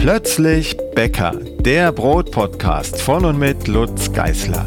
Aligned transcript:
Plötzlich 0.00 0.78
Bäcker, 0.94 1.32
der 1.34 1.92
Brotpodcast 1.92 3.02
von 3.02 3.26
und 3.26 3.38
mit 3.38 3.68
Lutz 3.68 4.10
Geißler. 4.10 4.64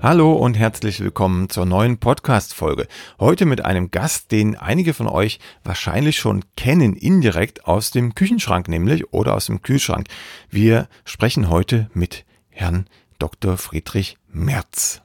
Hallo 0.00 0.34
und 0.34 0.54
herzlich 0.54 1.00
willkommen 1.00 1.50
zur 1.50 1.66
neuen 1.66 1.98
Podcast-Folge. 1.98 2.86
Heute 3.18 3.44
mit 3.44 3.64
einem 3.64 3.90
Gast, 3.90 4.30
den 4.30 4.54
einige 4.54 4.94
von 4.94 5.08
euch 5.08 5.40
wahrscheinlich 5.64 6.16
schon 6.16 6.44
kennen, 6.56 6.94
indirekt 6.94 7.66
aus 7.66 7.90
dem 7.90 8.14
Küchenschrank 8.14 8.68
nämlich 8.68 9.12
oder 9.12 9.34
aus 9.34 9.46
dem 9.46 9.62
Kühlschrank. 9.62 10.06
Wir 10.48 10.86
sprechen 11.04 11.50
heute 11.50 11.90
mit 11.92 12.24
Herrn 12.50 12.86
Dr. 13.18 13.56
Friedrich 13.56 14.16
Merz. 14.28 15.02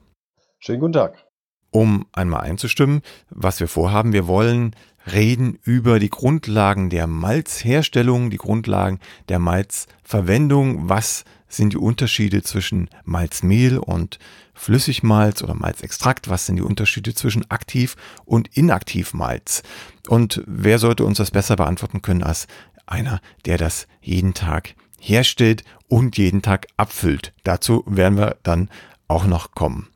Schönen 0.59 0.81
guten 0.81 0.93
Tag. 0.93 1.25
Um 1.71 2.05
einmal 2.11 2.41
einzustimmen, 2.41 3.01
was 3.31 3.59
wir 3.59 3.67
vorhaben, 3.67 4.13
wir 4.13 4.27
wollen 4.27 4.75
reden 5.11 5.59
über 5.63 5.99
die 5.99 6.09
Grundlagen 6.09 6.89
der 6.89 7.07
Malzherstellung, 7.07 8.29
die 8.29 8.37
Grundlagen 8.37 8.99
der 9.29 9.39
Malzverwendung. 9.39 10.89
Was 10.89 11.23
sind 11.47 11.73
die 11.73 11.77
Unterschiede 11.77 12.43
zwischen 12.43 12.89
Malzmehl 13.05 13.77
und 13.77 14.19
Flüssigmalz 14.53 15.41
oder 15.41 15.53
Malzextrakt? 15.53 16.29
Was 16.29 16.45
sind 16.45 16.57
die 16.57 16.63
Unterschiede 16.63 17.13
zwischen 17.13 17.49
Aktiv- 17.49 17.95
und 18.25 18.55
Inaktivmalz? 18.55 19.63
Und 20.07 20.43
wer 20.45 20.79
sollte 20.79 21.05
uns 21.05 21.17
das 21.17 21.31
besser 21.31 21.55
beantworten 21.55 22.01
können 22.01 22.23
als 22.23 22.47
einer, 22.85 23.21
der 23.45 23.57
das 23.57 23.87
jeden 24.01 24.33
Tag 24.33 24.75
herstellt 24.99 25.63
und 25.87 26.17
jeden 26.17 26.41
Tag 26.41 26.67
abfüllt? 26.75 27.33
Dazu 27.43 27.83
werden 27.85 28.17
wir 28.17 28.37
dann 28.43 28.69
auch 29.07 29.25
noch 29.25 29.51
kommen. 29.51 29.87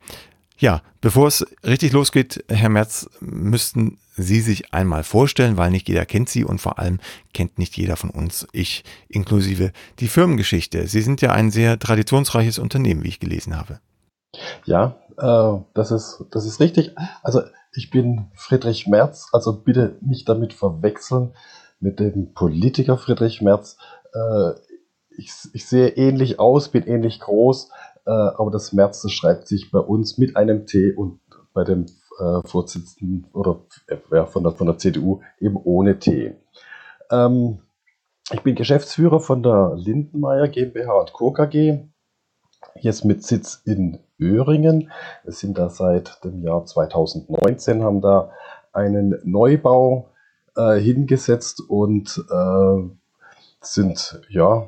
Ja, 0.62 0.80
bevor 1.00 1.26
es 1.26 1.44
richtig 1.64 1.90
losgeht, 1.90 2.44
Herr 2.48 2.68
Merz, 2.68 3.10
müssten 3.18 3.98
Sie 4.16 4.40
sich 4.40 4.72
einmal 4.72 5.02
vorstellen, 5.02 5.56
weil 5.56 5.72
nicht 5.72 5.88
jeder 5.88 6.06
kennt 6.06 6.28
Sie 6.28 6.44
und 6.44 6.60
vor 6.60 6.78
allem 6.78 7.00
kennt 7.34 7.58
nicht 7.58 7.76
jeder 7.76 7.96
von 7.96 8.10
uns, 8.10 8.46
ich 8.52 8.84
inklusive, 9.08 9.72
die 9.98 10.06
Firmengeschichte. 10.06 10.86
Sie 10.86 11.00
sind 11.00 11.20
ja 11.20 11.32
ein 11.32 11.50
sehr 11.50 11.80
traditionsreiches 11.80 12.60
Unternehmen, 12.60 13.02
wie 13.02 13.08
ich 13.08 13.18
gelesen 13.18 13.56
habe. 13.56 13.80
Ja, 14.64 14.94
äh, 15.18 15.60
das, 15.74 15.90
ist, 15.90 16.26
das 16.30 16.46
ist 16.46 16.60
richtig. 16.60 16.94
Also 17.24 17.40
ich 17.74 17.90
bin 17.90 18.30
Friedrich 18.36 18.86
Merz, 18.86 19.30
also 19.32 19.54
bitte 19.64 19.98
nicht 20.00 20.28
damit 20.28 20.52
verwechseln 20.52 21.34
mit 21.80 21.98
dem 21.98 22.34
Politiker 22.34 22.98
Friedrich 22.98 23.42
Merz. 23.42 23.78
Äh, 24.14 24.52
ich, 25.16 25.32
ich 25.52 25.66
sehe 25.66 25.88
ähnlich 25.88 26.38
aus, 26.38 26.68
bin 26.68 26.86
ähnlich 26.86 27.18
groß, 27.18 27.70
aber 28.10 28.50
das 28.50 28.74
das 28.74 29.12
schreibt 29.12 29.46
sich 29.46 29.70
bei 29.70 29.78
uns 29.78 30.18
mit 30.18 30.36
einem 30.36 30.66
T 30.66 30.92
und 30.92 31.20
bei 31.52 31.64
dem 31.64 31.86
äh, 32.18 32.46
Vorsitzenden 32.46 33.26
oder 33.32 33.60
äh, 33.86 34.26
von, 34.26 34.42
der, 34.42 34.52
von 34.52 34.66
der 34.66 34.78
CDU 34.78 35.20
eben 35.40 35.56
ohne 35.56 35.98
T. 35.98 36.36
Ähm, 37.10 37.58
ich 38.30 38.42
bin 38.42 38.54
Geschäftsführer 38.54 39.20
von 39.20 39.42
der 39.42 39.74
Lindenmeier 39.76 40.48
GmbH 40.48 41.06
Co. 41.12 41.32
KG, 41.32 41.80
jetzt 42.80 43.04
mit 43.04 43.24
Sitz 43.24 43.60
in 43.64 43.98
Öhringen. 44.20 44.90
Wir 45.24 45.32
sind 45.32 45.58
da 45.58 45.68
seit 45.68 46.24
dem 46.24 46.42
Jahr 46.42 46.64
2019, 46.64 47.82
haben 47.82 48.00
da 48.00 48.30
einen 48.72 49.20
Neubau 49.24 50.08
äh, 50.56 50.78
hingesetzt 50.78 51.60
und 51.68 52.24
äh, 52.30 52.90
sind 53.60 54.20
ja 54.28 54.62
äh, 54.62 54.66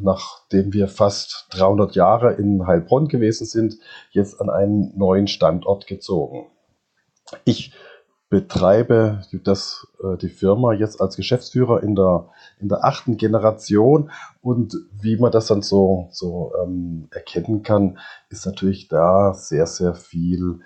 nachdem 0.00 0.72
wir 0.72 0.88
fast 0.88 1.46
300 1.50 1.94
Jahre 1.94 2.34
in 2.34 2.66
Heilbronn 2.66 3.08
gewesen 3.08 3.46
sind, 3.46 3.76
jetzt 4.10 4.40
an 4.40 4.50
einen 4.50 4.96
neuen 4.96 5.26
Standort 5.26 5.86
gezogen. 5.86 6.46
Ich 7.44 7.72
betreibe 8.30 9.22
das, 9.44 9.86
äh, 10.02 10.16
die 10.16 10.28
Firma 10.28 10.72
jetzt 10.72 11.00
als 11.00 11.16
Geschäftsführer 11.16 11.82
in 11.82 11.96
der, 11.96 12.28
in 12.60 12.68
der 12.68 12.84
achten 12.84 13.16
Generation 13.16 14.10
und 14.40 14.76
wie 14.92 15.16
man 15.16 15.32
das 15.32 15.48
dann 15.48 15.62
so, 15.62 16.08
so 16.12 16.52
ähm, 16.62 17.08
erkennen 17.10 17.64
kann, 17.64 17.98
ist 18.28 18.46
natürlich 18.46 18.86
da 18.86 19.34
sehr, 19.34 19.66
sehr 19.66 19.94
viel 19.94 20.60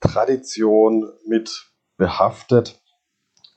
Tradition 0.00 1.10
mit 1.26 1.70
behaftet. 1.98 2.79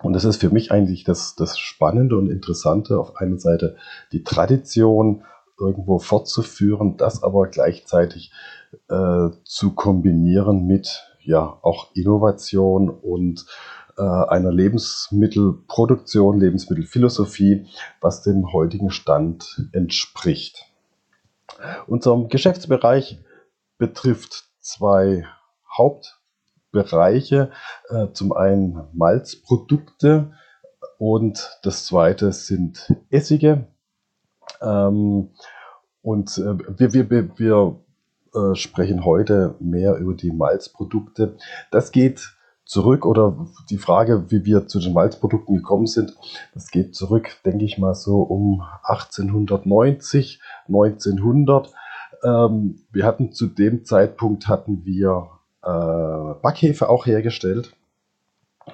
Und 0.04 0.14
das 0.14 0.26
ist 0.26 0.42
für 0.42 0.50
mich 0.50 0.72
eigentlich 0.72 1.06
das, 1.06 1.36
das 1.36 1.58
Spannende 1.58 2.18
und 2.18 2.30
Interessante, 2.30 3.00
auf 3.00 3.16
einer 3.16 3.40
Seite 3.40 3.78
die 4.12 4.24
Tradition 4.24 5.24
irgendwo 5.58 5.98
fortzuführen, 5.98 6.98
das 6.98 7.24
aber 7.24 7.48
gleichzeitig 7.48 8.32
äh, 8.90 9.30
zu 9.46 9.72
kombinieren 9.74 10.68
mit 10.68 11.08
ja 11.22 11.58
auch 11.62 11.96
Innovation 11.96 12.90
und 12.90 13.46
äh, 13.98 14.02
einer 14.02 14.52
Lebensmittelproduktion, 14.52 16.38
Lebensmittelphilosophie, 16.38 17.66
was 18.02 18.24
dem 18.24 18.52
heutigen 18.52 18.92
Stand 18.92 19.70
entspricht. 19.72 20.66
Unser 21.88 22.26
Geschäftsbereich 22.28 23.22
betrifft 23.78 24.50
zwei 24.60 25.26
Haupt 25.78 26.20
Bereiche. 26.74 27.52
Äh, 27.88 28.08
zum 28.12 28.34
einen 28.34 28.84
Malzprodukte 28.92 30.34
und 30.98 31.60
das 31.64 31.86
zweite 31.86 32.34
sind 32.34 32.94
Essige. 33.10 33.68
Ähm, 34.62 35.30
und 36.02 36.38
äh, 36.38 36.58
wir, 36.78 37.10
wir, 37.10 37.40
wir 37.40 37.80
äh, 38.36 38.56
sprechen 38.56 39.06
heute 39.06 39.56
mehr 39.60 39.96
über 39.96 40.14
die 40.14 40.32
Malzprodukte. 40.32 41.38
Das 41.72 41.94
geht 41.94 42.36
zurück 42.66 43.06
oder 43.06 43.46
die 43.70 43.78
Frage, 43.78 44.32
wie 44.32 44.46
wir 44.46 44.68
zu 44.68 44.80
den 44.80 44.94
Malzprodukten 44.94 45.56
gekommen 45.56 45.86
sind, 45.86 46.16
das 46.54 46.72
geht 46.72 46.96
zurück, 46.96 47.38
denke 47.46 47.66
ich 47.66 47.78
mal 47.78 47.94
so 47.94 48.22
um 48.22 48.64
1890, 48.84 50.42
1900. 50.68 51.72
Ähm, 52.24 52.82
wir 52.92 53.06
hatten 53.06 53.32
zu 53.32 53.48
dem 53.48 53.86
Zeitpunkt 53.86 54.48
hatten 54.48 54.86
wir 54.86 55.30
Backhefe 55.64 56.90
auch 56.90 57.06
hergestellt. 57.06 57.76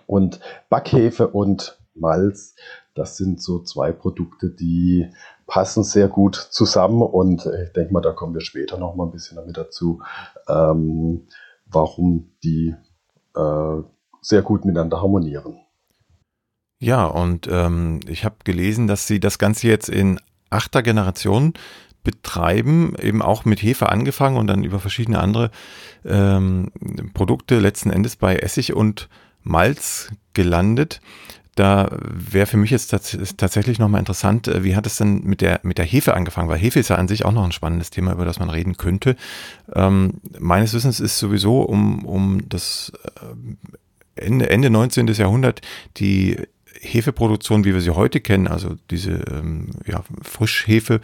Und 0.06 0.40
Backhefe 0.70 1.28
und 1.28 1.80
Malz, 1.96 2.56
das 2.96 3.18
sind 3.18 3.42
so 3.42 3.60
zwei 3.60 3.92
Produkte, 3.92 4.50
die 4.50 5.10
passen 5.48 5.84
sehr 5.84 6.08
gut 6.08 6.36
zusammen 6.36 7.02
und 7.02 7.46
ich 7.46 7.74
denke 7.74 7.94
mal, 7.94 8.02
da 8.02 8.12
kommen 8.12 8.34
wir 8.34 8.42
später 8.42 8.78
noch 8.78 8.96
mal 8.96 9.06
ein 9.06 9.12
bisschen 9.12 9.38
damit 9.38 9.58
dazu, 9.58 10.02
ähm, 10.48 11.28
warum 11.66 12.32
die 12.44 12.76
äh, 13.36 13.82
sehr 14.22 14.42
gut 14.42 14.66
miteinander 14.66 15.02
harmonieren. 15.02 15.60
Ja, 16.80 17.06
und 17.06 17.48
ähm, 17.50 18.00
ich 18.08 18.26
habe 18.26 18.38
gelesen, 18.44 18.88
dass 18.88 19.08
Sie 19.08 19.20
das 19.20 19.38
Ganze 19.38 19.68
jetzt 19.68 19.90
in 19.90 20.20
achter 20.50 20.82
Generation 20.82 21.54
betreiben, 22.04 22.96
eben 23.02 23.22
auch 23.22 23.46
mit 23.46 23.62
Hefe 23.62 23.90
angefangen 23.90 24.38
und 24.38 24.48
dann 24.48 24.64
über 24.64 24.80
verschiedene 24.80 25.20
andere 25.20 25.52
ähm, 26.06 26.72
Produkte 27.14 27.60
letzten 27.60 27.90
Endes 27.92 28.16
bei 28.16 28.38
Essig 28.38 28.74
und 28.74 29.10
Malz 29.44 30.10
gelandet. 30.34 31.02
Da 31.56 31.90
wäre 31.92 32.46
für 32.46 32.56
mich 32.56 32.72
jetzt 32.72 32.88
tats 32.88 33.18
tatsächlich 33.36 33.80
nochmal 33.80 34.00
interessant, 34.00 34.48
äh, 34.48 34.64
wie 34.64 34.78
hat 34.78 34.86
es 34.86 34.96
denn 34.96 35.24
mit 35.26 35.42
der, 35.42 35.60
mit 35.64 35.78
der 35.78 35.86
Hefe 35.86 36.14
angefangen? 36.14 36.48
Weil 36.48 36.58
Hefe 36.58 36.80
ist 36.80 36.90
ja 36.90 36.96
an 36.96 37.10
sich 37.10 37.26
auch 37.26 37.34
noch 37.34 37.44
ein 37.44 37.52
spannendes 37.52 37.90
Thema, 37.90 38.14
über 38.14 38.24
das 38.24 38.40
man 38.40 38.50
reden 38.50 38.78
könnte. 38.78 39.18
Ähm, 39.74 40.22
meines 40.40 40.74
Wissens 40.74 41.02
ist 41.02 41.20
sowieso 41.20 41.62
um, 41.62 42.06
um 42.06 42.48
das 42.48 42.94
äh, 43.16 44.26
Ende, 44.26 44.50
Ende 44.50 44.70
19. 44.70 45.08
Jahrhundert 45.08 45.62
die 45.98 46.38
Hefeproduktion, 46.82 47.66
wie 47.66 47.74
wir 47.74 47.82
sie 47.82 47.92
heute 47.92 48.22
kennen, 48.22 48.48
also 48.48 48.76
diese 48.90 49.24
ähm, 49.32 49.72
ja, 49.86 50.04
Frischhefe, 50.22 51.02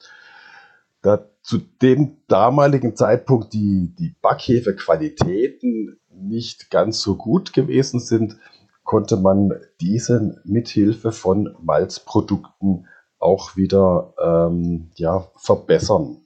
da 1.04 1.24
zu 1.44 1.60
dem 1.84 2.18
damaligen 2.28 2.96
Zeitpunkt 2.96 3.54
die, 3.54 3.94
die 3.94 4.16
Backhefequalitäten 4.24 6.00
nicht 6.10 6.72
ganz 6.72 7.00
so 7.00 7.16
gut 7.16 7.54
gewesen 7.54 8.00
sind, 8.00 8.38
konnte 8.88 9.18
man 9.18 9.54
diesen 9.82 10.40
mithilfe 10.46 11.12
von 11.12 11.54
Malzprodukten 11.62 12.88
auch 13.20 13.58
wieder 13.58 14.14
ähm, 14.18 14.92
ja, 14.96 15.28
verbessern. 15.36 16.22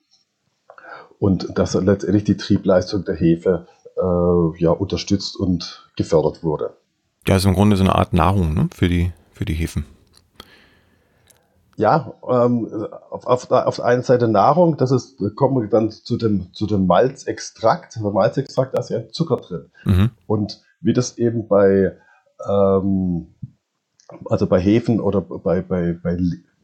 Und 1.17 1.57
dass 1.57 1.73
letztendlich 1.73 2.23
die 2.23 2.37
Triebleistung 2.37 3.03
der 3.03 3.15
Hefe 3.15 3.65
äh, 3.97 4.61
ja, 4.61 4.69
unterstützt 4.69 5.35
und 5.35 5.89
gefördert 5.97 6.43
wurde. 6.43 6.77
Ja, 7.27 7.35
ist 7.35 7.45
im 7.45 7.55
Grunde 7.55 7.77
so 7.77 7.83
eine 7.83 7.95
Art 7.95 8.13
Nahrung 8.13 8.53
ne? 8.53 8.69
für, 8.71 8.87
die, 8.87 9.11
für 9.31 9.45
die 9.45 9.55
Hefen. 9.55 9.85
Ja, 11.77 12.13
ähm, 12.29 12.67
auf, 13.09 13.25
auf, 13.25 13.49
auf 13.49 13.75
der 13.77 13.85
einen 13.85 14.03
Seite 14.03 14.27
Nahrung, 14.27 14.77
das 14.77 14.91
ist, 14.91 15.17
kommen 15.35 15.59
wir 15.59 15.67
dann 15.67 15.89
zu 15.89 16.15
dem, 16.15 16.53
zu 16.53 16.67
dem 16.67 16.85
Malzextrakt. 16.85 17.95
Der 17.95 18.11
Malzextrakt, 18.11 18.75
da 18.75 18.81
ist 18.81 18.89
ja 18.91 19.07
Zucker 19.09 19.37
drin. 19.37 19.71
Mhm. 19.83 20.11
Und 20.27 20.61
wie 20.79 20.93
das 20.93 21.17
eben 21.17 21.47
bei, 21.47 21.97
ähm, 22.47 23.27
also 24.25 24.47
bei 24.47 24.59
Hefen 24.59 24.99
oder 24.99 25.21
bei, 25.21 25.61
bei, 25.61 25.93
bei 25.93 26.17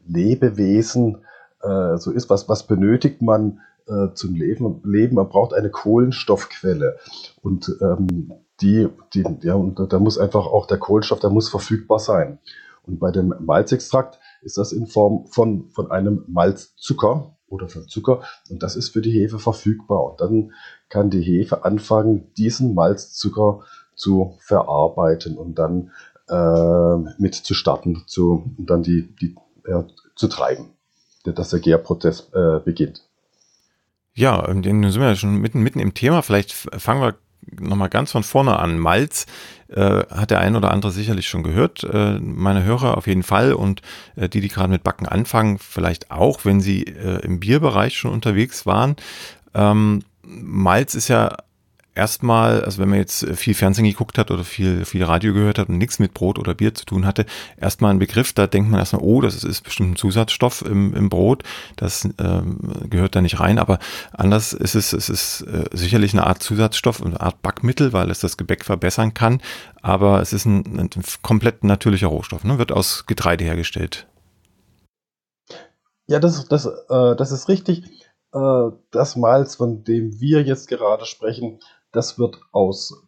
Lebewesen 0.06 1.18
äh, 1.62 1.96
so 1.96 2.10
ist, 2.10 2.30
was, 2.30 2.48
was 2.48 2.66
benötigt 2.66 3.22
man 3.22 3.60
äh, 3.86 4.12
zum 4.14 4.34
Leben? 4.34 4.80
Leben? 4.84 5.16
Man 5.16 5.28
braucht 5.28 5.54
eine 5.54 5.70
Kohlenstoffquelle. 5.70 6.98
Und 7.42 7.76
ähm, 7.80 8.32
die, 8.60 8.88
die, 9.14 9.24
ja, 9.42 9.54
und 9.54 9.92
da 9.92 9.98
muss 9.98 10.18
einfach 10.18 10.46
auch 10.46 10.66
der 10.66 10.78
Kohlenstoff, 10.78 11.20
der 11.20 11.30
muss 11.30 11.48
verfügbar 11.48 11.98
sein. 11.98 12.38
Und 12.82 12.98
bei 12.98 13.10
dem 13.10 13.34
Malzextrakt 13.38 14.18
ist 14.42 14.58
das 14.58 14.72
in 14.72 14.86
Form 14.86 15.26
von, 15.26 15.68
von 15.70 15.90
einem 15.90 16.24
Malzzucker 16.26 17.36
oder 17.48 17.68
von 17.68 17.86
Zucker 17.88 18.22
und 18.50 18.62
das 18.62 18.76
ist 18.76 18.90
für 18.90 19.00
die 19.00 19.10
Hefe 19.10 19.38
verfügbar. 19.38 20.10
Und 20.10 20.20
dann 20.20 20.52
kann 20.88 21.10
die 21.10 21.22
Hefe 21.22 21.64
anfangen, 21.64 22.32
diesen 22.34 22.74
Malzzucker 22.74 23.60
zu 23.98 24.38
verarbeiten 24.40 25.36
und 25.36 25.58
dann 25.58 25.90
äh, 26.28 26.96
mit 27.18 27.34
zu 27.34 27.54
starten, 27.54 28.04
zu, 28.06 28.50
und 28.56 28.70
dann 28.70 28.82
die, 28.82 29.14
die 29.20 29.34
äh, 29.66 29.82
zu 30.14 30.28
treiben, 30.28 30.70
dass 31.24 31.50
der 31.50 31.60
Gärprozess 31.60 32.30
äh, 32.32 32.60
beginnt. 32.64 33.02
Ja, 34.14 34.52
nun 34.52 34.62
sind 34.62 35.00
wir 35.00 35.08
ja 35.08 35.16
schon 35.16 35.36
mitten, 35.36 35.60
mitten 35.60 35.78
im 35.78 35.94
Thema. 35.94 36.22
Vielleicht 36.22 36.52
fangen 36.52 37.00
wir 37.00 37.14
nochmal 37.60 37.88
ganz 37.88 38.10
von 38.10 38.22
vorne 38.22 38.58
an. 38.58 38.78
Malz 38.78 39.26
äh, 39.68 40.04
hat 40.10 40.30
der 40.30 40.40
ein 40.40 40.56
oder 40.56 40.70
andere 40.70 40.90
sicherlich 40.90 41.28
schon 41.28 41.42
gehört. 41.42 41.84
Äh, 41.84 42.18
meine 42.18 42.64
Hörer 42.64 42.96
auf 42.96 43.06
jeden 43.06 43.22
Fall 43.22 43.52
und 43.52 43.82
äh, 44.16 44.28
die, 44.28 44.40
die 44.40 44.48
gerade 44.48 44.70
mit 44.70 44.82
Backen 44.82 45.06
anfangen, 45.06 45.58
vielleicht 45.58 46.10
auch, 46.10 46.44
wenn 46.44 46.60
sie 46.60 46.82
äh, 46.82 47.20
im 47.24 47.40
Bierbereich 47.40 47.96
schon 47.96 48.12
unterwegs 48.12 48.66
waren. 48.66 48.96
Ähm, 49.54 50.02
Malz 50.22 50.94
ist 50.94 51.08
ja 51.08 51.36
erstmal, 51.98 52.62
also 52.62 52.80
wenn 52.80 52.88
man 52.88 52.98
jetzt 52.98 53.26
viel 53.36 53.54
Fernsehen 53.54 53.84
geguckt 53.84 54.18
hat 54.18 54.30
oder 54.30 54.44
viel, 54.44 54.84
viel 54.84 55.02
Radio 55.02 55.34
gehört 55.34 55.58
hat 55.58 55.68
und 55.68 55.78
nichts 55.78 55.98
mit 55.98 56.14
Brot 56.14 56.38
oder 56.38 56.54
Bier 56.54 56.72
zu 56.72 56.86
tun 56.86 57.04
hatte, 57.04 57.26
erstmal 57.56 57.90
ein 57.90 57.98
Begriff, 57.98 58.32
da 58.32 58.46
denkt 58.46 58.70
man 58.70 58.78
erstmal, 58.78 59.02
oh, 59.02 59.20
das 59.20 59.42
ist 59.42 59.62
bestimmt 59.62 59.90
ein 59.90 59.96
Zusatzstoff 59.96 60.62
im, 60.62 60.94
im 60.94 61.08
Brot, 61.08 61.42
das 61.76 62.08
ähm, 62.18 62.60
gehört 62.88 63.16
da 63.16 63.20
nicht 63.20 63.40
rein, 63.40 63.58
aber 63.58 63.80
anders 64.12 64.52
ist 64.52 64.76
es, 64.76 64.92
es 64.92 65.08
ist 65.08 65.42
äh, 65.42 65.64
sicherlich 65.72 66.12
eine 66.12 66.26
Art 66.26 66.40
Zusatzstoff, 66.42 67.04
eine 67.04 67.20
Art 67.20 67.42
Backmittel, 67.42 67.92
weil 67.92 68.10
es 68.10 68.20
das 68.20 68.36
Gebäck 68.36 68.64
verbessern 68.64 69.12
kann, 69.12 69.42
aber 69.82 70.22
es 70.22 70.32
ist 70.32 70.46
ein, 70.46 70.78
ein 70.78 70.90
komplett 71.22 71.64
natürlicher 71.64 72.06
Rohstoff, 72.06 72.44
ne? 72.44 72.58
wird 72.58 72.70
aus 72.70 73.06
Getreide 73.06 73.44
hergestellt. 73.44 74.06
Ja, 76.06 76.20
das, 76.20 76.46
das, 76.46 76.64
äh, 76.64 77.16
das 77.16 77.32
ist 77.32 77.48
richtig. 77.48 77.84
Äh, 78.32 78.70
das 78.90 79.16
Malz, 79.16 79.56
von 79.56 79.84
dem 79.84 80.20
wir 80.20 80.42
jetzt 80.42 80.68
gerade 80.68 81.04
sprechen, 81.06 81.60
das 81.92 82.18
wird 82.18 82.40
aus 82.52 83.02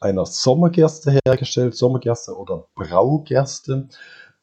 einer 0.00 0.26
Sommergerste 0.26 1.18
hergestellt, 1.24 1.76
Sommergerste 1.76 2.36
oder 2.36 2.66
Braugerste. 2.74 3.88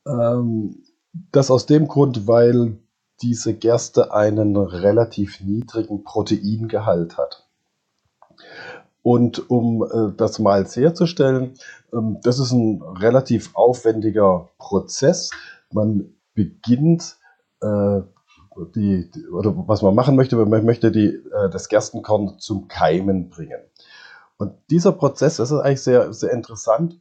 Ähm, 0.06 0.84
das 1.32 1.50
aus 1.50 1.66
dem 1.66 1.88
Grund, 1.88 2.28
weil 2.28 2.78
diese 3.22 3.56
Gerste 3.56 4.14
einen 4.14 4.56
relativ 4.56 5.42
niedrigen 5.42 6.04
Proteingehalt 6.04 7.18
hat. 7.18 7.48
Und 9.02 9.50
um 9.50 9.84
äh, 9.84 10.16
das 10.16 10.38
Malz 10.38 10.76
herzustellen, 10.76 11.54
ähm, 11.94 12.20
das 12.24 12.40
ist 12.40 12.52
ein 12.52 12.82
relativ 12.82 13.56
aufwendiger 13.56 14.50
Prozess. 14.58 15.32
Man 15.72 16.14
beginnt 16.34 17.18
äh, 17.62 18.02
die, 18.66 19.10
oder 19.32 19.54
was 19.68 19.82
man 19.82 19.96
machen 19.96 20.16
möchte, 20.16 20.36
man 20.36 20.66
möchte 20.66 20.92
die, 20.92 21.08
äh, 21.08 21.50
das 21.50 21.70
Gerstenkorn 21.70 22.40
zum 22.40 22.68
Keimen 22.68 23.30
bringen. 23.30 23.60
Und 24.38 24.54
dieser 24.70 24.92
Prozess, 24.92 25.38
das 25.38 25.52
ist 25.52 25.60
eigentlich 25.60 25.82
sehr, 25.82 26.14
sehr 26.14 26.32
interessant, 26.32 27.00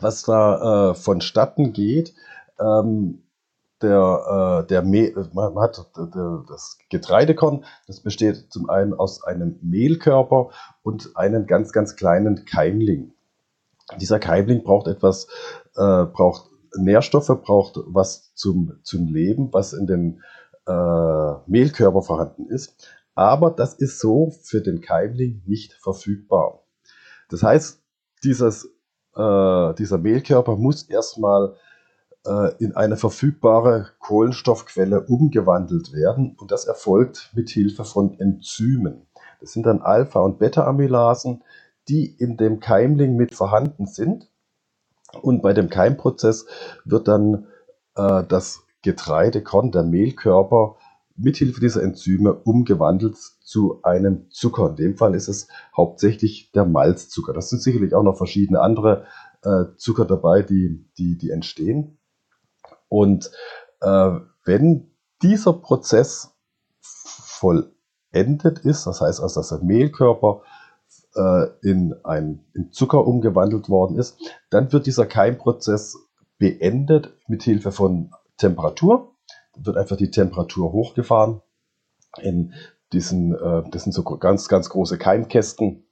was 0.00 0.22
da 0.22 0.90
äh, 0.90 0.94
vonstatten 0.94 1.72
geht. 1.72 2.14
Ähm, 2.60 3.22
der, 3.82 4.62
äh, 4.64 4.66
der 4.66 4.82
man 4.82 5.58
hat 5.58 5.90
der, 5.96 6.44
das 6.48 6.78
Getreidekorn, 6.90 7.64
das 7.86 8.00
besteht 8.00 8.52
zum 8.52 8.70
einen 8.70 8.94
aus 8.94 9.22
einem 9.24 9.58
Mehlkörper 9.62 10.50
und 10.82 11.16
einem 11.16 11.46
ganz, 11.46 11.72
ganz 11.72 11.96
kleinen 11.96 12.44
Keimling. 12.44 13.12
Dieser 14.00 14.18
Keimling 14.18 14.64
braucht 14.64 14.86
etwas, 14.86 15.26
äh, 15.76 16.04
braucht 16.04 16.48
Nährstoffe, 16.76 17.30
braucht 17.42 17.78
was 17.86 18.34
zum, 18.34 18.78
zum 18.82 19.06
Leben, 19.08 19.52
was 19.52 19.72
in 19.72 19.86
den 19.86 20.22
äh, 20.66 21.32
Mehlkörper 21.46 22.02
vorhanden 22.02 22.46
ist. 22.46 22.88
Aber 23.14 23.50
das 23.50 23.74
ist 23.74 24.00
so 24.00 24.32
für 24.42 24.60
den 24.60 24.80
Keimling 24.80 25.42
nicht 25.46 25.74
verfügbar. 25.74 26.64
Das 27.28 27.42
heißt, 27.42 27.80
dieses, 28.24 28.64
äh, 29.14 29.74
dieser 29.74 29.98
Mehlkörper 29.98 30.56
muss 30.56 30.82
erstmal 30.84 31.54
äh, 32.26 32.54
in 32.58 32.74
eine 32.74 32.96
verfügbare 32.96 33.88
Kohlenstoffquelle 33.98 35.02
umgewandelt 35.02 35.92
werden 35.92 36.36
und 36.38 36.50
das 36.50 36.64
erfolgt 36.64 37.30
mit 37.34 37.50
Hilfe 37.50 37.84
von 37.84 38.18
Enzymen. 38.18 39.06
Das 39.40 39.52
sind 39.52 39.66
dann 39.66 39.82
Alpha- 39.82 40.20
und 40.20 40.38
Beta-Amylasen, 40.38 41.42
die 41.88 42.06
in 42.06 42.36
dem 42.36 42.60
Keimling 42.60 43.16
mit 43.16 43.34
vorhanden 43.34 43.86
sind. 43.86 44.30
Und 45.20 45.42
bei 45.42 45.52
dem 45.52 45.68
Keimprozess 45.68 46.46
wird 46.84 47.08
dann 47.08 47.46
äh, 47.94 48.24
das 48.26 48.63
Getreidekorn, 48.84 49.72
der 49.72 49.82
Mehlkörper, 49.82 50.76
mithilfe 51.16 51.60
dieser 51.60 51.82
Enzyme 51.82 52.34
umgewandelt 52.34 53.16
zu 53.16 53.80
einem 53.82 54.30
Zucker. 54.30 54.70
In 54.70 54.76
dem 54.76 54.96
Fall 54.96 55.14
ist 55.14 55.28
es 55.28 55.48
hauptsächlich 55.76 56.52
der 56.52 56.66
Malzzucker. 56.66 57.32
Das 57.32 57.50
sind 57.50 57.62
sicherlich 57.62 57.94
auch 57.94 58.02
noch 58.02 58.16
verschiedene 58.16 58.60
andere 58.60 59.06
äh, 59.42 59.76
Zucker 59.76 60.04
dabei, 60.04 60.42
die, 60.42 60.86
die, 60.98 61.16
die 61.16 61.30
entstehen. 61.30 61.98
Und 62.88 63.30
äh, 63.80 64.10
wenn 64.44 64.90
dieser 65.22 65.54
Prozess 65.54 66.34
vollendet 66.80 68.58
ist, 68.60 68.86
das 68.86 69.00
heißt 69.00 69.20
also, 69.20 69.40
dass 69.40 69.48
der 69.48 69.62
Mehlkörper 69.62 70.42
äh, 71.14 71.46
in, 71.62 71.94
ein, 72.04 72.44
in 72.54 72.72
Zucker 72.72 73.06
umgewandelt 73.06 73.68
worden 73.68 73.98
ist, 73.98 74.18
dann 74.50 74.72
wird 74.72 74.86
dieser 74.86 75.06
Keimprozess 75.06 75.96
beendet 76.38 77.14
mit 77.28 77.44
Hilfe 77.44 77.72
von 77.72 78.10
Temperatur. 78.36 79.14
Wird 79.56 79.76
einfach 79.76 79.96
die 79.96 80.10
Temperatur 80.10 80.72
hochgefahren. 80.72 81.40
In 82.20 82.54
diesen, 82.92 83.34
äh, 83.34 83.62
das 83.70 83.84
sind 83.84 83.92
so 83.92 84.02
ganz, 84.02 84.48
ganz 84.48 84.68
große 84.68 84.98
Keimkästen. 84.98 85.86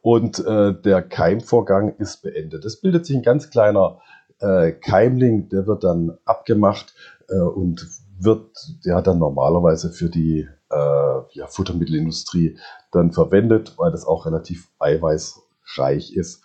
Und 0.00 0.44
äh, 0.44 0.74
der 0.74 1.02
Keimvorgang 1.02 1.96
ist 1.96 2.22
beendet. 2.22 2.64
Es 2.64 2.80
bildet 2.80 3.06
sich 3.06 3.16
ein 3.16 3.22
ganz 3.22 3.50
kleiner 3.50 4.00
äh, 4.40 4.72
Keimling, 4.72 5.48
der 5.48 5.66
wird 5.66 5.84
dann 5.84 6.18
abgemacht 6.24 6.94
äh, 7.28 7.38
und 7.38 7.86
wird 8.18 8.50
ja 8.82 9.00
dann 9.00 9.18
normalerweise 9.18 9.90
für 9.90 10.08
die 10.08 10.48
äh, 10.70 11.20
ja, 11.32 11.46
Futtermittelindustrie 11.46 12.58
dann 12.90 13.12
verwendet, 13.12 13.74
weil 13.78 13.90
das 13.90 14.04
auch 14.04 14.26
relativ 14.26 14.68
eiweißreich 14.78 16.14
ist. 16.14 16.42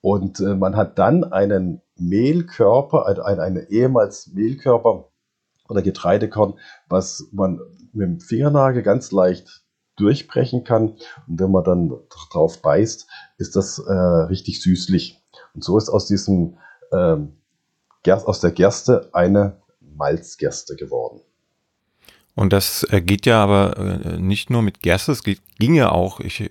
Und 0.00 0.40
äh, 0.40 0.54
man 0.54 0.76
hat 0.76 0.98
dann 0.98 1.24
einen 1.24 1.82
Mehlkörper, 2.00 3.06
ein, 3.06 3.40
ein, 3.40 3.66
ehemals 3.68 4.28
Mehlkörper 4.28 5.10
oder 5.68 5.82
Getreidekorn, 5.82 6.58
was 6.88 7.28
man 7.32 7.60
mit 7.92 8.06
dem 8.06 8.20
Fingernagel 8.20 8.82
ganz 8.82 9.12
leicht 9.12 9.64
durchbrechen 9.96 10.64
kann. 10.64 10.96
Und 11.28 11.40
wenn 11.40 11.50
man 11.50 11.64
dann 11.64 11.92
drauf 12.30 12.62
beißt, 12.62 13.06
ist 13.38 13.56
das 13.56 13.78
äh, 13.78 13.92
richtig 13.92 14.62
süßlich. 14.62 15.22
Und 15.54 15.62
so 15.62 15.76
ist 15.78 15.88
aus 15.88 16.06
diesem 16.06 16.58
ähm, 16.92 17.36
aus 18.06 18.40
der 18.40 18.52
Gerste 18.52 19.10
eine 19.12 19.60
Malzgerste 19.80 20.76
geworden. 20.76 21.20
Und 22.40 22.54
das 22.54 22.84
äh, 22.84 23.02
geht 23.02 23.26
ja 23.26 23.42
aber 23.42 23.76
äh, 23.76 24.16
nicht 24.16 24.48
nur 24.48 24.62
mit 24.62 24.80
Gerste, 24.80 25.12
es 25.12 25.22
geht, 25.22 25.42
ginge 25.58 25.92
auch, 25.92 26.20
ich 26.20 26.48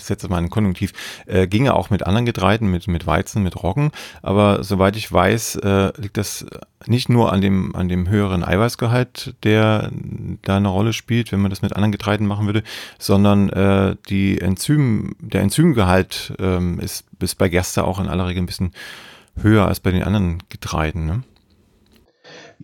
setze 0.00 0.28
mal 0.28 0.36
einen 0.36 0.48
Konjunktiv, 0.48 0.92
äh, 1.26 1.48
ginge 1.48 1.74
auch 1.74 1.90
mit 1.90 2.06
anderen 2.06 2.24
Getreiden, 2.24 2.70
mit, 2.70 2.86
mit 2.86 3.04
Weizen, 3.04 3.42
mit 3.42 3.60
Roggen. 3.60 3.90
Aber 4.22 4.62
soweit 4.62 4.94
ich 4.94 5.12
weiß, 5.12 5.56
äh, 5.56 5.92
liegt 6.00 6.16
das 6.18 6.46
nicht 6.86 7.08
nur 7.08 7.32
an 7.32 7.40
dem, 7.40 7.74
an 7.74 7.88
dem 7.88 8.08
höheren 8.08 8.44
Eiweißgehalt, 8.44 9.34
der 9.42 9.90
da 10.42 10.56
eine 10.56 10.68
Rolle 10.68 10.92
spielt, 10.92 11.32
wenn 11.32 11.40
man 11.40 11.50
das 11.50 11.62
mit 11.62 11.72
anderen 11.72 11.90
Getreiden 11.90 12.28
machen 12.28 12.46
würde, 12.46 12.62
sondern 13.00 13.48
äh, 13.48 13.96
die 14.08 14.40
Enzym, 14.40 15.16
der 15.18 15.40
Enzymgehalt 15.40 16.32
ähm, 16.38 16.78
ist, 16.78 17.06
ist 17.18 17.38
bei 17.38 17.48
Gerste 17.48 17.82
auch 17.82 17.98
in 17.98 18.06
aller 18.06 18.28
Regel 18.28 18.44
ein 18.44 18.46
bisschen 18.46 18.70
höher 19.34 19.66
als 19.66 19.80
bei 19.80 19.90
den 19.90 20.04
anderen 20.04 20.44
Getreiden. 20.48 21.06
Ne? 21.06 21.24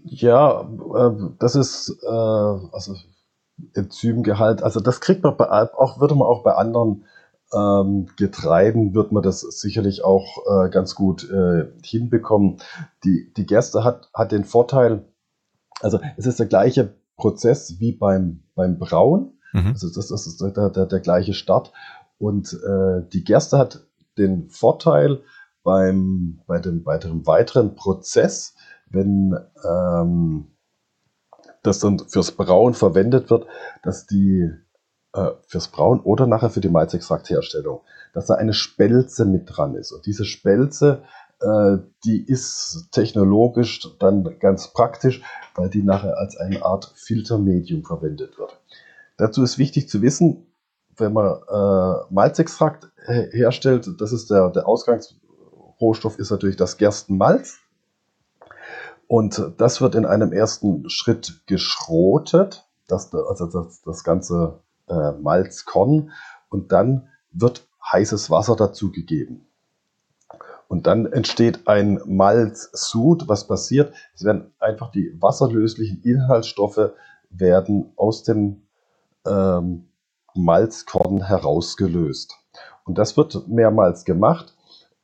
Ja, 0.05 0.63
äh, 0.63 1.31
das 1.39 1.55
ist 1.55 1.99
äh, 2.03 2.09
also 2.09 2.95
Enzymgehalt. 3.75 4.63
Also 4.63 4.81
das 4.81 5.01
kriegt 5.01 5.23
man 5.23 5.37
bei 5.37 5.49
auch 5.49 6.01
würde 6.01 6.15
man 6.15 6.27
auch 6.27 6.43
bei 6.43 6.53
anderen 6.53 7.05
ähm, 7.53 8.09
Getreiden 8.17 8.95
wird 8.95 9.13
man 9.13 9.23
das 9.23 9.41
sicherlich 9.41 10.05
auch 10.05 10.27
äh, 10.47 10.69
ganz 10.71 10.95
gut 10.95 11.29
äh, 11.31 11.67
hinbekommen. 11.83 12.59
Die, 13.05 13.33
die 13.37 13.47
Gerste 13.47 13.85
hat, 13.85 14.11
hat 14.13 14.33
den 14.33 14.45
Vorteil, 14.45 15.05
also 15.81 15.99
es 16.17 16.27
ist 16.27 16.39
der 16.39 16.47
gleiche 16.47 16.95
Prozess 17.17 17.81
wie 17.81 17.93
beim, 17.93 18.43
beim 18.55 18.79
Brauen. 18.79 19.39
Mhm. 19.53 19.69
Also 19.69 19.89
das, 19.89 20.09
das 20.09 20.27
ist 20.27 20.41
der, 20.41 20.71
der, 20.71 20.87
der 20.87 21.01
gleiche 21.01 21.35
Start. 21.35 21.73
Und 22.19 22.53
äh, 22.53 23.09
die 23.13 23.25
Gerste 23.25 23.59
hat 23.59 23.87
den 24.19 24.51
Vorteil 24.51 25.21
beim, 25.63 26.41
bei, 26.47 26.59
dem, 26.59 26.83
bei 26.83 26.99
dem 26.99 27.27
weiteren 27.27 27.75
Prozess, 27.77 28.55
wenn 28.91 29.39
ähm, 29.65 30.49
das 31.63 31.81
dann 31.81 31.99
fürs 31.99 32.33
Brauen 32.33 32.75
verwendet 32.75 33.31
wird, 33.31 33.47
dass 33.83 34.07
die 34.07 34.51
äh, 35.15 35.31
fürs 35.47 35.69
Brauen 35.69 36.01
oder 36.01 36.27
nachher 36.27 36.51
für 36.51 36.61
die 36.61 36.69
Malzextraktherstellung, 36.69 37.81
dass 38.13 38.27
da 38.27 38.35
eine 38.35 38.55
Spelze 38.55 39.25
mit 39.25 39.45
dran 39.47 39.75
ist. 39.75 39.93
Und 39.93 40.07
diese 40.07 40.25
Spelze, 40.25 41.03
äh, 41.41 41.79
die 42.05 42.25
ist 42.25 42.89
technologisch 42.93 43.81
dann 43.99 44.39
ganz 44.39 44.73
praktisch, 44.73 45.23
weil 45.55 45.71
die 45.71 45.83
nachher 45.83 46.19
als 46.19 46.37
eine 46.37 46.65
Art 46.65 46.93
Filtermedium 46.97 47.85
verwendet 47.85 48.39
wird. 48.39 48.61
Dazu 49.17 49.43
ist 49.43 49.59
wichtig 49.59 49.89
zu 49.89 50.03
wissen, 50.03 50.47
wenn 50.97 51.13
man 51.13 51.39
äh, 51.49 52.13
Malzextrakt 52.13 52.89
herstellt, 53.07 53.89
das 53.99 54.13
ist 54.13 54.31
der, 54.31 54.51
der 54.51 54.67
Ausgangsrohstoff, 54.67 56.19
ist 56.19 56.31
natürlich 56.31 56.57
das 56.57 56.77
Gerstenmalz. 56.77 57.59
Und 59.09 59.55
das 59.57 59.81
wird 59.81 59.95
in 59.95 60.05
einem 60.07 60.33
ersten 60.33 60.89
Schritt 60.91 61.43
geschrotet, 61.47 62.69
das, 62.87 63.13
also 63.13 63.47
das, 63.47 63.83
das 63.83 64.05
ganze 64.05 64.61
äh, 64.87 65.13
Malzkorn, 65.13 66.13
und 66.51 66.73
dann 66.73 67.09
wird 67.33 67.67
heißes 67.91 68.31
Wasser 68.31 68.55
dazugegeben. 68.55 69.47
Und 70.69 70.87
dann 70.87 71.07
entsteht 71.07 71.67
ein 71.67 72.01
Malzsud. 72.05 73.27
Was 73.27 73.47
passiert? 73.47 73.95
Es 74.15 74.25
werden 74.25 74.53
einfach 74.59 74.91
die 74.91 75.17
wasserlöslichen 75.19 76.03
Inhaltsstoffe 76.03 76.93
werden 77.31 77.93
aus 77.97 78.23
dem 78.23 78.67
ähm, 79.27 79.89
Malzkorn 80.35 81.23
herausgelöst. 81.23 82.35
Und 82.85 82.99
das 82.99 83.17
wird 83.17 83.49
mehrmals 83.49 84.05
gemacht 84.05 84.55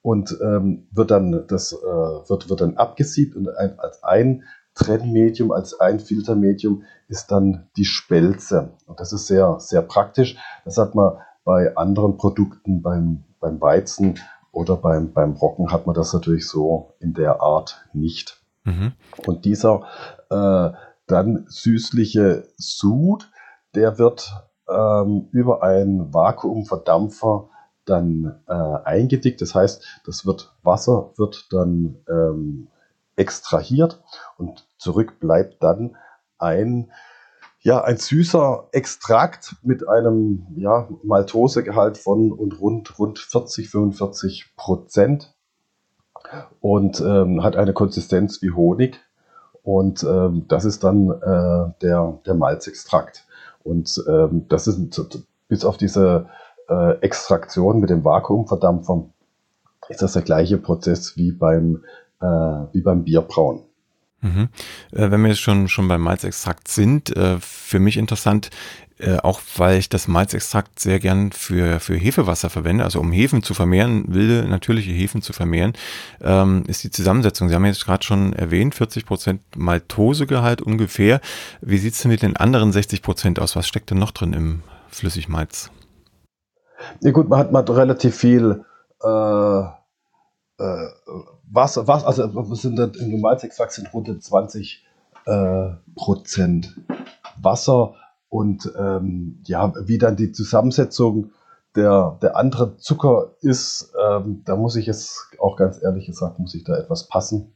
und 0.05 0.39
ähm, 0.43 0.87
wird 0.91 1.11
dann 1.11 1.47
das 1.49 1.73
äh, 1.73 2.29
wird, 2.29 2.51
wird 2.51 2.61
dann 2.61 2.77
abgesiebt 2.77 3.35
und 3.37 3.49
ein, 3.49 3.79
als 3.79 4.05
ein 4.05 4.43
Trennmedium, 4.75 5.51
als 5.51 5.81
ein 5.81 5.99
Filtermedium 5.99 6.83
ist 7.09 7.31
dann 7.31 7.71
die 7.79 7.87
Spelze. 7.87 8.73
Und 8.85 9.01
das 9.01 9.15
ist 9.15 9.29
sehr, 9.29 9.57
sehr 9.61 9.81
praktisch. 9.81 10.37
Das 10.67 10.77
hat 10.77 10.95
man 10.95 11.17
bei 11.43 11.75
anderen 11.75 12.19
Produkten, 12.19 12.83
beim, 12.83 13.25
beim 13.41 13.59
Weizen 13.63 14.19
oder 14.53 14.77
beim, 14.77 15.15
beim 15.15 15.33
Rocken 15.33 15.73
hat 15.73 15.87
man 15.87 15.95
das 15.95 16.13
natürlich 16.13 16.47
so 16.49 16.93
in 17.01 17.15
der 17.15 17.41
Art 17.41 17.87
nicht. 17.95 18.43
Mhm. 18.65 18.93
Und 19.27 19.47
dieser 19.47 19.87
äh, 20.29 20.71
dann 21.07 21.47
süßliche 21.49 22.47
Sud, 22.59 23.31
der 23.75 23.99
wird 23.99 24.31
ähm, 24.69 25.29
über 25.33 25.63
einen 25.63 26.13
Vakuumverdampfer 26.13 27.49
dann 27.85 28.41
äh, 28.47 28.53
eingedickt. 28.53 29.41
Das 29.41 29.55
heißt, 29.55 29.85
das 30.05 30.27
wird 30.27 30.55
Wasser 30.63 31.13
wird 31.17 31.53
dann 31.53 31.97
ähm, 32.09 32.69
extrahiert 33.17 34.03
und 34.37 34.67
zurück 34.79 35.21
bleibt 35.21 35.63
dann 35.63 35.97
ein 36.39 36.91
ja, 37.65 37.83
ein 37.83 37.97
süßer 37.97 38.69
Extrakt 38.73 39.57
mit 39.63 39.89
einem 39.89 40.47
ja, 40.55 40.87
Maltosegehalt 41.03 41.97
von 41.97 42.31
und 42.31 42.61
rund, 42.61 42.99
rund 42.99 43.19
40, 43.19 43.71
45 43.71 44.55
Prozent 44.55 45.35
und 46.61 47.01
ähm, 47.01 47.43
hat 47.43 47.57
eine 47.57 47.73
Konsistenz 47.73 48.43
wie 48.43 48.51
Honig. 48.51 49.01
Und 49.63 50.05
ähm, 50.05 50.45
das 50.47 50.67
ist 50.67 50.85
dann 50.85 51.11
äh, 51.11 51.73
der, 51.81 52.19
der 52.27 52.35
Malzextrakt. 52.35 53.25
Und 53.63 54.03
ähm, 54.07 54.45
das 54.49 54.67
ist 54.67 54.79
bis 55.49 55.65
auf 55.65 55.79
diese 55.79 56.29
äh, 56.69 56.99
Extraktion 57.01 57.81
mit 57.81 57.91
dem 57.91 58.05
Vakuumverdampfer 58.05 59.05
ist 59.89 60.03
das 60.03 60.15
der 60.15 60.23
gleiche 60.23 60.59
Prozess 60.59 61.17
wie 61.17 61.33
beim, 61.33 61.85
äh, 62.21 62.27
wie 62.27 62.81
beim 62.81 63.05
Bierbrauen. 63.05 63.63
Mhm. 64.25 64.49
Äh, 64.93 65.11
wenn 65.11 65.21
wir 65.21 65.29
jetzt 65.29 65.41
schon, 65.41 65.69
schon 65.69 65.87
beim 65.87 66.01
Malzextrakt 66.01 66.69
sind, 66.69 67.15
äh, 67.15 67.39
für 67.39 67.79
mich 67.79 67.99
interessant, 67.99 68.51
äh, 68.99 69.19
auch 69.19 69.41
weil 69.57 69.79
ich 69.79 69.89
das 69.89 70.09
Malzextrakt 70.09 70.81
sehr 70.81 70.99
gern 70.99 71.33
für, 71.33 71.79
für 71.81 71.97
Hefewasser 71.97 72.49
verwende, 72.49 72.85
also 72.85 73.01
um 73.01 73.13
Hefen 73.13 73.43
zu 73.43 73.53
vermehren, 73.53 74.05
wilde, 74.09 74.49
natürliche 74.49 74.93
Hefen 74.93 75.21
zu 75.21 75.33
vermehren, 75.33 75.75
ähm, 76.23 76.63
ist 76.69 76.85
die 76.85 76.91
Zusammensetzung. 76.91 77.49
Sie 77.49 77.55
haben 77.55 77.65
jetzt 77.67 77.85
gerade 77.85 78.05
schon 78.05 78.33
erwähnt, 78.33 78.75
40 78.75 79.05
Prozent 79.05 79.43
Maltosegehalt 79.57 80.63
ungefähr. 80.63 81.21
Wie 81.61 81.79
sieht 81.79 81.95
es 81.95 82.01
denn 82.01 82.11
mit 82.11 82.23
den 82.23 82.37
anderen 82.37 82.73
60 82.73 83.03
Prozent 83.03 83.41
aus? 83.41 83.57
Was 83.57 83.69
steckt 83.69 83.91
denn 83.91 83.99
noch 83.99 84.13
drin 84.13 84.33
im 84.33 84.63
Flüssigmalz? 84.89 85.71
Ja 87.01 87.11
gut, 87.11 87.29
man 87.29 87.39
hat, 87.39 87.53
man 87.53 87.63
hat 87.63 87.71
relativ 87.71 88.17
viel 88.17 88.65
äh, 89.03 89.61
äh, 90.59 90.89
Wasser, 91.51 91.87
was, 91.87 92.05
also 92.05 92.31
was 92.35 92.63
sind 92.63 92.77
das, 92.77 92.97
im 92.97 93.11
Normalsextrakt 93.11 93.73
sind 93.73 93.93
rund 93.93 94.23
20 94.23 94.85
äh, 95.27 95.71
Prozent 95.95 96.75
Wasser 97.41 97.95
und 98.29 98.73
ähm, 98.77 99.41
ja, 99.47 99.73
wie 99.85 99.99
dann 99.99 100.17
die 100.17 100.33
Zusammensetzung 100.33 101.31
der, 101.77 102.19
der 102.23 102.37
andere 102.37 102.77
Zucker 102.77 103.33
ist, 103.41 103.93
ähm, 104.01 104.43
da 104.45 104.57
muss 104.57 104.77
ich 104.77 104.87
jetzt 104.87 105.31
auch 105.39 105.57
ganz 105.57 105.83
ehrlich 105.83 106.07
gesagt, 106.07 106.39
muss 106.39 106.55
ich 106.55 106.65
da 106.65 106.77
etwas 106.77 107.09
passen. 107.09 107.53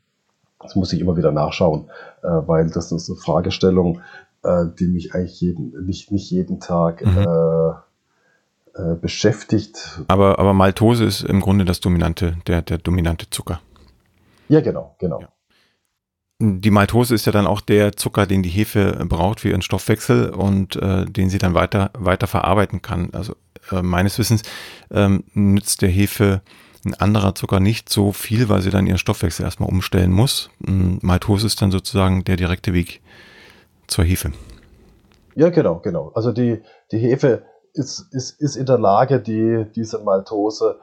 Das 0.61 0.75
muss 0.75 0.93
ich 0.93 1.01
immer 1.01 1.17
wieder 1.17 1.31
nachschauen, 1.31 1.89
äh, 2.23 2.29
weil 2.29 2.69
das 2.69 2.91
ist 2.91 3.09
eine 3.09 3.17
Fragestellung, 3.17 4.01
äh, 4.43 4.65
die 4.79 4.89
mich 4.89 5.15
eigentlich 5.15 5.41
jeden, 5.41 5.85
nicht, 5.85 6.11
nicht 6.11 6.31
jeden 6.31 6.59
Tag 6.59 7.05
mhm. 7.05 7.27
Äh, 8.79 8.95
beschäftigt. 8.95 10.01
Aber, 10.09 10.39
aber 10.39 10.55
Maltose 10.55 11.05
ist 11.05 11.23
im 11.23 11.41
Grunde 11.41 11.65
das 11.65 11.81
dominante, 11.81 12.37
der, 12.47 12.63
der 12.63 12.79
dominante 12.79 13.29
Zucker. 13.31 13.61
Ja, 14.49 14.61
genau, 14.61 14.95
genau. 14.99 15.21
Ja. 15.21 15.29
Die 16.41 16.71
Maltose 16.71 17.15
ist 17.15 17.27
ja 17.27 17.33
dann 17.33 17.49
auch 17.49 17.61
der 17.61 17.97
Zucker, 17.97 18.25
den 18.25 18.45
die 18.45 18.49
Hefe 18.49 19.05
braucht 19.09 19.41
für 19.41 19.49
ihren 19.49 19.63
Stoffwechsel 19.63 20.31
und 20.31 20.77
äh, 20.77 21.05
den 21.05 21.31
sie 21.31 21.39
dann 21.39 21.55
weiter, 21.55 21.91
weiter 21.99 22.29
verarbeiten 22.29 22.81
kann. 22.81 23.11
Also 23.13 23.35
äh, 23.73 23.83
meines 23.83 24.19
Wissens 24.19 24.43
ähm, 24.93 25.25
nützt 25.35 25.83
der 25.83 25.89
Hefe 25.89 26.43
ein 26.85 26.95
anderer 26.95 27.35
Zucker 27.35 27.59
nicht 27.59 27.89
so 27.89 28.13
viel, 28.13 28.49
weil 28.49 28.63
sie 28.63 28.71
dann 28.71 28.87
ihren 28.87 28.99
Stoffwechsel 28.99 29.45
erstmal 29.45 29.69
umstellen 29.69 30.13
muss. 30.13 30.51
Maltose 30.61 31.47
ist 31.47 31.61
dann 31.61 31.73
sozusagen 31.73 32.23
der 32.23 32.37
direkte 32.37 32.73
Weg 32.73 33.01
zur 33.89 34.05
Hefe. 34.05 34.33
Ja, 35.35 35.51
genau, 35.51 35.81
genau. 35.81 36.13
Also 36.15 36.33
die, 36.33 36.63
die 36.93 36.99
Hefe 36.99 37.43
ist, 37.75 38.13
ist, 38.13 38.41
ist 38.41 38.57
in 38.57 38.67
der 38.67 38.79
Lage, 38.79 39.21
die, 39.21 39.67
diese 39.75 39.99
Maltose 39.99 40.77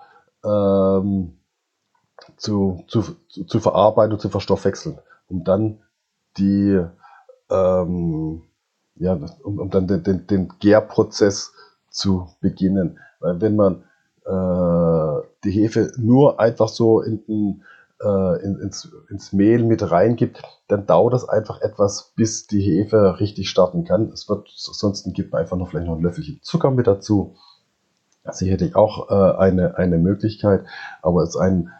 ähm, 0.44 1.38
zu, 2.38 2.84
zu, 2.88 3.04
zu 3.48 3.60
verarbeiten 3.60 4.14
und 4.14 4.20
zu 4.20 4.30
verstoffwechseln, 4.30 5.00
um 5.28 5.44
dann 5.44 5.80
die, 6.38 6.82
ähm, 7.50 8.44
ja, 8.96 9.20
um, 9.44 9.60
um 9.60 9.70
dann 9.70 9.88
den, 9.88 10.04
den, 10.04 10.28
den 10.28 10.54
Gärprozess 10.60 11.54
zu 11.90 12.30
beginnen. 12.42 13.00
Weil 13.20 13.42
wenn 13.42 13.56
man 13.56 13.84
äh, 14.26 15.28
die 15.44 15.52
Hefe 15.52 15.92
nur 15.98 16.40
einfach 16.40 16.70
so 16.70 17.02
in 17.02 17.26
den, 17.26 17.64
äh, 18.02 18.44
in, 18.44 18.60
ins, 18.60 18.92
ins 19.10 19.34
Mehl 19.34 19.64
mit 19.64 19.90
reingibt, 19.90 20.42
dann 20.68 20.86
dauert 20.86 21.14
das 21.14 21.28
einfach 21.28 21.62
etwas, 21.62 22.14
bis 22.16 22.48
die 22.48 22.62
Hefe 22.62 23.20
richtig 23.20 23.50
starten 23.50 23.84
kann. 23.84 24.10
Es 24.12 24.28
wird, 24.30 24.50
ansonsten 24.68 25.14
gibt 25.14 25.32
man 25.32 25.42
einfach 25.42 25.58
noch 25.58 25.70
vielleicht 25.70 25.88
noch 25.88 25.98
ein 25.98 26.04
Löffelchen 26.04 26.40
Zucker 26.42 26.72
mit 26.72 26.88
dazu. 26.88 27.36
Sicherlich 28.32 28.76
auch 28.76 29.10
äh, 29.10 29.38
eine, 29.38 29.78
eine 29.78 30.00
Möglichkeit, 30.00 30.66
aber 31.02 31.22
es 31.22 31.30
ist 31.30 31.38
ein 31.38 31.72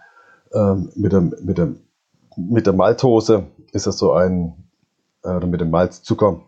ähm, 0.54 0.92
mit, 0.96 1.12
dem, 1.12 1.36
mit, 1.42 1.58
dem, 1.58 1.80
mit 2.36 2.66
der 2.66 2.74
Maltose 2.74 3.48
ist 3.72 3.88
das 3.88 3.98
so 3.98 4.14
ein, 4.14 4.54
äh, 5.24 5.46
mit 5.46 5.62
dem 5.62 5.70
Malzzucker, 5.70 6.42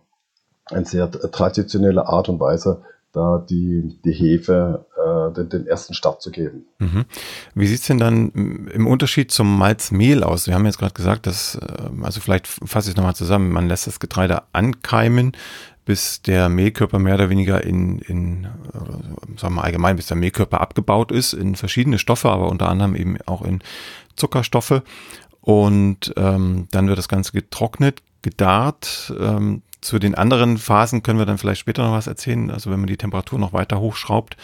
eine 0.65 0.85
sehr 0.85 1.09
traditionelle 1.11 2.07
Art 2.07 2.29
und 2.29 2.39
Weise, 2.39 2.83
da 3.17 3.43
die, 3.49 3.99
die 4.05 4.11
Hefe 4.11 4.85
äh, 4.95 5.33
den, 5.33 5.49
den, 5.49 5.67
ersten 5.67 5.95
Start 5.95 6.21
zu 6.21 6.31
geben. 6.31 6.65
Mhm. 6.77 7.05
Wie 7.55 7.65
sieht 7.65 7.79
es 7.79 7.87
denn 7.87 7.97
dann 7.97 8.29
im 8.71 8.85
Unterschied 8.85 9.31
zum 9.31 9.57
Malzmehl 9.57 10.23
aus? 10.23 10.45
Wir 10.45 10.53
haben 10.53 10.65
jetzt 10.65 10.77
gerade 10.77 10.93
gesagt, 10.93 11.25
dass, 11.25 11.55
äh, 11.55 12.03
also 12.03 12.21
vielleicht 12.21 12.47
fasse 12.47 12.89
ich 12.89 12.93
es 12.93 12.97
nochmal 12.97 13.15
zusammen, 13.15 13.51
man 13.51 13.67
lässt 13.67 13.87
das 13.87 13.99
Getreide 13.99 14.43
ankeimen, 14.53 15.31
bis 15.83 16.21
der 16.21 16.49
Mehlkörper 16.49 16.99
mehr 16.99 17.15
oder 17.15 17.29
weniger 17.29 17.63
in, 17.63 17.99
in 17.99 18.47
sagen 19.37 19.55
wir 19.55 19.63
allgemein, 19.63 19.95
bis 19.95 20.07
der 20.07 20.17
Mehlkörper 20.17 20.61
abgebaut 20.61 21.11
ist 21.11 21.33
in 21.33 21.55
verschiedene 21.55 21.97
Stoffe, 21.97 22.29
aber 22.29 22.49
unter 22.49 22.69
anderem 22.69 22.95
eben 22.95 23.17
auch 23.25 23.41
in 23.41 23.61
Zuckerstoffe. 24.15 24.81
Und 25.41 26.13
ähm, 26.17 26.67
dann 26.71 26.87
wird 26.89 26.97
das 26.97 27.07
Ganze 27.07 27.31
getrocknet, 27.31 28.03
gedarrt. 28.21 29.13
Ähm, 29.17 29.61
zu 29.81 29.99
den 29.99 30.15
anderen 30.15 30.57
Phasen 30.57 31.03
können 31.03 31.19
wir 31.19 31.25
dann 31.25 31.37
vielleicht 31.37 31.61
später 31.61 31.83
noch 31.83 31.93
was 31.93 32.07
erzählen, 32.07 32.51
also 32.51 32.71
wenn 32.71 32.79
man 32.79 32.87
die 32.87 32.97
Temperatur 32.97 33.39
noch 33.39 33.53
weiter 33.53 33.79
hochschraubt. 33.79 34.37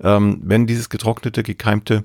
Ähm, 0.00 0.40
wenn 0.42 0.66
dieses 0.66 0.88
getrocknete, 0.88 1.42
gekeimte 1.42 2.04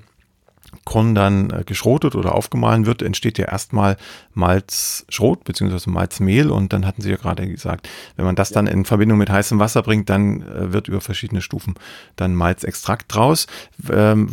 Korn 0.84 1.14
dann 1.14 1.50
äh, 1.50 1.64
geschrotet 1.64 2.14
oder 2.14 2.34
aufgemahlen 2.34 2.86
wird, 2.86 3.02
entsteht 3.02 3.38
ja 3.38 3.46
erstmal 3.46 3.96
Malzschrot 4.34 5.44
bzw. 5.44 5.90
Malzmehl 5.90 6.50
und 6.50 6.72
dann 6.72 6.86
hatten 6.86 7.02
Sie 7.02 7.10
ja 7.10 7.16
gerade 7.16 7.48
gesagt, 7.48 7.88
wenn 8.16 8.24
man 8.24 8.36
das 8.36 8.50
dann 8.50 8.66
in 8.66 8.84
Verbindung 8.84 9.18
mit 9.18 9.30
heißem 9.30 9.58
Wasser 9.58 9.82
bringt, 9.82 10.10
dann 10.10 10.42
äh, 10.42 10.72
wird 10.72 10.88
über 10.88 11.00
verschiedene 11.00 11.42
Stufen 11.42 11.74
dann 12.16 12.34
Malzextrakt 12.34 13.12
draus. 13.14 13.46
Ähm, 13.90 14.28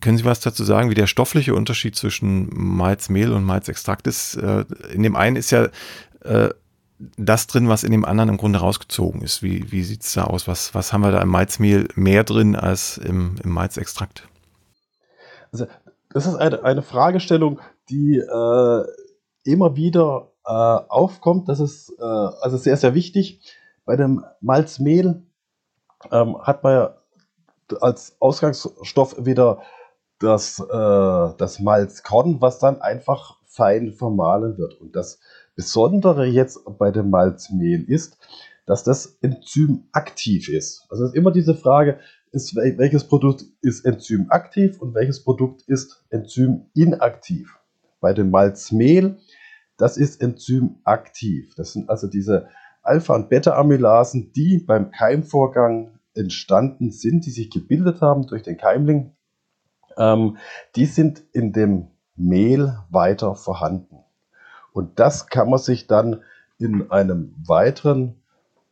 können 0.00 0.18
Sie 0.18 0.24
was 0.24 0.40
dazu 0.40 0.64
sagen, 0.64 0.90
wie 0.90 0.94
der 0.94 1.06
stoffliche 1.06 1.54
Unterschied 1.54 1.96
zwischen 1.96 2.48
Malzmehl 2.52 3.32
und 3.32 3.44
Malzextrakt 3.44 4.06
ist? 4.06 4.36
Äh, 4.36 4.64
in 4.92 5.02
dem 5.02 5.16
einen 5.16 5.36
ist 5.36 5.50
ja 5.50 5.68
äh, 6.24 6.50
das 6.98 7.46
drin, 7.46 7.68
was 7.68 7.84
in 7.84 7.92
dem 7.92 8.04
anderen 8.04 8.30
im 8.30 8.36
Grunde 8.36 8.58
rausgezogen 8.58 9.22
ist. 9.22 9.42
Wie, 9.42 9.70
wie 9.70 9.84
sieht 9.84 10.02
es 10.02 10.14
da 10.14 10.24
aus? 10.24 10.48
Was, 10.48 10.74
was 10.74 10.92
haben 10.92 11.02
wir 11.02 11.12
da 11.12 11.22
im 11.22 11.28
Malzmehl 11.28 11.88
mehr 11.94 12.24
drin 12.24 12.56
als 12.56 12.98
im, 12.98 13.36
im 13.42 13.50
Malzextrakt? 13.50 14.28
Also, 15.52 15.66
das 16.10 16.26
ist 16.26 16.34
eine, 16.34 16.62
eine 16.64 16.82
Fragestellung, 16.82 17.60
die 17.88 18.18
äh, 18.18 18.84
immer 19.44 19.76
wieder 19.76 20.32
äh, 20.44 20.50
aufkommt. 20.50 21.48
Das 21.48 21.60
ist 21.60 21.94
äh, 21.98 22.02
also 22.02 22.56
sehr, 22.56 22.76
sehr 22.76 22.94
wichtig. 22.94 23.40
Bei 23.84 23.96
dem 23.96 24.24
Malzmehl 24.40 25.22
ähm, 26.10 26.38
hat 26.42 26.62
man 26.64 26.72
ja 26.72 26.94
als 27.80 28.16
Ausgangsstoff 28.20 29.24
wieder 29.24 29.62
das, 30.18 30.58
äh, 30.58 31.34
das 31.36 31.60
Malzkorn, 31.60 32.40
was 32.40 32.58
dann 32.58 32.80
einfach 32.80 33.36
fein 33.46 33.92
vermahlen 33.92 34.58
wird. 34.58 34.74
Und 34.80 34.96
das 34.96 35.20
Besondere 35.58 36.24
jetzt 36.24 36.60
bei 36.78 36.92
dem 36.92 37.10
Malzmehl 37.10 37.82
ist, 37.82 38.16
dass 38.64 38.84
das 38.84 39.18
Enzym 39.22 39.88
aktiv 39.90 40.48
ist. 40.48 40.86
Also 40.88 41.06
ist 41.06 41.16
immer 41.16 41.32
diese 41.32 41.56
Frage, 41.56 41.98
ist, 42.30 42.54
welches 42.54 43.02
Produkt 43.08 43.44
ist 43.60 43.84
enzymaktiv 43.84 44.80
und 44.80 44.94
welches 44.94 45.24
Produkt 45.24 45.62
ist 45.62 46.04
enzyminaktiv. 46.10 47.58
Bei 47.98 48.12
dem 48.12 48.30
Malzmehl, 48.30 49.16
das 49.76 49.96
ist 49.96 50.22
enzymaktiv. 50.22 51.56
Das 51.56 51.72
sind 51.72 51.90
also 51.90 52.06
diese 52.06 52.46
Alpha- 52.84 53.16
und 53.16 53.28
Beta-Amylasen, 53.28 54.32
die 54.32 54.58
beim 54.58 54.92
Keimvorgang 54.92 55.98
entstanden 56.14 56.92
sind, 56.92 57.26
die 57.26 57.32
sich 57.32 57.50
gebildet 57.50 58.00
haben 58.00 58.28
durch 58.28 58.44
den 58.44 58.58
Keimling. 58.58 59.16
Ähm, 59.96 60.36
die 60.76 60.86
sind 60.86 61.24
in 61.32 61.52
dem 61.52 61.88
Mehl 62.14 62.78
weiter 62.90 63.34
vorhanden. 63.34 64.04
Und 64.78 65.00
das 65.00 65.26
kann 65.26 65.50
man 65.50 65.58
sich 65.58 65.88
dann 65.88 66.22
in 66.56 66.88
einem 66.92 67.34
weiteren 67.44 68.22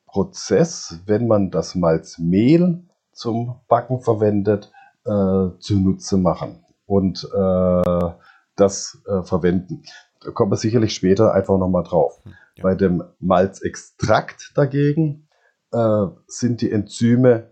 Prozess, 0.06 1.00
wenn 1.04 1.26
man 1.26 1.50
das 1.50 1.74
Malzmehl 1.74 2.84
zum 3.10 3.58
Backen 3.66 4.00
verwendet, 4.00 4.70
äh, 5.04 5.48
zunutze 5.58 6.16
machen 6.16 6.64
und 6.86 7.24
äh, 7.24 8.10
das 8.54 9.02
äh, 9.08 9.24
verwenden. 9.24 9.82
Da 10.20 10.30
kommen 10.30 10.52
wir 10.52 10.56
sicherlich 10.56 10.94
später 10.94 11.34
einfach 11.34 11.58
nochmal 11.58 11.82
drauf. 11.82 12.20
Hm, 12.22 12.34
ja. 12.54 12.62
Bei 12.62 12.76
dem 12.76 13.02
Malzextrakt 13.18 14.52
dagegen 14.54 15.26
äh, 15.72 16.06
sind 16.28 16.60
die 16.60 16.70
Enzyme 16.70 17.50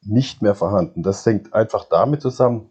nicht 0.00 0.40
mehr 0.40 0.54
vorhanden. 0.54 1.02
Das 1.02 1.26
hängt 1.26 1.52
einfach 1.52 1.84
damit 1.90 2.22
zusammen, 2.22 2.70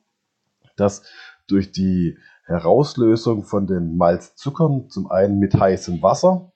dass 0.75 1.03
durch 1.45 1.71
die 1.71 2.17
Herauslösung 2.49 3.43
von 3.43 3.67
den 3.67 3.95
Malzzuckern 3.95 4.89
zum 4.89 5.09
einen 5.11 5.37
mit 5.37 5.53
heißem 5.53 6.01
Wasser 6.01 6.51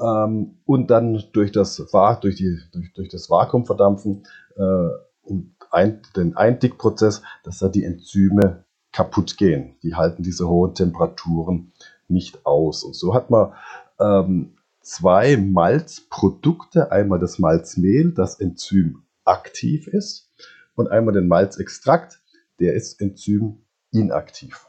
ähm, 0.00 0.58
und 0.66 0.90
dann 0.90 1.22
durch 1.32 1.52
das, 1.52 1.76
durch 1.76 2.34
die, 2.34 2.58
durch, 2.72 2.92
durch 2.92 3.08
das 3.08 3.30
Vakuumverdampfen 3.30 4.24
äh, 4.56 4.88
und 5.22 5.54
ein, 5.70 6.02
den 6.16 6.36
Eindickprozess, 6.36 7.22
dass 7.44 7.58
da 7.58 7.68
die 7.68 7.84
Enzyme 7.84 8.64
kaputt 8.92 9.36
gehen. 9.36 9.76
Die 9.84 9.94
halten 9.94 10.24
diese 10.24 10.48
hohen 10.48 10.74
Temperaturen 10.74 11.72
nicht 12.08 12.44
aus. 12.44 12.82
Und 12.82 12.96
so 12.96 13.14
hat 13.14 13.30
man 13.30 13.52
ähm, 14.00 14.56
zwei 14.80 15.36
Malzprodukte, 15.36 16.90
einmal 16.90 17.20
das 17.20 17.38
Malzmehl, 17.38 18.12
das 18.12 18.40
Enzym 18.40 19.04
aktiv 19.24 19.86
ist, 19.86 20.28
und 20.74 20.88
einmal 20.88 21.14
den 21.14 21.28
Malzextrakt, 21.28 22.20
der 22.58 22.74
ist 22.74 23.00
Enzym 23.00 23.58
inaktiv. 23.92 24.66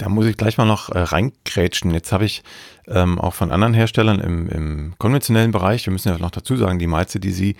Da 0.00 0.08
muss 0.08 0.24
ich 0.24 0.38
gleich 0.38 0.56
mal 0.56 0.64
noch 0.64 0.88
äh, 0.88 0.98
reingrätschen. 0.98 1.90
Jetzt 1.90 2.10
habe 2.10 2.24
ich 2.24 2.42
ähm, 2.90 3.18
auch 3.18 3.34
von 3.34 3.50
anderen 3.50 3.74
Herstellern 3.74 4.18
im, 4.18 4.48
im 4.48 4.94
konventionellen 4.98 5.52
Bereich, 5.52 5.86
wir 5.86 5.92
müssen 5.92 6.08
ja 6.08 6.18
noch 6.18 6.30
dazu 6.30 6.56
sagen, 6.56 6.78
die 6.78 6.86
Malze, 6.86 7.20
die 7.20 7.30
Sie 7.30 7.56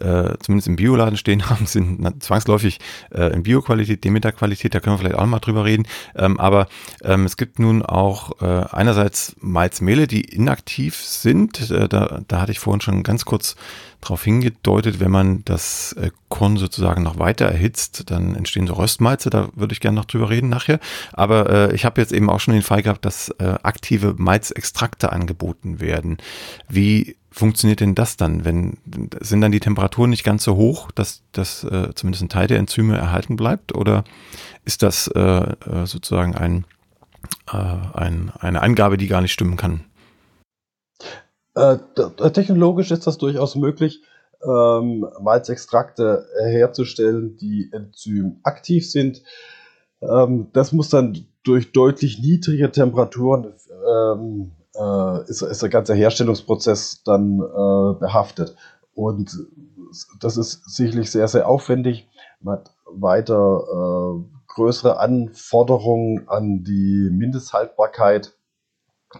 äh, 0.00 0.36
zumindest 0.40 0.68
im 0.68 0.76
Bioladen 0.76 1.16
stehen 1.16 1.48
haben, 1.50 1.66
sind 1.66 2.22
zwangsläufig 2.22 2.80
äh, 3.10 3.32
in 3.32 3.42
Bioqualität, 3.42 4.04
Demeter-Qualität, 4.04 4.74
da 4.74 4.80
können 4.80 4.94
wir 4.94 4.98
vielleicht 4.98 5.16
auch 5.16 5.26
mal 5.26 5.38
drüber 5.38 5.64
reden. 5.64 5.86
Ähm, 6.16 6.38
aber 6.38 6.68
ähm, 7.02 7.24
es 7.24 7.36
gibt 7.36 7.58
nun 7.58 7.82
auch 7.82 8.40
äh, 8.42 8.66
einerseits 8.70 9.36
Malzmehle, 9.40 10.06
die 10.06 10.22
inaktiv 10.22 10.96
sind. 10.96 11.70
Äh, 11.70 11.88
da, 11.88 12.20
da 12.26 12.40
hatte 12.40 12.52
ich 12.52 12.58
vorhin 12.58 12.80
schon 12.80 13.02
ganz 13.02 13.24
kurz 13.24 13.56
darauf 14.00 14.22
hingedeutet, 14.22 15.00
wenn 15.00 15.10
man 15.10 15.44
das 15.46 15.94
äh, 15.94 16.10
Korn 16.28 16.56
sozusagen 16.56 17.02
noch 17.02 17.18
weiter 17.18 17.46
erhitzt, 17.46 18.10
dann 18.10 18.34
entstehen 18.34 18.66
so 18.66 18.74
Röstmalze, 18.74 19.30
da 19.30 19.48
würde 19.54 19.72
ich 19.72 19.80
gerne 19.80 19.96
noch 19.96 20.04
drüber 20.04 20.28
reden 20.28 20.48
nachher. 20.48 20.78
Aber 21.12 21.48
äh, 21.48 21.74
ich 21.74 21.84
habe 21.84 22.00
jetzt 22.00 22.12
eben 22.12 22.28
auch 22.28 22.40
schon 22.40 22.54
den 22.54 22.62
Fall 22.62 22.82
gehabt, 22.82 23.04
dass 23.04 23.32
aktive 23.40 24.14
Malzextrakte 24.16 24.73
angeboten 24.82 25.80
werden. 25.80 26.18
Wie 26.68 27.16
funktioniert 27.30 27.80
denn 27.80 27.94
das 27.94 28.16
dann? 28.16 28.44
Wenn, 28.44 28.78
sind 29.20 29.40
dann 29.40 29.52
die 29.52 29.60
Temperaturen 29.60 30.10
nicht 30.10 30.24
ganz 30.24 30.44
so 30.44 30.56
hoch, 30.56 30.90
dass, 30.92 31.22
dass 31.32 31.64
äh, 31.64 31.94
zumindest 31.94 32.22
ein 32.22 32.28
Teil 32.28 32.46
der 32.46 32.58
Enzyme 32.58 32.96
erhalten 32.96 33.36
bleibt? 33.36 33.74
Oder 33.74 34.04
ist 34.64 34.82
das 34.82 35.08
äh, 35.08 35.20
äh, 35.20 35.86
sozusagen 35.86 36.34
ein, 36.34 36.64
äh, 37.52 37.56
ein, 37.56 38.32
eine 38.38 38.62
Angabe, 38.62 38.96
die 38.96 39.08
gar 39.08 39.20
nicht 39.20 39.32
stimmen 39.32 39.56
kann? 39.56 39.84
Äh, 41.54 41.78
technologisch 42.32 42.90
ist 42.90 43.06
das 43.06 43.18
durchaus 43.18 43.54
möglich, 43.54 44.02
ähm, 44.44 45.06
Malzextrakte 45.20 46.26
herzustellen, 46.44 47.36
die 47.36 47.70
enzymaktiv 47.72 48.90
sind. 48.90 49.22
Ähm, 50.02 50.48
das 50.52 50.72
muss 50.72 50.88
dann 50.88 51.26
durch 51.44 51.72
deutlich 51.72 52.20
niedrige 52.20 52.70
Temperaturen 52.70 53.54
ähm, 53.86 54.52
äh, 54.74 55.30
ist, 55.30 55.42
ist 55.42 55.62
der 55.62 55.68
ganze 55.68 55.94
Herstellungsprozess 55.94 57.02
dann 57.04 57.40
äh, 57.40 57.98
behaftet. 57.98 58.56
Und 58.94 59.36
das 60.20 60.36
ist 60.36 60.74
sicherlich 60.74 61.10
sehr, 61.10 61.28
sehr 61.28 61.48
aufwendig. 61.48 62.08
Man 62.40 62.58
hat 62.58 62.70
weiter 62.86 63.64
äh, 63.70 64.34
größere 64.48 64.98
Anforderungen 64.98 66.28
an 66.28 66.62
die 66.64 67.10
Mindesthaltbarkeit 67.10 68.34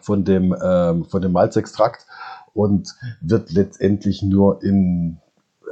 von 0.00 0.24
dem, 0.24 0.54
ähm, 0.62 1.04
von 1.04 1.22
dem 1.22 1.32
Malzextrakt 1.32 2.06
und 2.52 2.94
wird 3.20 3.50
letztendlich 3.52 4.22
nur 4.22 4.62
in, 4.62 5.20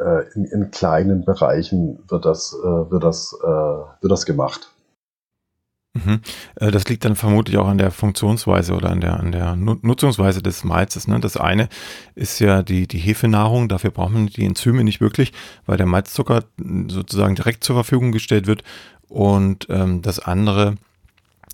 äh, 0.01 0.25
in, 0.35 0.45
in, 0.45 0.71
kleinen 0.71 1.25
Bereichen 1.25 2.03
wird 2.09 2.25
das, 2.25 2.57
äh, 2.61 2.91
wird 2.91 3.05
das, 3.05 3.37
äh, 3.43 3.47
wird 3.47 4.11
das 4.11 4.27
gemacht. 4.27 4.73
Mhm. 5.95 6.21
Äh, 6.57 6.71
das 6.71 6.89
liegt 6.89 7.05
dann 7.05 7.17
vermutlich 7.17 7.59
auch 7.59 7.69
an 7.69 7.79
der 7.79 7.91
Funktionsweise 7.91 8.75
oder 8.75 8.91
an 8.91 9.01
der, 9.01 9.21
an 9.21 9.33
der 9.33 9.57
Nutzungsweise 9.57 10.43
des 10.43 10.65
Malzes. 10.65 11.07
Ne? 11.07 11.21
Das 11.21 11.37
eine 11.37 11.69
ist 12.15 12.39
ja 12.39 12.63
die, 12.63 12.87
die 12.87 12.99
Hefenahrung, 12.99 13.69
dafür 13.69 13.91
braucht 13.91 14.13
man 14.13 14.27
die 14.27 14.45
Enzyme 14.45 14.85
nicht 14.85 15.01
wirklich, 15.01 15.33
weil 15.67 15.77
der 15.77 15.87
Malzzucker 15.87 16.45
sozusagen 16.89 17.35
direkt 17.35 17.65
zur 17.65 17.77
Verfügung 17.77 18.13
gestellt 18.13 18.47
wird. 18.47 18.63
Und 19.09 19.67
ähm, 19.69 20.01
das 20.01 20.19
andere 20.19 20.77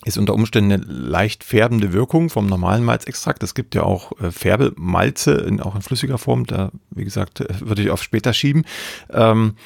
ist 0.05 0.17
unter 0.17 0.35
Umständen 0.35 0.73
eine 0.73 0.85
leicht 0.85 1.43
färbende 1.43 1.93
Wirkung 1.93 2.31
vom 2.31 2.47
normalen 2.47 2.85
Malzextrakt. 2.85 3.43
Es 3.43 3.55
gibt 3.55 3.75
ja 3.75 3.83
auch 3.83 4.13
äh, 4.21 4.31
Färbemalze, 4.31 5.33
in, 5.33 5.61
auch 5.61 5.75
in 5.75 5.83
flüssiger 5.83 6.19
Form. 6.19 6.47
Da, 6.47 6.71
wie 6.91 7.05
gesagt, 7.05 7.41
äh, 7.41 7.49
würde 7.61 7.83
ich 7.83 7.91
auf 7.91 8.05
später 8.05 8.33
schieben. 8.33 8.65
Ähm, 9.11 9.57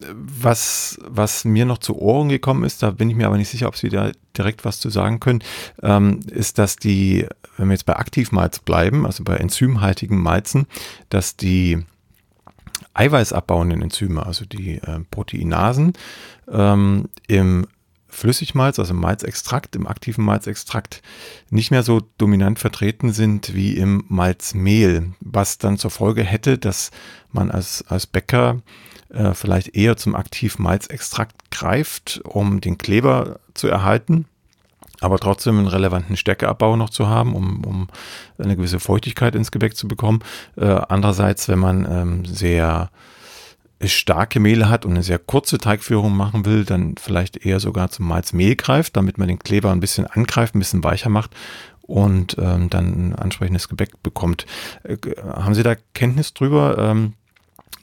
was, 0.00 0.98
was 1.04 1.44
mir 1.44 1.64
noch 1.64 1.78
zu 1.78 1.96
Ohren 1.96 2.28
gekommen 2.28 2.64
ist, 2.64 2.82
da 2.82 2.90
bin 2.90 3.10
ich 3.10 3.16
mir 3.16 3.26
aber 3.26 3.36
nicht 3.36 3.48
sicher, 3.48 3.68
ob 3.68 3.76
Sie 3.76 3.88
da 3.88 4.12
direkt 4.36 4.64
was 4.64 4.80
zu 4.80 4.90
sagen 4.90 5.20
können, 5.20 5.42
ähm, 5.82 6.20
ist, 6.30 6.58
dass 6.58 6.76
die, 6.76 7.26
wenn 7.56 7.68
wir 7.68 7.74
jetzt 7.74 7.86
bei 7.86 7.96
Aktivmalz 7.96 8.60
bleiben, 8.60 9.06
also 9.06 9.24
bei 9.24 9.36
enzymhaltigen 9.36 10.20
Malzen, 10.20 10.66
dass 11.08 11.36
die 11.36 11.84
eiweißabbauenden 12.94 13.82
Enzyme, 13.82 14.24
also 14.24 14.44
die 14.44 14.76
äh, 14.76 15.00
Proteinasen, 15.10 15.94
ähm, 16.50 17.08
im 17.26 17.66
Flüssigmalz, 18.08 18.78
also 18.78 18.94
im 18.94 19.00
Malzextrakt, 19.00 19.76
im 19.76 19.86
aktiven 19.86 20.24
Malzextrakt 20.24 21.02
nicht 21.50 21.70
mehr 21.70 21.82
so 21.82 22.00
dominant 22.18 22.58
vertreten 22.58 23.12
sind 23.12 23.54
wie 23.54 23.76
im 23.76 24.04
Malzmehl, 24.08 25.12
was 25.20 25.58
dann 25.58 25.76
zur 25.76 25.90
Folge 25.90 26.24
hätte, 26.24 26.56
dass 26.56 26.90
man 27.30 27.50
als, 27.50 27.84
als 27.86 28.06
Bäcker 28.06 28.62
äh, 29.10 29.34
vielleicht 29.34 29.74
eher 29.74 29.96
zum 29.96 30.14
Aktiv-Malzextrakt 30.14 31.50
greift, 31.50 32.20
um 32.24 32.60
den 32.60 32.78
Kleber 32.78 33.40
zu 33.54 33.68
erhalten, 33.68 34.26
aber 35.00 35.18
trotzdem 35.18 35.58
einen 35.58 35.68
relevanten 35.68 36.16
Stärkeabbau 36.16 36.76
noch 36.76 36.90
zu 36.90 37.08
haben, 37.08 37.34
um, 37.34 37.64
um 37.64 37.88
eine 38.38 38.56
gewisse 38.56 38.80
Feuchtigkeit 38.80 39.34
ins 39.34 39.50
Gebäck 39.50 39.76
zu 39.76 39.88
bekommen. 39.88 40.20
Äh, 40.56 40.66
andererseits, 40.66 41.48
wenn 41.48 41.58
man 41.58 41.86
ähm, 41.90 42.24
sehr 42.24 42.90
starke 43.84 44.40
Mehle 44.40 44.68
hat 44.68 44.84
und 44.84 44.92
eine 44.92 45.04
sehr 45.04 45.20
kurze 45.20 45.58
Teigführung 45.58 46.16
machen 46.16 46.44
will, 46.44 46.64
dann 46.64 46.96
vielleicht 46.98 47.46
eher 47.46 47.60
sogar 47.60 47.90
zum 47.90 48.08
Malzmehl 48.08 48.56
greift, 48.56 48.96
damit 48.96 49.18
man 49.18 49.28
den 49.28 49.38
Kleber 49.38 49.70
ein 49.70 49.80
bisschen 49.80 50.06
angreift, 50.06 50.56
ein 50.56 50.58
bisschen 50.58 50.82
weicher 50.82 51.10
macht 51.10 51.30
und 51.82 52.36
ähm, 52.38 52.68
dann 52.70 53.10
ein 53.10 53.14
ansprechendes 53.14 53.68
Gebäck 53.68 54.02
bekommt. 54.02 54.46
Äh, 54.82 54.96
haben 55.24 55.54
Sie 55.54 55.62
da 55.62 55.76
Kenntnis 55.94 56.34
drüber, 56.34 56.76
ähm, 56.78 57.14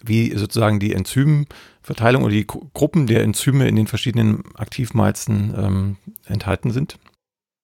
wie 0.03 0.35
sozusagen 0.37 0.79
die 0.79 0.93
Enzymverteilung 0.93 2.23
oder 2.23 2.33
die 2.33 2.47
Gruppen 2.47 3.07
der 3.07 3.23
Enzyme 3.23 3.67
in 3.67 3.75
den 3.75 3.87
verschiedenen 3.87 4.43
Aktivmalzen 4.55 5.53
ähm, 5.57 5.97
enthalten 6.25 6.71
sind? 6.71 6.97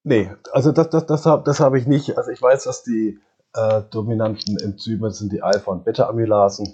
Nee, 0.04 0.32
also 0.52 0.72
das, 0.72 0.90
das, 0.90 1.06
das, 1.06 1.24
das 1.24 1.60
habe 1.60 1.78
ich 1.78 1.86
nicht. 1.86 2.18
Also 2.18 2.32
ich 2.32 2.42
weiß, 2.42 2.64
dass 2.64 2.84
die 2.84 3.20
äh, 3.54 3.82
dominanten 3.92 4.58
Enzyme 4.58 5.12
sind 5.12 5.32
die 5.32 5.44
Alpha- 5.44 5.72
und 5.72 5.86
Beta-Amylasen. 5.86 6.74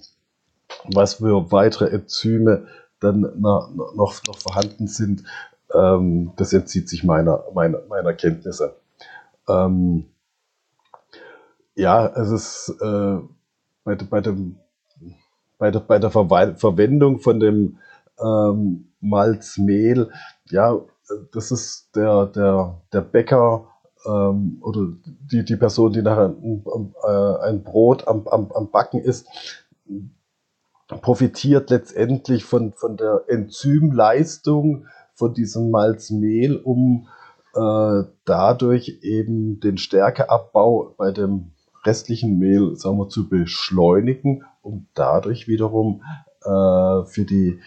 Was 0.93 1.15
für 1.15 1.51
weitere 1.51 1.89
Enzyme 1.89 2.67
dann 2.99 3.21
noch, 3.39 3.73
noch, 3.73 4.23
noch 4.25 4.37
vorhanden 4.37 4.87
sind, 4.87 5.23
ähm, 5.73 6.33
das 6.37 6.53
entzieht 6.53 6.89
sich 6.89 7.03
meiner, 7.03 7.43
meiner, 7.53 7.81
meiner 7.89 8.13
Kenntnisse. 8.13 8.75
Ähm, 9.47 10.05
ja, 11.75 12.07
es 12.07 12.31
ist 12.31 12.75
äh, 12.81 13.17
bei, 13.83 13.95
bei 13.95 14.21
dem 14.21 14.59
bei 15.57 15.71
der, 15.71 15.79
bei 15.79 15.99
der 15.99 16.11
Ver 16.11 16.55
Verwendung 16.55 17.19
von 17.19 17.39
dem 17.39 17.77
ähm, 18.19 18.89
Malzmehl, 18.99 20.11
ja, 20.49 20.79
das 21.31 21.51
ist 21.51 21.95
der, 21.95 22.27
der, 22.27 22.81
der 22.93 23.01
Bäcker 23.01 23.67
ähm, 24.05 24.57
oder 24.61 24.87
die, 25.31 25.45
die 25.45 25.55
Person, 25.55 25.93
die 25.93 26.01
nachher 26.01 26.29
ein, 26.29 26.93
äh, 27.03 27.47
ein 27.47 27.63
Brot 27.63 28.07
am, 28.07 28.27
am, 28.27 28.51
am 28.51 28.71
Backen 28.71 28.99
ist, 28.99 29.27
profitiert 31.01 31.69
letztendlich 31.69 32.45
von, 32.45 32.73
von 32.73 32.97
der 32.97 33.23
Enzymleistung 33.27 34.85
von 35.13 35.33
diesem 35.33 35.71
Malzmehl, 35.71 36.57
um 36.57 37.07
äh, 37.55 38.03
dadurch 38.25 38.99
eben 39.01 39.59
den 39.59 39.77
Stärkeabbau 39.77 40.93
bei 40.97 41.11
dem 41.11 41.51
restlichen 41.87 42.37
Mehl 42.37 42.75
sagen 42.75 42.97
wir, 42.97 43.09
zu 43.09 43.29
beschleunigen, 43.29 44.43
um 44.61 44.87
dadurch 44.93 45.47
wiederum 45.47 46.03
äh, 46.43 47.05
für 47.05 47.25
die, 47.25 47.59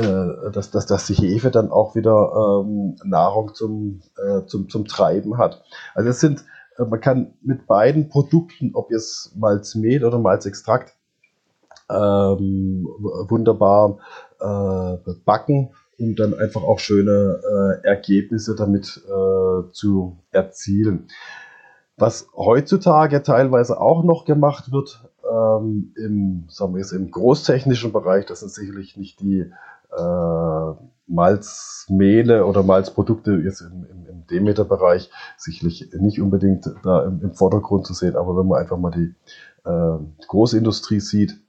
äh, 0.00 0.50
dass, 0.52 0.70
dass, 0.70 0.86
dass 0.86 1.06
die 1.06 1.14
Hefe 1.14 1.50
dann 1.50 1.70
auch 1.70 1.94
wieder 1.94 2.62
ähm, 2.64 2.96
Nahrung 3.04 3.54
zum, 3.54 4.00
äh, 4.16 4.44
zum, 4.46 4.68
zum 4.68 4.86
Treiben 4.86 5.38
hat. 5.38 5.62
Also 5.94 6.10
es 6.10 6.20
sind, 6.20 6.44
äh, 6.78 6.84
man 6.84 7.00
kann 7.00 7.34
mit 7.42 7.66
beiden 7.66 8.08
Produkten, 8.08 8.72
ob 8.74 8.90
jetzt 8.90 9.36
Malzmehl 9.36 10.04
oder 10.04 10.18
Malzextrakt, 10.18 10.92
ähm, 11.88 12.88
wunderbar 13.28 13.98
äh, 14.40 15.12
backen, 15.24 15.70
um 15.98 16.16
dann 16.16 16.34
einfach 16.34 16.62
auch 16.62 16.80
schöne 16.80 17.40
äh, 17.82 17.86
Ergebnisse 17.86 18.54
damit 18.54 19.02
zu 19.72 20.18
erzielen. 20.30 21.08
Was 21.98 22.28
heutzutage 22.36 23.22
teilweise 23.22 23.80
auch 23.80 24.04
noch 24.04 24.26
gemacht 24.26 24.70
wird 24.70 25.08
ähm, 25.30 25.92
im, 25.96 26.44
sagen 26.48 26.74
wir 26.74 26.80
jetzt, 26.80 26.92
im 26.92 27.10
großtechnischen 27.10 27.92
Bereich, 27.92 28.26
das 28.26 28.40
sind 28.40 28.52
sicherlich 28.52 28.96
nicht 28.96 29.20
die 29.20 29.50
äh, 29.96 30.74
Malzmehle 31.06 32.44
oder 32.44 32.62
Malzprodukte 32.62 33.32
jetzt 33.36 33.60
im, 33.62 33.86
im, 33.90 34.06
im 34.06 34.26
Demeter-Bereich, 34.26 35.10
sicherlich 35.36 35.90
nicht 35.98 36.20
unbedingt 36.20 36.70
da 36.82 37.04
im, 37.04 37.22
im, 37.22 37.32
Vordergrund 37.32 37.86
zu 37.86 37.94
sehen, 37.94 38.16
aber 38.16 38.36
wenn 38.36 38.46
man 38.46 38.60
einfach 38.60 38.76
mal 38.76 38.90
die 38.90 39.14
äh, 39.64 40.26
Großindustrie 40.26 41.00
sieht, 41.00 41.40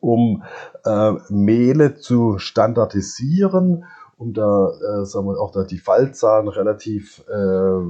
um 0.00 0.42
äh, 0.84 1.12
Mehle 1.28 1.96
zu 1.96 2.38
standardisieren, 2.38 3.84
um 4.16 4.32
da, 4.32 4.70
äh, 4.70 5.04
sagen 5.04 5.26
wir, 5.26 5.40
auch 5.40 5.50
da 5.50 5.64
die 5.64 5.78
Fallzahlen 5.78 6.48
relativ 6.48 7.24
äh, 7.28 7.82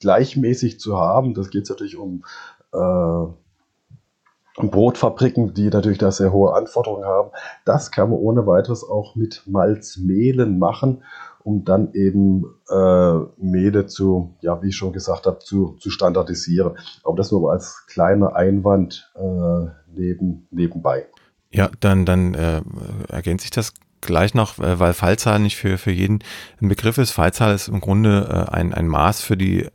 gleichmäßig 0.00 0.80
zu 0.80 0.98
haben. 0.98 1.34
Das 1.34 1.50
geht 1.50 1.68
natürlich 1.68 1.96
um 1.96 2.24
äh, 2.72 3.26
Brotfabriken, 4.56 5.54
die 5.54 5.68
natürlich 5.68 5.98
da 5.98 6.10
sehr 6.10 6.32
hohe 6.32 6.54
Anforderungen 6.54 7.04
haben. 7.04 7.30
Das 7.64 7.90
kann 7.90 8.10
man 8.10 8.18
ohne 8.18 8.46
weiteres 8.46 8.84
auch 8.84 9.14
mit 9.16 9.42
Malzmehlen 9.46 10.58
machen, 10.58 11.02
um 11.42 11.64
dann 11.64 11.94
eben 11.94 12.44
äh, 12.68 13.14
Mehle 13.38 13.86
zu, 13.86 14.34
ja, 14.40 14.62
wie 14.62 14.68
ich 14.68 14.76
schon 14.76 14.92
gesagt 14.92 15.26
habe, 15.26 15.38
zu, 15.38 15.76
zu 15.78 15.90
standardisieren. 15.90 16.76
Aber 17.04 17.16
das 17.16 17.32
nur 17.32 17.50
als 17.50 17.86
kleiner 17.86 18.34
Einwand 18.36 19.10
äh, 19.14 19.70
neben, 19.94 20.46
nebenbei. 20.50 21.06
Ja, 21.52 21.70
dann, 21.80 22.04
dann 22.04 22.34
äh, 22.34 22.62
ergänzt 23.08 23.42
sich 23.42 23.50
das 23.50 23.72
gleich 24.00 24.34
noch, 24.34 24.58
äh, 24.58 24.78
weil 24.78 24.92
Fallzahl 24.92 25.38
nicht 25.40 25.56
für, 25.56 25.78
für 25.78 25.90
jeden 25.90 26.20
ein 26.60 26.68
Begriff 26.68 26.98
ist. 26.98 27.10
Fallzahl 27.10 27.54
ist 27.54 27.68
im 27.68 27.80
Grunde 27.80 28.46
äh, 28.50 28.52
ein, 28.52 28.74
ein 28.74 28.86
Maß 28.86 29.22
für 29.22 29.36
die 29.36 29.68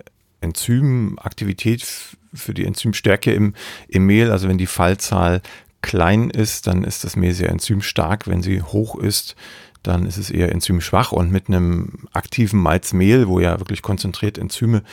Enzymaktivität, 0.46 1.86
für 2.34 2.54
die 2.54 2.66
Enzymstärke 2.66 3.34
im, 3.34 3.54
im 3.88 4.06
Mehl. 4.06 4.32
Also 4.32 4.48
wenn 4.48 4.58
die 4.58 4.68
Fallzahl 4.68 5.42
klein 5.82 6.30
ist, 6.30 6.68
dann 6.68 6.84
ist 6.84 7.04
das 7.04 7.16
Mehl 7.16 7.34
sehr 7.34 7.50
enzymstark. 7.50 8.28
Wenn 8.28 8.42
sie 8.42 8.62
hoch 8.62 8.96
ist, 8.96 9.36
dann 9.84 10.06
ist 10.06 10.18
es 10.18 10.30
eher 10.30 10.52
enzymschwach. 10.52 11.12
Und 11.12 11.32
mit 11.32 11.48
einem 11.48 12.08
aktiven 12.14 12.60
Malzmehl, 12.60 13.28
wo 13.28 13.40
ja 13.40 13.60
wirklich 13.60 13.82
konzentriert 13.82 14.38
Enzyme 14.38 14.84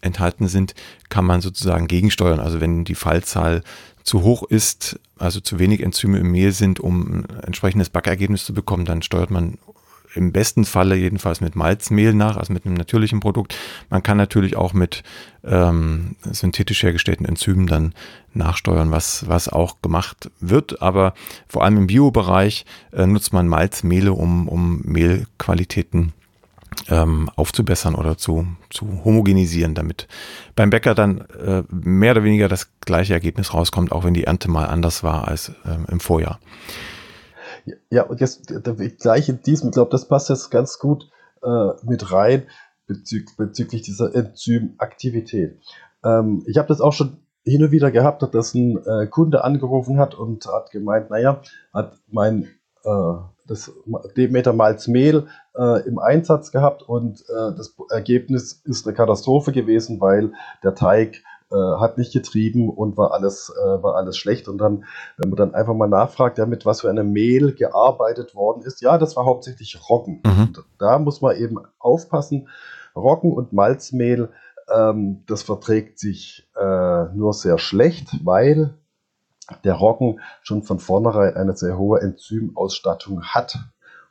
enthalten 0.00 0.46
sind, 0.46 0.74
kann 1.08 1.24
man 1.24 1.40
sozusagen 1.40 1.88
gegensteuern. 1.88 2.40
Also 2.40 2.60
wenn 2.60 2.84
die 2.84 2.94
Fallzahl 2.94 3.62
zu 4.04 4.22
hoch 4.22 4.44
ist, 4.44 5.00
also 5.18 5.40
zu 5.40 5.58
wenig 5.58 5.82
Enzyme 5.82 6.18
im 6.18 6.30
Mehl 6.30 6.52
sind, 6.52 6.78
um 6.78 7.24
ein 7.24 7.40
entsprechendes 7.42 7.90
Backergebnis 7.90 8.44
zu 8.44 8.54
bekommen, 8.54 8.84
dann 8.84 9.02
steuert 9.02 9.30
man 9.30 9.58
im 10.16 10.32
besten 10.32 10.64
Falle 10.64 10.96
jedenfalls 10.96 11.40
mit 11.40 11.56
Malzmehl 11.56 12.14
nach, 12.14 12.36
also 12.36 12.52
mit 12.52 12.66
einem 12.66 12.74
natürlichen 12.74 13.20
Produkt. 13.20 13.56
Man 13.90 14.02
kann 14.02 14.16
natürlich 14.16 14.56
auch 14.56 14.72
mit 14.72 15.02
ähm, 15.44 16.16
synthetisch 16.30 16.82
hergestellten 16.82 17.26
Enzymen 17.26 17.66
dann 17.66 17.94
nachsteuern, 18.34 18.90
was, 18.90 19.28
was 19.28 19.48
auch 19.48 19.80
gemacht 19.82 20.30
wird. 20.40 20.82
Aber 20.82 21.14
vor 21.48 21.64
allem 21.64 21.76
im 21.76 21.86
Biobereich 21.86 22.64
äh, 22.92 23.06
nutzt 23.06 23.32
man 23.32 23.48
Malzmehle, 23.48 24.12
um, 24.12 24.48
um 24.48 24.80
Mehlqualitäten 24.84 26.12
ähm, 26.88 27.30
aufzubessern 27.36 27.94
oder 27.94 28.18
zu, 28.18 28.46
zu 28.70 29.02
homogenisieren, 29.04 29.74
damit 29.74 30.08
beim 30.54 30.70
Bäcker 30.70 30.94
dann 30.94 31.20
äh, 31.20 31.62
mehr 31.70 32.12
oder 32.12 32.24
weniger 32.24 32.48
das 32.48 32.70
gleiche 32.80 33.14
Ergebnis 33.14 33.54
rauskommt, 33.54 33.92
auch 33.92 34.04
wenn 34.04 34.14
die 34.14 34.24
Ernte 34.24 34.50
mal 34.50 34.66
anders 34.66 35.02
war 35.02 35.28
als 35.28 35.50
äh, 35.64 35.90
im 35.90 36.00
Vorjahr. 36.00 36.38
Ja, 37.90 38.04
und 38.04 38.20
jetzt 38.20 38.46
gleich 38.98 39.28
in 39.28 39.42
diesem, 39.42 39.68
ich 39.68 39.74
glaube, 39.74 39.90
das 39.90 40.08
passt 40.08 40.28
jetzt 40.28 40.50
ganz 40.50 40.78
gut 40.78 41.10
äh, 41.42 41.70
mit 41.82 42.12
rein 42.12 42.44
bezüglich, 42.86 43.36
bezüglich 43.36 43.82
dieser 43.82 44.14
Enzymaktivität. 44.14 45.60
Ähm, 46.04 46.44
ich 46.46 46.58
habe 46.58 46.68
das 46.68 46.80
auch 46.80 46.92
schon 46.92 47.18
hin 47.44 47.62
und 47.62 47.70
wieder 47.70 47.90
gehabt, 47.90 48.22
dass 48.34 48.54
ein 48.54 48.78
äh, 48.84 49.06
Kunde 49.06 49.44
angerufen 49.44 49.98
hat 49.98 50.14
und 50.14 50.46
hat 50.46 50.70
gemeint, 50.70 51.10
naja, 51.10 51.40
hat 51.72 51.98
mein 52.08 52.48
äh, 52.84 53.14
das 53.46 53.72
Demeter 54.16 54.52
Malzmehl 54.52 55.28
äh, 55.56 55.86
im 55.86 55.98
Einsatz 55.98 56.50
gehabt 56.50 56.82
und 56.82 57.20
äh, 57.28 57.54
das 57.56 57.76
Ergebnis 57.90 58.60
ist 58.64 58.86
eine 58.86 58.96
Katastrophe 58.96 59.52
gewesen, 59.52 60.00
weil 60.00 60.32
der 60.64 60.74
Teig 60.74 61.22
äh, 61.50 61.54
hat 61.54 61.98
nicht 61.98 62.12
getrieben 62.12 62.70
und 62.70 62.96
war 62.96 63.12
alles, 63.12 63.52
äh, 63.56 63.82
war 63.82 63.96
alles 63.96 64.16
schlecht. 64.16 64.48
Und 64.48 64.58
dann, 64.58 64.84
wenn 65.16 65.30
man 65.30 65.36
dann 65.36 65.54
einfach 65.54 65.74
mal 65.74 65.88
nachfragt, 65.88 66.38
ja, 66.38 66.46
mit 66.46 66.66
was 66.66 66.80
für 66.80 66.90
einem 66.90 67.12
Mehl 67.12 67.54
gearbeitet 67.54 68.34
worden 68.34 68.62
ist, 68.62 68.80
ja, 68.80 68.98
das 68.98 69.16
war 69.16 69.24
hauptsächlich 69.24 69.88
Roggen. 69.88 70.22
Mhm. 70.24 70.54
da 70.78 70.98
muss 70.98 71.20
man 71.20 71.36
eben 71.36 71.58
aufpassen. 71.78 72.48
Roggen 72.94 73.32
und 73.32 73.52
Malzmehl, 73.52 74.30
ähm, 74.74 75.22
das 75.26 75.42
verträgt 75.42 75.98
sich 75.98 76.48
äh, 76.56 77.04
nur 77.14 77.32
sehr 77.34 77.58
schlecht, 77.58 78.08
weil 78.24 78.74
der 79.64 79.74
Roggen 79.74 80.20
schon 80.42 80.62
von 80.62 80.78
vornherein 80.78 81.34
eine 81.36 81.56
sehr 81.56 81.78
hohe 81.78 82.00
Enzymausstattung 82.00 83.22
hat. 83.22 83.58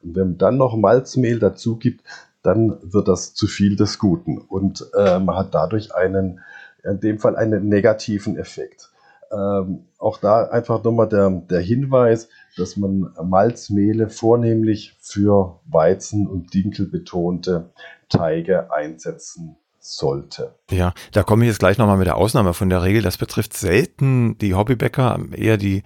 Und 0.01 0.15
wenn 0.15 0.29
man 0.29 0.37
dann 0.37 0.57
noch 0.57 0.77
Malzmehl 0.77 1.39
dazu 1.39 1.77
gibt, 1.77 2.03
dann 2.45 2.77
wird 2.81 3.07
das 3.07 3.33
zu 3.33 3.47
viel 3.47 3.75
des 3.75 3.97
Guten 3.97 4.37
und 4.37 4.85
äh, 4.95 5.19
man 5.19 5.35
hat 5.35 5.55
dadurch 5.55 5.95
einen, 5.95 6.41
in 6.85 6.99
dem 6.99 7.19
Fall 7.19 7.35
einen 7.35 7.67
negativen 7.67 8.37
Effekt. 8.37 8.91
Ähm, 9.31 9.85
auch 9.97 10.19
da 10.19 10.45
einfach 10.45 10.83
nochmal 10.83 11.09
der, 11.09 11.29
der 11.29 11.59
Hinweis, 11.59 12.29
dass 12.57 12.77
man 12.77 13.11
Malzmehle 13.21 14.09
vornehmlich 14.09 14.95
für 15.01 15.59
Weizen- 15.65 16.27
und 16.27 16.53
Dinkel 16.53 16.87
betonte 16.87 17.71
Teige 18.09 18.71
einsetzen 18.71 19.57
sollte. 19.79 20.55
Ja, 20.71 20.93
da 21.11 21.23
komme 21.23 21.43
ich 21.43 21.49
jetzt 21.49 21.59
gleich 21.59 21.77
nochmal 21.77 21.97
mit 21.97 22.07
der 22.07 22.17
Ausnahme 22.17 22.53
von 22.53 22.69
der 22.69 22.83
Regel. 22.83 23.01
Das 23.01 23.17
betrifft 23.17 23.55
selten 23.55 24.37
die 24.37 24.53
Hobbybäcker, 24.53 25.19
eher 25.35 25.57
die 25.57 25.83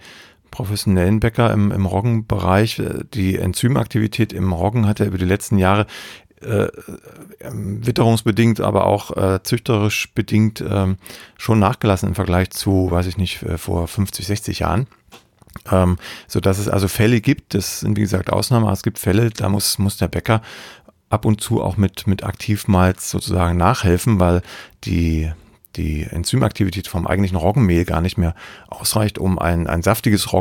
professionellen 0.50 1.20
Bäcker 1.20 1.52
im, 1.52 1.70
im 1.70 1.86
Roggenbereich. 1.86 2.82
Die 3.14 3.38
Enzymaktivität 3.38 4.32
im 4.32 4.52
Roggen 4.52 4.86
hat 4.86 5.00
ja 5.00 5.06
über 5.06 5.18
die 5.18 5.24
letzten 5.24 5.58
Jahre 5.58 5.86
äh, 6.42 6.68
ähm, 7.40 7.86
witterungsbedingt, 7.86 8.60
aber 8.60 8.86
auch 8.86 9.16
äh, 9.16 9.42
züchterisch 9.42 10.12
bedingt 10.14 10.60
äh, 10.60 10.94
schon 11.36 11.58
nachgelassen 11.58 12.08
im 12.08 12.14
Vergleich 12.14 12.50
zu, 12.50 12.90
weiß 12.90 13.06
ich 13.06 13.16
nicht, 13.16 13.42
äh, 13.42 13.58
vor 13.58 13.86
50, 13.86 14.26
60 14.26 14.58
Jahren. 14.60 14.86
Ähm, 15.70 15.98
so 16.28 16.40
dass 16.40 16.58
es 16.58 16.68
also 16.68 16.88
Fälle 16.88 17.20
gibt, 17.20 17.54
das 17.54 17.80
sind 17.80 17.96
wie 17.96 18.02
gesagt 18.02 18.32
Ausnahmen, 18.32 18.64
aber 18.64 18.72
es 18.72 18.82
gibt 18.82 18.98
Fälle, 18.98 19.30
da 19.30 19.48
muss, 19.48 19.78
muss 19.78 19.96
der 19.96 20.08
Bäcker 20.08 20.42
ab 21.10 21.24
und 21.24 21.40
zu 21.40 21.62
auch 21.62 21.76
mit, 21.76 22.06
mit 22.06 22.22
Aktivmalz 22.22 23.10
sozusagen 23.10 23.58
nachhelfen, 23.58 24.20
weil 24.20 24.42
die, 24.84 25.30
die 25.76 26.04
Enzymaktivität 26.04 26.86
vom 26.86 27.06
eigentlichen 27.06 27.36
Roggenmehl 27.36 27.84
gar 27.84 28.00
nicht 28.00 28.16
mehr 28.16 28.34
ausreicht, 28.68 29.18
um 29.18 29.38
ein, 29.38 29.66
ein 29.66 29.82
saftiges 29.82 30.32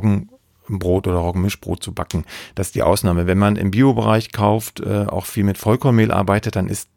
Roggenbrot 0.69 1.07
oder 1.07 1.17
Roggenmischbrot 1.17 1.83
zu 1.83 1.93
backen. 1.93 2.25
Das 2.55 2.67
ist 2.67 2.75
die 2.75 2.83
Ausnahme. 2.83 3.27
Wenn 3.27 3.37
man 3.37 3.55
im 3.55 3.71
Biobereich 3.71 4.31
kauft, 4.31 4.79
äh, 4.79 5.05
auch 5.07 5.25
viel 5.25 5.43
mit 5.43 5.57
Vollkornmehl 5.57 6.11
arbeitet, 6.11 6.55
dann 6.55 6.67
ist 6.67 6.89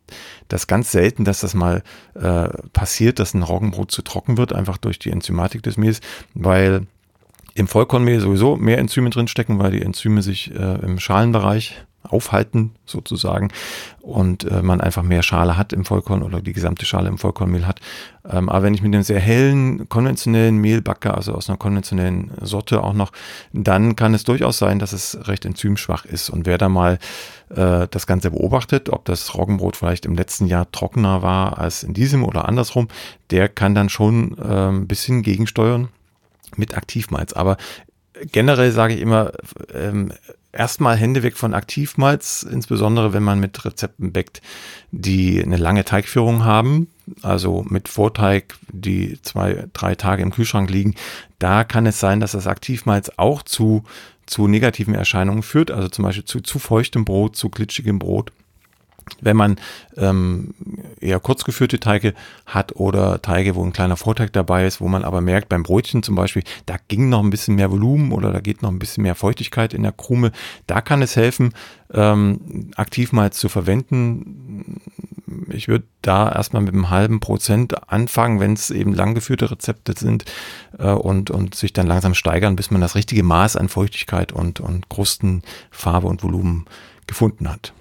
das 0.49 0.67
ganz 0.67 0.93
selten, 0.93 1.25
dass 1.25 1.41
das 1.41 1.55
mal 1.55 1.83
äh, 2.15 2.49
passiert, 2.73 3.19
dass 3.19 3.35
ein 3.35 3.43
Roggenbrot 3.43 3.91
zu 3.91 4.03
trocken 4.03 4.37
wird, 4.37 4.53
einfach 4.53 4.77
durch 4.77 4.99
die 4.99 5.11
Enzymatik 5.11 5.63
des 5.63 5.77
Mehls, 5.77 6.01
weil 6.35 6.87
im 7.55 7.69
Vollkornmehl 7.69 8.21
sowieso 8.21 8.57
mehr 8.57 8.79
Enzyme 8.79 9.11
drin 9.11 9.29
stecken, 9.29 9.59
weil 9.59 9.73
die 9.73 9.83
Enzyme 9.83 10.23
sich 10.23 10.55
äh, 10.55 10.85
im 10.85 10.99
Schalenbereich 10.99 11.85
aufhalten 12.03 12.73
sozusagen 12.85 13.49
und 14.01 14.45
äh, 14.45 14.63
man 14.63 14.81
einfach 14.81 15.03
mehr 15.03 15.23
Schale 15.23 15.57
hat 15.57 15.73
im 15.73 15.85
Vollkorn 15.85 16.23
oder 16.23 16.41
die 16.41 16.53
gesamte 16.53 16.85
Schale 16.85 17.09
im 17.09 17.19
Vollkornmehl 17.19 17.67
hat. 17.67 17.81
Ähm, 18.29 18.49
aber 18.49 18.65
wenn 18.65 18.75
ich 18.75 18.83
mit 18.83 18.95
einem 18.95 19.05
sehr 19.05 19.21
hellen 19.21 19.89
konventionellen 19.89 20.59
Mehl 20.59 20.83
backe, 20.83 21.15
also 21.15 21.33
aus 21.35 21.49
einer 21.49 21.59
konventionellen 21.59 22.31
Sorte 22.41 22.83
auch 22.83 22.93
noch, 22.93 23.13
dann 23.53 23.97
kann 23.97 24.15
es 24.15 24.25
durchaus 24.25 24.59
sein, 24.59 24.79
dass 24.79 24.93
es 24.93 25.19
recht 25.29 25.45
enzymschwach 25.45 26.05
ist. 26.05 26.31
Und 26.31 26.47
wer 26.47 26.59
da 26.59 26.69
mal 26.69 26.99
äh, 27.51 27.87
das 27.91 28.07
Ganze 28.07 28.31
beobachtet, 28.31 28.91
ob 28.91 29.05
das 29.05 29.35
Roggenbrot 29.35 29.77
vielleicht 29.77 30.05
im 30.05 30.15
letzten 30.15 30.47
Jahr 30.47 30.71
trockener 30.73 31.23
war 31.23 31.59
als 31.59 31.83
in 31.83 31.95
diesem 31.95 32.25
oder 32.25 32.49
andersrum, 32.49 32.89
der 33.31 33.49
kann 33.49 33.75
dann 33.75 33.89
schon 33.89 34.37
äh, 34.39 34.69
ein 34.69 34.89
bisschen 34.89 35.23
gegensteuern 35.23 35.89
mit 36.57 36.77
Aktivmalz. 36.77 37.33
Aber 37.33 37.57
generell 38.31 38.73
sage 38.73 38.95
ich 38.95 39.01
immer, 39.01 39.33
ähm, 39.75 40.13
erstmal 40.53 40.97
Hände 40.97 41.23
weg 41.23 41.37
von 41.37 41.55
Aktivmalz, 41.55 42.47
insbesondere 42.49 43.13
wenn 43.13 43.23
man 43.23 43.41
mit 43.41 43.65
Rezepten 43.65 44.13
backt, 44.13 44.43
die 44.91 45.43
eine 45.43 45.57
lange 45.57 45.85
Teigführung 45.85 46.45
haben, 46.45 46.89
also 47.23 47.65
mit 47.69 47.89
Vorteig, 47.89 48.57
die 48.71 49.21
zwei, 49.23 49.67
drei 49.73 49.95
Tage 49.95 50.23
im 50.23 50.31
Kühlschrank 50.31 50.71
liegen. 50.71 50.95
Da 51.39 51.65
kann 51.65 51.87
es 51.87 51.99
sein, 51.99 52.21
dass 52.21 52.33
das 52.33 52.47
Aktivmalz 52.47 53.11
auch 53.17 53.43
zu, 53.43 53.85
zu 54.27 54.47
negativen 54.47 54.95
Erscheinungen 54.95 55.43
führt, 55.43 55.71
also 55.71 55.89
zum 55.89 56.05
Beispiel 56.05 56.25
zu 56.25 56.41
zu 56.41 56.59
feuchtem 56.59 57.05
Brot, 57.05 57.35
zu 57.37 57.49
glitschigem 57.49 57.99
Brot 57.99 58.33
wenn 59.21 59.37
man 59.37 59.57
ähm, 59.97 60.55
eher 61.01 61.21
kurz 61.21 61.45
geführte 61.45 61.81
Teige 61.81 62.15
hat 62.47 62.77
oder 62.77 63.23
Teige, 63.23 63.55
wo 63.55 63.65
ein 63.65 63.73
kleiner 63.73 63.97
Vorteig 63.97 64.33
dabei 64.33 64.67
ist, 64.67 64.81
wo 64.81 64.89
man 64.89 65.05
aber 65.05 65.21
merkt, 65.21 65.49
beim 65.49 65.63
Brötchen 65.63 66.03
zum 66.03 66.15
Beispiel, 66.15 66.43
da 66.67 66.77
ging 66.89 67.09
noch 67.09 67.23
ein 67.23 67.31
bisschen 67.31 67.57
mehr 67.57 67.71
Volumen 67.71 68.13
oder 68.13 68.33
da 68.33 68.41
geht 68.41 68.63
noch 68.63 68.71
ein 68.71 68.79
bisschen 68.79 69.03
mehr 69.03 69.15
Feuchtigkeit 69.15 69.75
in 69.75 69.83
der 69.83 69.93
Krume, 69.93 70.33
da 70.67 70.81
kann 70.81 71.03
es 71.03 71.17
helfen, 71.17 71.53
ähm, 71.93 72.71
Aktivmalz 72.77 73.39
zu 73.39 73.49
verwenden. 73.49 74.81
Ich 75.51 75.69
würde 75.69 75.87
da 76.03 76.31
erstmal 76.31 76.63
mit 76.63 76.75
einem 76.75 76.91
halben 76.91 77.21
Prozent 77.21 77.91
anfangen, 77.91 78.41
wenn 78.41 78.55
es 78.55 78.71
eben 78.71 78.93
langgeführte 78.95 79.51
Rezepte 79.51 79.95
sind 79.97 80.25
äh, 80.79 80.91
und, 80.91 81.31
und 81.31 81.55
sich 81.55 81.73
dann 81.73 81.87
langsam 81.87 82.15
steigern, 82.15 82.57
bis 82.57 82.71
man 82.71 82.81
das 82.81 82.95
richtige 82.95 83.23
Maß 83.23 83.57
an 83.57 83.69
Feuchtigkeit 83.69 84.33
und, 84.33 84.61
und 84.61 84.89
Krustenfarbe 84.89 86.07
und 86.07 86.23
Volumen 86.23 86.67
gefunden 87.07 87.49
hat. 87.49 87.73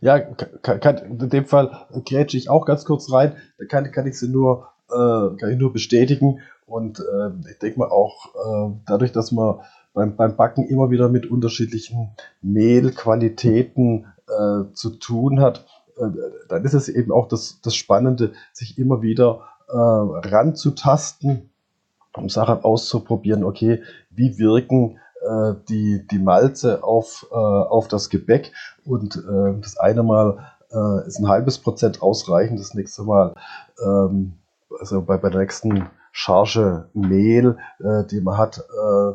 Ja, 0.00 0.18
kann, 0.18 0.80
kann, 0.80 0.96
in 1.20 1.28
dem 1.28 1.44
Fall 1.44 1.86
grätsche 2.06 2.36
ich 2.36 2.48
auch 2.48 2.64
ganz 2.64 2.84
kurz 2.84 3.12
rein. 3.12 3.36
Da 3.58 3.66
kann, 3.66 3.90
kann 3.92 4.06
ich 4.06 4.18
sie 4.18 4.28
nur, 4.28 4.68
äh, 4.88 5.36
kann 5.36 5.50
ich 5.50 5.58
nur 5.58 5.72
bestätigen. 5.72 6.40
Und 6.66 7.00
äh, 7.00 7.50
ich 7.50 7.58
denke 7.58 7.78
mal 7.80 7.88
auch, 7.88 8.26
äh, 8.34 8.74
dadurch, 8.86 9.12
dass 9.12 9.32
man 9.32 9.60
beim, 9.92 10.16
beim 10.16 10.36
Backen 10.36 10.66
immer 10.68 10.90
wieder 10.90 11.08
mit 11.08 11.30
unterschiedlichen 11.30 12.10
Mehlqualitäten 12.42 14.06
äh, 14.28 14.72
zu 14.72 14.90
tun 14.90 15.40
hat, 15.40 15.66
äh, 15.98 16.06
dann 16.48 16.64
ist 16.64 16.74
es 16.74 16.88
eben 16.88 17.12
auch 17.12 17.28
das, 17.28 17.60
das 17.62 17.74
Spannende, 17.74 18.32
sich 18.52 18.78
immer 18.78 19.02
wieder 19.02 19.42
äh, 19.68 19.76
ranzutasten, 19.76 21.50
um 22.16 22.28
Sachen 22.28 22.62
auszuprobieren. 22.64 23.44
Okay, 23.44 23.82
wie 24.10 24.38
wirken 24.38 24.98
äh, 25.30 25.54
die, 25.68 26.06
die 26.10 26.18
Malze 26.18 26.82
auf, 26.82 27.26
äh, 27.30 27.34
auf 27.34 27.88
das 27.88 28.10
Gebäck. 28.10 28.52
Und 28.84 29.16
äh, 29.16 29.60
das 29.60 29.76
eine 29.76 30.02
Mal 30.02 30.38
äh, 30.72 31.06
ist 31.06 31.18
ein 31.18 31.28
halbes 31.28 31.58
Prozent 31.58 32.02
ausreichend, 32.02 32.58
das 32.58 32.74
nächste 32.74 33.02
Mal, 33.02 33.34
ähm, 33.84 34.32
also 34.78 35.02
bei, 35.02 35.16
bei 35.16 35.30
der 35.30 35.40
nächsten 35.40 35.86
Charge 36.12 36.88
Mehl, 36.94 37.56
äh, 37.78 38.04
die 38.04 38.20
man 38.20 38.38
hat, 38.38 38.58
äh, 38.58 39.12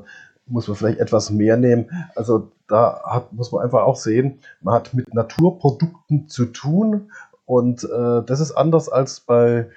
muss 0.48 0.68
man 0.68 0.78
vielleicht 0.78 1.00
etwas 1.00 1.32
mehr 1.32 1.58
nehmen. 1.58 1.90
Also 2.16 2.52
da 2.68 3.02
hat, 3.04 3.34
muss 3.34 3.52
man 3.52 3.64
einfach 3.64 3.84
auch 3.84 3.96
sehen, 3.96 4.40
man 4.62 4.76
hat 4.76 4.94
mit 4.94 5.14
Naturprodukten 5.14 6.30
zu 6.30 6.46
tun. 6.46 7.12
Und 7.46 7.84
äh, 7.84 8.24
das 8.26 8.40
ist 8.40 8.54
anders 8.54 8.90
als 8.90 9.20
bei, 9.20 9.70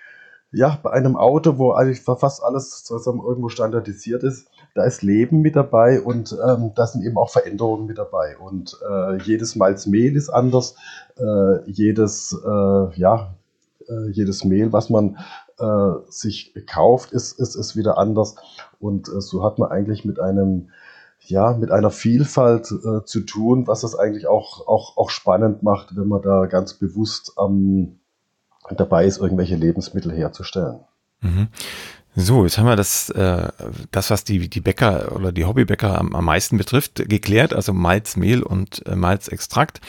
ja, 0.52 0.78
bei 0.82 0.90
einem 0.90 1.16
Auto, 1.16 1.58
wo 1.58 1.72
eigentlich 1.72 2.02
fast 2.02 2.42
alles 2.42 2.84
zusammen 2.84 3.20
irgendwo 3.20 3.48
standardisiert 3.48 4.22
ist 4.22 4.48
da 4.74 4.84
ist 4.84 5.02
Leben 5.02 5.40
mit 5.40 5.56
dabei 5.56 6.00
und 6.00 6.36
ähm, 6.46 6.72
da 6.74 6.86
sind 6.86 7.04
eben 7.04 7.16
auch 7.16 7.30
Veränderungen 7.30 7.86
mit 7.86 7.98
dabei. 7.98 8.36
Und 8.38 8.78
äh, 8.88 9.18
jedes 9.22 9.56
Malzmehl 9.56 10.16
ist 10.16 10.28
anders, 10.28 10.76
äh, 11.18 11.70
jedes, 11.70 12.32
äh, 12.44 12.98
ja, 12.98 13.34
äh, 13.88 14.10
jedes 14.10 14.44
Mehl, 14.44 14.72
was 14.72 14.90
man 14.90 15.18
äh, 15.58 15.92
sich 16.08 16.54
kauft, 16.66 17.12
ist, 17.12 17.38
ist, 17.38 17.54
ist 17.54 17.76
wieder 17.76 17.98
anders. 17.98 18.36
Und 18.78 19.08
äh, 19.08 19.20
so 19.20 19.42
hat 19.42 19.58
man 19.58 19.70
eigentlich 19.70 20.04
mit 20.04 20.20
einem 20.20 20.70
ja, 21.20 21.52
mit 21.52 21.70
einer 21.70 21.90
Vielfalt 21.90 22.66
zu 22.66 23.20
tun, 23.20 23.66
was 23.66 23.82
das 23.82 23.94
eigentlich 23.94 24.28
auch, 24.28 24.66
auch, 24.66 24.96
auch 24.96 25.10
spannend 25.10 25.62
macht, 25.62 25.94
wenn 25.94 26.08
man 26.08 26.22
da 26.22 26.46
ganz 26.46 26.74
bewusst 26.74 27.32
ähm, 27.38 27.98
dabei 28.76 29.04
ist, 29.04 29.18
irgendwelche 29.18 29.56
Lebensmittel 29.56 30.12
herzustellen. 30.12 30.80
Mhm. 31.20 31.48
So, 32.20 32.42
jetzt 32.42 32.58
haben 32.58 32.66
wir 32.66 32.74
das, 32.74 33.10
äh, 33.10 33.48
das 33.92 34.10
was 34.10 34.24
die, 34.24 34.48
die 34.48 34.60
Bäcker 34.60 35.14
oder 35.14 35.30
die 35.30 35.44
Hobbybäcker 35.44 35.96
am, 35.96 36.16
am 36.16 36.24
meisten 36.24 36.58
betrifft, 36.58 37.08
geklärt, 37.08 37.54
also 37.54 37.72
Malz, 37.72 38.16
Mehl 38.16 38.42
und 38.42 38.84
äh, 38.88 38.96
Malzextrakt. 38.96 39.80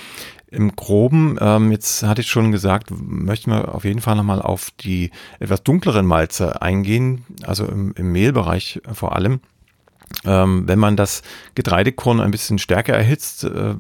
Im 0.52 0.76
Groben, 0.76 1.40
ähm, 1.42 1.72
jetzt 1.72 2.04
hatte 2.04 2.22
ich 2.22 2.30
schon 2.30 2.52
gesagt, 2.52 2.92
möchten 2.92 3.50
wir 3.50 3.74
auf 3.74 3.84
jeden 3.84 4.00
Fall 4.00 4.16
nochmal 4.16 4.44
auf 4.44 4.70
die 4.80 5.10
etwas 5.40 5.64
dunkleren 5.64 6.06
Malze 6.06 6.62
eingehen, 6.62 7.26
also 7.42 7.66
im, 7.66 7.94
im 7.96 8.12
Mehlbereich 8.12 8.80
vor 8.94 9.16
allem. 9.16 9.40
Ähm, 10.26 10.68
wenn 10.68 10.80
man 10.80 10.96
das 10.96 11.22
Getreidekorn 11.56 12.20
ein 12.20 12.32
bisschen 12.32 12.58
stärker 12.58 12.94
erhitzt 12.94 13.44
äh, 13.44 13.76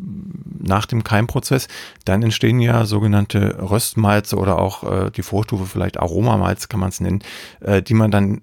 nach 0.60 0.86
dem 0.86 1.04
Keimprozess, 1.04 1.68
dann 2.06 2.24
entstehen 2.24 2.60
ja 2.60 2.86
sogenannte 2.86 3.58
Röstmalze 3.60 4.38
oder 4.38 4.60
auch 4.60 4.84
äh, 4.84 5.12
die 5.12 5.24
Vorstufe 5.24 5.66
vielleicht 5.66 6.00
Aromamalz 6.00 6.70
kann 6.70 6.80
man 6.80 6.90
es 6.90 7.00
nennen, 7.02 7.24
äh, 7.62 7.82
die 7.82 7.94
man 7.94 8.12
dann 8.12 8.42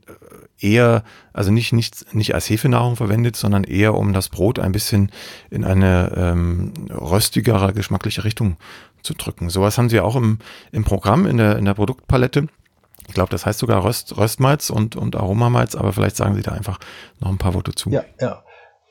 eher, 0.58 1.04
also 1.32 1.50
nicht, 1.50 1.72
nicht, 1.72 2.14
nicht 2.14 2.34
als 2.34 2.48
Hefenahrung 2.48 2.96
verwendet, 2.96 3.36
sondern 3.36 3.64
eher 3.64 3.94
um 3.94 4.12
das 4.12 4.28
Brot 4.28 4.58
ein 4.58 4.72
bisschen 4.72 5.10
in 5.50 5.64
eine 5.64 6.12
ähm, 6.16 6.72
röstigere, 6.90 7.72
geschmackliche 7.72 8.24
Richtung 8.24 8.56
zu 9.02 9.14
drücken. 9.14 9.50
Sowas 9.50 9.78
haben 9.78 9.88
sie 9.88 10.00
auch 10.00 10.16
im, 10.16 10.38
im 10.72 10.84
Programm, 10.84 11.26
in 11.26 11.36
der, 11.36 11.56
in 11.58 11.64
der 11.64 11.74
Produktpalette. 11.74 12.48
Ich 13.08 13.14
glaube, 13.14 13.30
das 13.30 13.46
heißt 13.46 13.58
sogar 13.58 13.84
Röst, 13.84 14.16
Röstmalz 14.16 14.70
und, 14.70 14.96
und 14.96 15.16
Aromamalz, 15.16 15.74
aber 15.74 15.92
vielleicht 15.92 16.16
sagen 16.16 16.34
Sie 16.34 16.42
da 16.42 16.52
einfach 16.52 16.78
noch 17.20 17.28
ein 17.28 17.38
paar 17.38 17.54
Worte 17.54 17.72
zu. 17.72 17.90
Ja, 17.90 18.04
ja. 18.20 18.42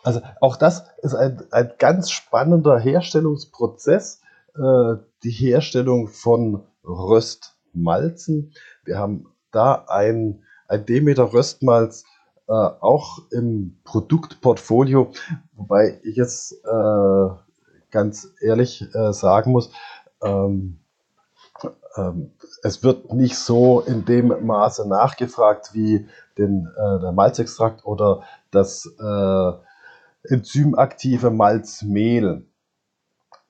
Also 0.04 0.21
auch 0.39 0.56
das 0.56 0.86
ist 1.01 1.15
ein, 1.15 1.41
ein 1.51 1.71
ganz 1.80 2.12
spannender 2.12 2.80
Herstellungsprozess, 2.80 4.21
äh, 4.56 4.95
die 5.23 5.32
Herstellung 5.32 6.08
von 6.08 6.63
Röstmalzen. 6.84 8.54
Wir 8.84 8.99
haben 8.99 9.28
da 9.51 9.86
ein, 9.88 10.43
ein 10.67 10.86
Demeter 10.86 11.34
Röstmalz 11.34 12.06
äh, 12.47 12.51
auch 12.51 13.19
im 13.32 13.80
Produktportfolio, 13.84 15.12
wobei 15.54 15.99
ich 16.04 16.15
jetzt 16.15 16.54
äh, 16.63 17.30
ganz 17.89 18.32
ehrlich 18.41 18.86
äh, 18.93 19.12
sagen 19.12 19.51
muss, 19.51 19.71
ähm, 20.21 20.80
ähm, 21.97 22.34
es 22.65 22.82
wird 22.82 23.13
nicht 23.13 23.38
so 23.38 23.82
in 23.82 24.06
dem 24.06 24.34
Maße 24.43 24.89
nachgefragt 24.89 25.75
wie 25.75 26.08
den, 26.39 26.67
äh, 26.75 26.99
der 26.99 27.12
Malzextrakt 27.12 27.86
oder 27.86 28.23
das 28.49 28.91
äh, 28.99 29.51
enzymaktive 30.34 31.30
Malzmehl. 31.30 32.47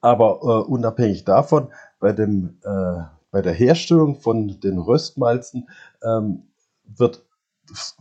Aber 0.01 0.39
äh, 0.41 0.69
unabhängig 0.69 1.23
davon, 1.23 1.69
bei, 2.01 2.11
dem, 2.11 2.59
äh, 2.65 3.03
bei 3.31 3.41
der 3.41 3.53
Herstellung 3.53 4.19
von 4.19 4.59
den 4.59 4.79
Röstmalzen 4.79 5.69
ähm, 6.03 6.47
wird 6.83 7.23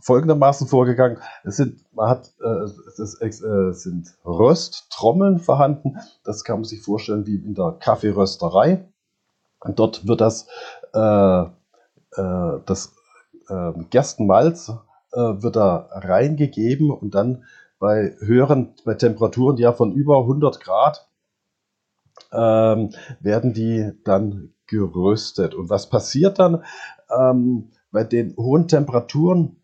folgendermaßen 0.01 0.67
vorgegangen. 0.67 1.19
Es 1.45 1.55
sind, 1.55 1.79
man 1.93 2.09
hat, 2.09 2.33
äh, 2.43 2.65
es, 2.65 2.99
ist, 2.99 3.41
äh, 3.41 3.71
sind 3.71 4.17
Rösttrommeln 4.25 5.39
vorhanden. 5.39 5.97
Das 6.25 6.43
kann 6.43 6.57
man 6.57 6.65
sich 6.65 6.81
vorstellen 6.81 7.25
wie 7.25 7.37
in 7.37 7.55
der 7.55 7.77
Kaffeerösterei. 7.79 8.85
Und 9.65 9.79
dort 9.79 10.07
wird 10.07 10.21
das, 10.21 10.47
das 10.95 12.93
äh, 13.49 13.71
Gerstenmalz 13.89 14.71
äh, 15.11 15.17
wird 15.17 15.55
da 15.55 15.89
reingegeben 15.91 16.91
und 16.91 17.15
dann 17.15 17.43
bei 17.79 18.15
höheren 18.19 18.75
bei 18.85 18.93
Temperaturen, 18.93 19.57
ja 19.57 19.73
von 19.73 19.91
über 19.91 20.19
100 20.19 20.61
Grad, 20.61 21.07
ähm, 22.31 22.91
werden 23.19 23.53
die 23.53 23.91
dann 24.03 24.53
geröstet. 24.67 25.53
Und 25.53 25.69
was 25.69 25.89
passiert 25.89 26.39
dann? 26.39 26.63
Ähm, 27.15 27.71
bei 27.91 28.03
den 28.03 28.35
hohen 28.37 28.67
Temperaturen 28.67 29.57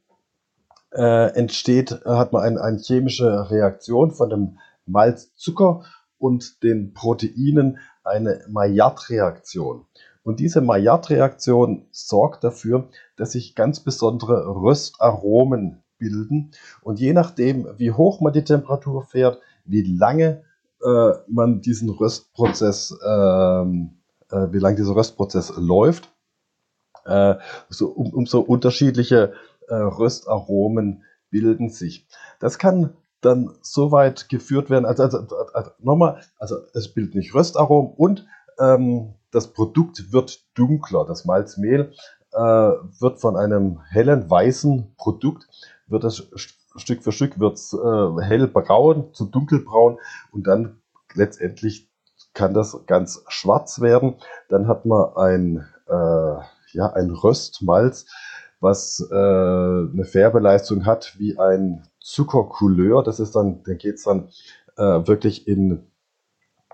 äh, 0.94 1.34
entsteht, 1.34 2.04
hat 2.06 2.34
man 2.34 2.44
eine, 2.44 2.62
eine 2.62 2.78
chemische 2.78 3.50
Reaktion 3.50 4.12
von 4.12 4.30
dem 4.30 4.60
Malzzucker 4.86 5.84
und 6.18 6.64
den 6.64 6.94
Proteinen, 6.94 7.80
eine 8.04 8.42
Maillard-Reaktion. 8.50 9.86
Und 10.24 10.40
diese 10.40 10.62
Maillard-Reaktion 10.62 11.88
sorgt 11.92 12.44
dafür, 12.44 12.88
dass 13.16 13.32
sich 13.32 13.56
ganz 13.56 13.80
besondere 13.80 14.46
Röstaromen 14.48 15.82
bilden. 15.98 16.52
Und 16.82 17.00
je 17.00 17.14
nachdem, 17.14 17.68
wie 17.78 17.92
hoch 17.92 18.22
man 18.22 18.34
die 18.34 18.44
Temperatur 18.44 19.04
fährt, 19.04 19.40
wie 19.66 19.84
lange 19.84 20.44
äh, 20.84 21.12
man 21.28 21.62
diesen 21.62 21.90
Röstprozess, 21.90 22.98
ähm, 23.06 23.98
äh, 24.32 24.48
wie 24.52 24.60
lange 24.60 24.76
dieser 24.76 24.96
Röstprozess 24.96 25.54
läuft, 25.58 26.12
äh, 27.06 27.36
so, 27.70 27.90
um, 27.90 28.14
umso 28.14 28.42
unterschiedliche 28.42 29.34
äh, 29.68 29.76
Röstaromen 29.76 31.04
bilden 31.30 31.70
sich. 31.70 32.08
Das 32.40 32.58
kann 32.58 32.94
dann 33.22 33.56
so 33.62 33.92
weit 33.92 34.30
geführt 34.30 34.70
werden, 34.70 34.86
also, 34.86 35.04
also, 35.04 35.20
also 35.54 35.72
nochmal, 35.80 36.22
also 36.40 36.58
es 36.74 36.88
bildet 36.94 37.16
nicht 37.16 37.36
Röstaromen 37.36 37.94
und 37.94 38.26
ähm, 38.62 39.14
das 39.32 39.48
Produkt 39.48 40.12
wird 40.12 40.42
dunkler. 40.58 41.06
Das 41.06 41.26
Malzmehl 41.26 41.94
äh, 42.34 42.40
wird 42.40 43.20
von 43.20 43.36
einem 43.38 43.82
hellen 43.90 44.30
weißen 44.30 44.96
Produkt, 44.98 45.48
wird 45.88 46.04
das 46.04 46.24
Stück 46.76 47.04
für 47.04 47.12
Stück 47.12 47.40
wird's, 47.40 47.74
äh, 47.74 48.22
hellbraun 48.22 49.14
zu 49.14 49.26
dunkelbraun 49.26 49.98
und 50.32 50.48
dann 50.48 50.82
letztendlich 51.14 51.90
kann 52.34 52.54
das 52.54 52.86
ganz 52.86 53.24
schwarz 53.28 53.82
werden. 53.82 54.16
Dann 54.48 54.68
hat 54.68 54.86
man 54.86 55.16
ein, 55.16 55.68
äh, 55.88 56.42
ja, 56.74 56.94
ein 56.94 57.12
Röstmalz, 57.12 58.06
was 58.62 59.06
äh, 59.12 59.16
eine 59.16 60.06
Färbeleistung 60.06 60.86
hat 60.86 61.16
wie 61.18 61.38
ein 61.38 61.84
Zuckercouleur. 62.00 63.04
Das 63.04 63.20
ist 63.20 63.36
dann, 63.36 63.64
dann 63.64 63.78
geht 63.78 63.96
es 63.96 64.04
dann 64.04 64.30
äh, 64.78 65.08
wirklich 65.08 65.48
in, 65.48 65.91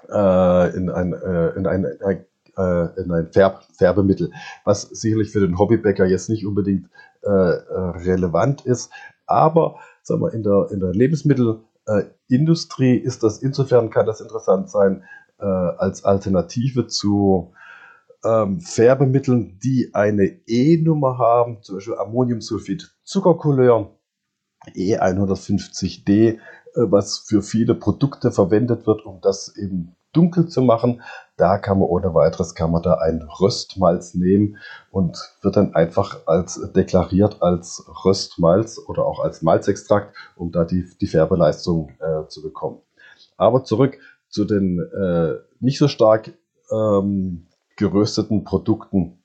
äh, 0.10 0.76
in 0.76 0.90
ein, 0.90 1.14
äh, 1.14 1.50
in 1.50 1.68
ein, 1.68 1.86
ein 2.04 2.26
äh, 2.58 3.00
in 3.00 3.12
ein 3.12 3.32
Färb 3.32 3.64
Färbemittel, 3.78 4.32
was 4.64 4.82
sicherlich 4.82 5.32
für 5.32 5.42
den 5.42 5.60
Hobbybäcker 5.60 6.06
jetzt 6.06 6.30
nicht 6.30 6.46
unbedingt 6.46 6.90
äh, 7.24 7.30
äh 7.30 7.90
relevant 8.06 8.66
ist. 8.66 8.90
Aber 9.26 9.80
sagen 10.02 10.22
wir, 10.22 10.34
in 10.34 10.44
der, 10.44 10.70
in 10.72 10.80
der 10.80 10.94
Lebensmittelindustrie 10.94 12.96
ist 12.96 13.24
das 13.24 13.40
insofern 13.40 13.90
kann 13.90 14.06
das 14.06 14.22
interessant 14.22 14.70
sein 14.70 15.04
äh, 15.40 15.46
als 15.46 16.04
Alternative 16.04 16.88
zu 16.88 17.54
ähm, 18.26 18.60
Färbemitteln, 18.62 19.60
die 19.64 19.92
eine 19.94 20.26
E-Nummer 20.48 21.18
haben, 21.18 21.62
zum 21.62 21.76
Beispiel 21.76 21.96
Ammoniumsulfid 21.96 22.96
Zuckercouleur 23.04 23.92
E150D, 24.76 26.10
äh, 26.10 26.38
was 26.78 27.20
für 27.20 27.42
viele 27.42 27.76
Produkte 27.76 28.32
verwendet 28.32 28.88
wird, 28.88 29.06
um 29.06 29.20
das 29.22 29.56
eben 29.56 29.96
dunkel 30.14 30.48
zu 30.48 30.62
machen. 30.62 31.02
Da 31.36 31.58
kann 31.58 31.80
man 31.80 31.88
ohne 31.88 32.14
weiteres 32.14 32.56
kann 32.56 32.72
man 32.72 32.82
da 32.82 32.96
ein 32.96 33.22
Röstmalz 33.40 34.16
nehmen 34.16 34.58
und 34.90 35.18
wird 35.42 35.56
dann 35.56 35.76
einfach 35.76 36.20
als 36.26 36.60
deklariert 36.74 37.42
als 37.42 37.86
Röstmalz 38.04 38.80
oder 38.88 39.06
auch 39.06 39.20
als 39.24 39.42
Malzextrakt, 39.42 40.16
um 40.36 40.52
da 40.52 40.66
die, 40.66 40.90
die 41.00 41.08
Färbeleistung 41.08 41.92
äh, 42.00 42.28
zu 42.28 42.42
bekommen. 42.42 42.82
Aber 43.38 43.64
zurück 43.64 44.00
zu 44.30 44.46
den 44.46 44.80
äh, 44.80 45.36
nicht 45.60 45.78
so 45.78 45.88
stark 45.88 46.34
ähm, 46.72 47.48
gerösteten 47.76 48.44
Produkten. 48.44 49.24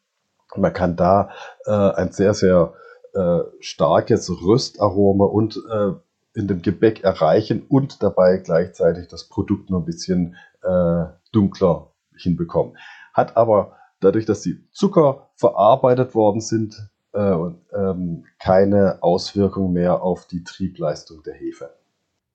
Man 0.55 0.73
kann 0.73 0.97
da 0.97 1.31
äh, 1.65 1.71
ein 1.71 2.13
sehr, 2.13 2.35
sehr 2.35 2.75
äh, 3.15 3.41
starkes 3.61 4.31
Röstaroma 4.31 5.25
und 5.25 5.57
äh, 5.57 5.93
in 6.35 6.49
dem 6.49 6.63
Gebäck 6.63 7.05
erreichen 7.05 7.65
und 7.69 8.03
dabei 8.03 8.39
gleichzeitig 8.39 9.09
das 9.09 9.29
Produkt 9.29 9.71
nur 9.71 9.81
ein 9.81 9.85
bisschen 9.85 10.37
äh, 10.63 11.05
dunkler 11.33 11.93
hinbekommen. 12.17 12.77
Hat 13.13 13.37
aber 13.37 13.77
dadurch, 14.01 14.25
dass 14.25 14.43
die 14.43 14.67
Zucker 14.71 15.31
verarbeitet 15.35 16.15
worden 16.15 16.41
sind, 16.41 16.89
äh, 17.13 17.37
ähm, 17.75 18.25
keine 18.39 19.03
Auswirkung 19.03 19.73
mehr 19.73 20.03
auf 20.03 20.27
die 20.27 20.45
Triebleistung 20.45 21.23
der 21.23 21.35
Hefe. 21.35 21.71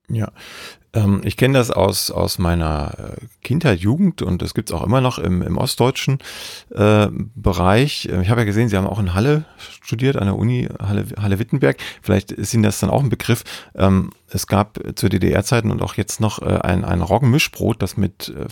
Ja, 0.08 0.32
ähm, 0.98 1.20
ich 1.24 1.36
kenne 1.36 1.58
das 1.58 1.70
aus, 1.70 2.10
aus 2.10 2.38
meiner 2.38 2.94
äh, 2.98 3.26
Kindheit, 3.42 3.80
Jugend 3.80 4.22
und 4.22 4.42
das 4.42 4.54
gibt's 4.54 4.72
auch 4.72 4.82
immer 4.82 5.00
noch 5.00 5.18
im, 5.18 5.42
im 5.42 5.56
ostdeutschen 5.56 6.18
äh, 6.74 7.08
Bereich. 7.34 8.08
Äh, 8.10 8.22
ich 8.22 8.30
habe 8.30 8.40
ja 8.40 8.44
gesehen, 8.44 8.68
Sie 8.68 8.76
haben 8.76 8.86
auch 8.86 8.98
in 8.98 9.14
Halle 9.14 9.44
studiert, 9.82 10.16
an 10.16 10.26
der 10.26 10.36
Uni 10.36 10.68
Halle, 10.80 11.06
Halle 11.20 11.38
Wittenberg. 11.38 11.78
Vielleicht 12.02 12.32
ist 12.32 12.54
Ihnen 12.54 12.62
das 12.62 12.80
dann 12.80 12.90
auch 12.90 13.02
ein 13.02 13.10
Begriff. 13.10 13.44
Ähm, 13.74 14.10
es 14.30 14.46
gab 14.46 14.78
zu 14.96 15.08
DDR-Zeiten 15.08 15.70
und 15.70 15.82
auch 15.82 15.94
jetzt 15.94 16.20
noch 16.20 16.42
äh, 16.42 16.58
ein, 16.62 16.84
ein 16.84 17.00
Roggenmischbrot, 17.00 17.80
das 17.80 17.96
mit 17.96 18.28
äh, 18.28 18.46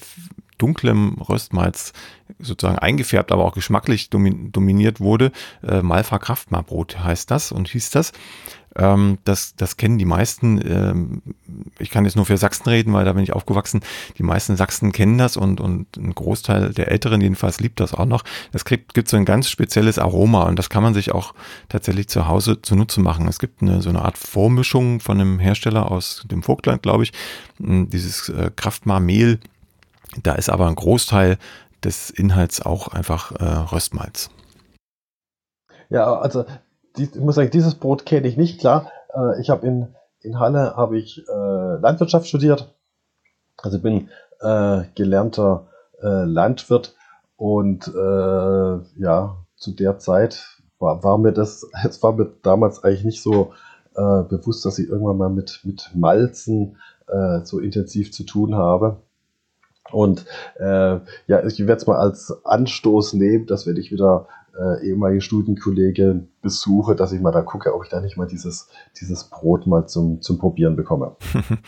dunklem 0.59 1.17
Röstmalz 1.29 1.93
sozusagen 2.39 2.79
eingefärbt, 2.79 3.33
aber 3.33 3.45
auch 3.45 3.55
geschmacklich 3.55 4.11
dominiert 4.11 5.01
wurde. 5.01 5.33
Äh, 5.63 5.83
Malfa 5.83 6.19
Kraftmarbrot 6.19 6.99
heißt 7.03 7.31
das 7.31 7.53
und 7.53 7.69
hieß 7.69 7.91
das. 7.91 8.13
Ähm, 8.77 9.19
das, 9.25 9.57
das 9.57 9.77
kennen 9.77 9.99
die 9.99 10.05
meisten. 10.05 10.61
Ähm, 10.67 11.23
ich 11.79 11.91
kann 11.91 12.05
jetzt 12.05 12.17
nur 12.17 12.27
für 12.27 12.37
Sachsen 12.37 12.69
reden, 12.69 12.93
weil 12.93 13.05
da 13.05 13.13
bin 13.13 13.23
ich 13.23 13.33
aufgewachsen. 13.33 13.81
Die 14.19 14.23
meisten 14.23 14.57
Sachsen 14.57 14.93
kennen 14.93 15.19
das 15.19 15.37
und, 15.37 15.61
und 15.61 15.97
ein 15.97 16.15
Großteil 16.15 16.73
der 16.73 16.91
Älteren 16.91 17.21
jedenfalls 17.21 17.61
liebt 17.61 17.81
das 17.81 17.95
auch 17.95 18.05
noch. 18.05 18.25
Es 18.53 18.65
gibt, 18.65 18.95
gibt 18.95 19.09
so 19.09 19.17
ein 19.17 19.25
ganz 19.25 19.49
spezielles 19.49 19.99
Aroma 19.99 20.43
und 20.45 20.59
das 20.59 20.69
kann 20.69 20.83
man 20.83 20.95
sich 20.95 21.13
auch 21.13 21.35
tatsächlich 21.69 22.09
zu 22.09 22.27
Hause 22.29 22.61
zunutze 22.61 23.01
machen. 23.01 23.27
Es 23.29 23.39
gibt 23.39 23.63
eine, 23.63 23.81
so 23.81 23.89
eine 23.89 24.03
Art 24.03 24.19
Vormischung 24.19 25.01
von 25.01 25.21
einem 25.21 25.39
Hersteller 25.39 25.91
aus 25.91 26.25
dem 26.31 26.43
Vogtland, 26.43 26.83
glaube 26.83 27.05
ich. 27.05 27.13
Hm, 27.59 27.89
dieses 27.89 28.29
äh, 28.29 28.51
Kraftmar-Mehl. 28.55 29.41
Da 30.23 30.35
ist 30.35 30.49
aber 30.49 30.67
ein 30.67 30.75
Großteil 30.75 31.39
des 31.85 32.11
Inhalts 32.11 32.63
auch 32.63 32.89
einfach 32.89 33.33
äh, 33.33 33.45
Röstmalz. 33.45 34.31
Ja, 35.89 36.19
also 36.19 36.45
die, 36.97 37.05
ich 37.05 37.17
muss 37.17 37.35
sagen, 37.35 37.51
dieses 37.51 37.75
Brot 37.75 38.07
kenne 38.07 38.27
ich 38.27 38.37
nicht, 38.37 38.61
klar. 38.61 38.91
Äh, 39.15 39.41
ich 39.41 39.51
habe 39.51 39.67
in, 39.67 39.95
in 40.21 40.39
Halle 40.39 40.77
habe 40.77 40.99
ich 40.99 41.23
äh, 41.29 41.77
Landwirtschaft 41.81 42.27
studiert. 42.27 42.75
Also 43.59 43.81
bin 43.81 44.09
äh, 44.41 44.85
gelernter 44.95 45.69
äh, 46.03 46.25
Landwirt 46.25 46.95
und 47.37 47.89
äh, 47.89 49.01
ja, 49.01 49.37
zu 49.57 49.73
der 49.73 49.99
Zeit 49.99 50.61
war, 50.79 51.03
war 51.05 51.19
mir 51.19 51.33
das, 51.33 51.67
es 51.85 52.03
war 52.03 52.13
mir 52.13 52.33
damals 52.43 52.83
eigentlich 52.83 53.05
nicht 53.05 53.23
so 53.23 53.53
bewusst, 53.99 54.63
dass 54.67 54.79
ich 54.79 54.91
irgendwann 54.91 55.17
mal 55.17 55.31
mit, 55.31 55.61
mit 55.65 55.91
Malzen 55.95 56.77
so 57.45 57.59
intensiv 57.59 58.13
zu 58.13 58.25
tun 58.25 58.55
habe. 58.55 58.99
Und 59.93 60.25
äh, 60.59 60.99
ja, 61.27 61.45
ich 61.47 61.59
werde 61.61 61.75
es 61.75 61.87
mal 61.87 61.97
als 61.97 62.35
Anstoß 62.45 63.15
nehmen, 63.15 63.47
dass 63.47 63.67
wenn 63.67 63.77
ich 63.77 63.93
wieder 63.93 64.27
äh, 64.59 64.87
ehemalige 64.89 65.21
Studienkollegen 65.21 66.29
besuche, 66.43 66.95
dass 66.95 67.13
ich 67.13 67.21
mal 67.21 67.33
da 67.33 67.43
gucke, 67.43 67.75
ob 67.75 67.85
ich 67.85 67.91
da 67.91 68.01
nicht 68.01 68.17
mal 68.17 68.27
dieses, 68.27 68.69
dieses 69.01 69.25
Brot 69.25 69.67
mal 69.67 69.87
zum, 69.87 70.21
zum 70.23 70.39
Probieren 70.39 70.77
bekomme. 70.77 71.17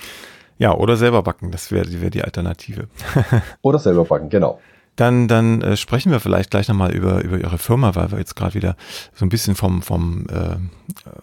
ja, 0.58 0.74
oder 0.74 0.96
selber 0.96 1.22
backen, 1.22 1.50
das 1.50 1.70
wäre 1.70 2.00
wär 2.00 2.10
die 2.10 2.22
Alternative. 2.22 2.88
oder 3.62 3.78
selber 3.78 4.04
backen, 4.04 4.28
genau. 4.28 4.58
Dann, 4.96 5.28
dann 5.28 5.62
äh, 5.62 5.76
sprechen 5.76 6.10
wir 6.10 6.18
vielleicht 6.18 6.50
gleich 6.50 6.66
nochmal 6.66 6.92
über, 6.92 7.22
über 7.22 7.38
Ihre 7.38 7.58
Firma, 7.58 7.94
weil 7.94 8.10
wir 8.10 8.18
jetzt 8.18 8.34
gerade 8.34 8.54
wieder 8.54 8.74
so 9.14 9.24
ein 9.24 9.28
bisschen 9.28 9.54
vom, 9.54 9.80
vom 9.80 10.26
äh, 10.28 10.56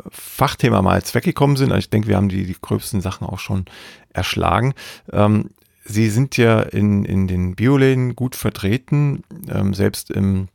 Fachthema 0.10 0.82
mal 0.82 0.96
jetzt 0.96 1.14
weggekommen 1.14 1.58
sind. 1.58 1.72
Also 1.72 1.80
ich 1.80 1.90
denke, 1.90 2.08
wir 2.08 2.16
haben 2.16 2.30
die, 2.30 2.46
die 2.46 2.56
gröbsten 2.60 3.02
Sachen 3.02 3.28
auch 3.28 3.40
schon 3.40 3.66
erschlagen. 4.14 4.76
Ähm, 5.12 5.50
Sie 5.86 6.10
sind 6.10 6.36
ja 6.36 6.62
in, 6.62 7.06
in 7.06 7.28
den 7.28 7.56
Bioläden 7.56 8.16
gut 8.16 8.36
vertreten, 8.36 9.24
ähm, 9.48 9.74
selbst 9.74 10.12
im 10.12 10.48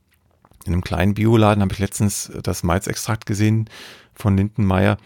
in 0.67 0.75
einem 0.75 0.83
kleinen 0.83 1.15
Bioladen 1.15 1.63
habe 1.63 1.73
ich 1.73 1.79
letztens 1.79 2.31
das 2.43 2.63
Malzextrakt 2.63 3.27
gesehen 3.27 3.69
von 4.15 4.37
Lindenmeier. 4.37 4.99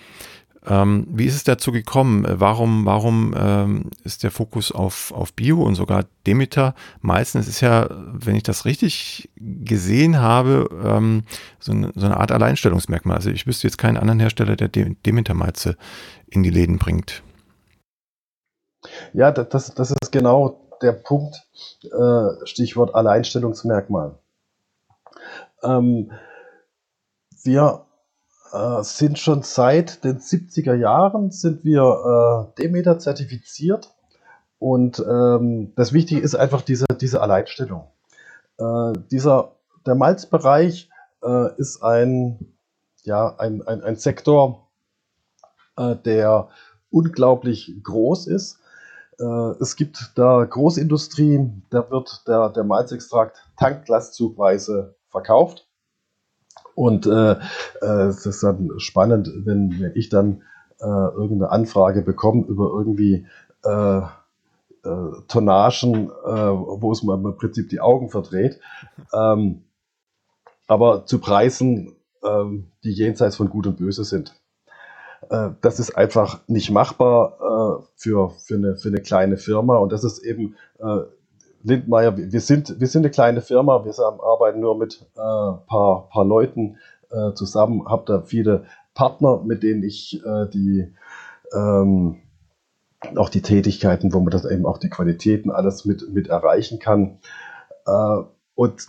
Ähm, 0.66 1.06
wie 1.10 1.26
ist 1.26 1.34
es 1.34 1.44
dazu 1.44 1.72
gekommen? 1.72 2.24
Warum, 2.26 2.86
warum 2.86 3.34
ähm, 3.36 3.90
ist 4.02 4.22
der 4.22 4.30
Fokus 4.30 4.72
auf, 4.72 5.12
auf 5.12 5.34
Bio 5.34 5.62
und 5.62 5.74
sogar 5.74 6.06
Demeter? 6.26 6.74
Meistens 7.02 7.46
ist 7.48 7.60
ja, 7.60 7.88
wenn 7.90 8.34
ich 8.34 8.44
das 8.44 8.64
richtig 8.64 9.28
gesehen 9.36 10.18
habe, 10.18 10.68
ähm, 10.82 11.24
so, 11.60 11.72
eine, 11.72 11.92
so, 11.94 12.06
eine, 12.06 12.16
Art 12.16 12.32
Alleinstellungsmerkmal. 12.32 13.16
Also 13.16 13.30
ich 13.30 13.46
wüsste 13.46 13.66
jetzt 13.66 13.76
keinen 13.76 13.98
anderen 13.98 14.20
Hersteller, 14.20 14.56
der 14.56 14.68
Demeter-Malze 14.68 15.76
in 16.28 16.42
die 16.42 16.50
Läden 16.50 16.78
bringt. 16.78 17.22
Ja, 19.12 19.30
das, 19.30 19.74
das 19.74 19.90
ist 19.90 20.12
genau 20.12 20.64
der 20.82 20.92
Punkt, 20.92 21.46
äh, 21.82 22.46
Stichwort 22.46 22.94
Alleinstellungsmerkmal. 22.94 24.18
Ähm, 25.62 26.12
wir 27.42 27.86
äh, 28.52 28.82
sind 28.82 29.18
schon 29.18 29.42
seit 29.42 30.04
den 30.04 30.18
70er 30.18 30.74
Jahren 30.74 31.30
sind 31.30 31.64
wir 31.64 32.52
äh, 32.56 32.62
Demeter 32.62 32.98
zertifiziert 32.98 33.94
und 34.58 34.98
ähm, 35.00 35.72
das 35.76 35.92
Wichtige 35.92 36.20
ist 36.20 36.34
einfach 36.34 36.62
diese, 36.62 36.86
diese 37.00 37.20
Alleinstellung. 37.20 37.88
Dieser, 39.10 39.56
der 39.84 39.96
Malzbereich 39.96 40.88
ist 41.56 41.82
ein, 41.82 42.54
ja, 43.02 43.34
ein, 43.36 43.66
ein, 43.66 43.82
ein 43.82 43.96
Sektor, 43.96 44.68
der 45.76 46.48
unglaublich 46.92 47.74
groß 47.82 48.28
ist. 48.28 48.60
Äh, 49.18 49.60
es 49.60 49.76
gibt 49.76 50.12
da 50.16 50.44
Großindustrie, 50.44 51.50
da 51.70 51.90
wird 51.90 52.26
der, 52.26 52.50
der 52.50 52.64
Malzextrakt 52.64 53.36
tanklastzugweise 53.56 54.96
verkauft. 55.08 55.66
Und 56.74 57.06
äh, 57.06 57.36
äh, 57.82 58.06
es 58.08 58.26
ist 58.26 58.42
dann 58.42 58.70
spannend, 58.78 59.30
wenn, 59.44 59.80
wenn 59.80 59.92
ich 59.94 60.08
dann 60.08 60.42
äh, 60.80 60.86
irgendeine 60.86 61.50
Anfrage 61.50 62.02
bekomme 62.02 62.44
über 62.46 62.70
irgendwie 62.76 63.26
äh, 63.64 63.98
äh, 63.98 65.22
Tonnagen, 65.28 66.08
wo 66.08 66.92
es 66.92 67.02
mir 67.02 67.14
im 67.14 67.36
Prinzip 67.36 67.70
die 67.70 67.80
Augen 67.80 68.10
verdreht. 68.10 68.60
Ähm, 69.12 69.64
aber 70.66 71.06
zu 71.06 71.20
Preisen, 71.20 71.94
ähm, 72.24 72.70
die 72.82 72.92
jenseits 72.92 73.36
von 73.36 73.48
Gut 73.48 73.66
und 73.66 73.76
Böse 73.76 74.04
sind. 74.04 74.34
Äh, 75.30 75.50
das 75.60 75.80
ist 75.80 75.96
einfach 75.96 76.40
nicht 76.46 76.70
machbar 76.70 77.80
äh, 77.80 77.84
für, 77.96 78.30
für, 78.30 78.54
eine, 78.54 78.76
für 78.76 78.88
eine 78.88 79.00
kleine 79.00 79.36
Firma. 79.36 79.78
Und 79.78 79.92
das 79.92 80.04
ist 80.04 80.18
eben 80.24 80.56
äh, 80.78 81.00
Lindmeier, 81.62 82.16
wir 82.16 82.40
sind, 82.40 82.78
wir 82.78 82.86
sind 82.86 83.02
eine 83.02 83.10
kleine 83.10 83.40
Firma, 83.40 83.84
wir 83.84 83.94
arbeiten 83.98 84.60
nur 84.60 84.76
mit 84.76 85.06
ein 85.16 85.20
äh, 85.20 85.66
paar, 85.66 86.08
paar 86.10 86.24
Leuten 86.24 86.76
äh, 87.10 87.32
zusammen, 87.32 87.88
habe 87.88 88.04
da 88.06 88.22
viele 88.22 88.64
Partner, 88.92 89.42
mit 89.42 89.62
denen 89.62 89.82
ich 89.82 90.22
äh, 90.24 90.46
die 90.48 90.92
ähm, 91.54 92.20
auch 93.16 93.28
die 93.28 93.42
Tätigkeiten, 93.42 94.12
wo 94.12 94.20
man 94.20 94.30
das 94.30 94.44
eben 94.44 94.66
auch 94.66 94.78
die 94.78 94.88
Qualitäten 94.88 95.50
alles 95.50 95.84
mit, 95.84 96.12
mit 96.12 96.28
erreichen 96.28 96.78
kann. 96.78 97.18
Äh, 97.86 98.22
und 98.54 98.86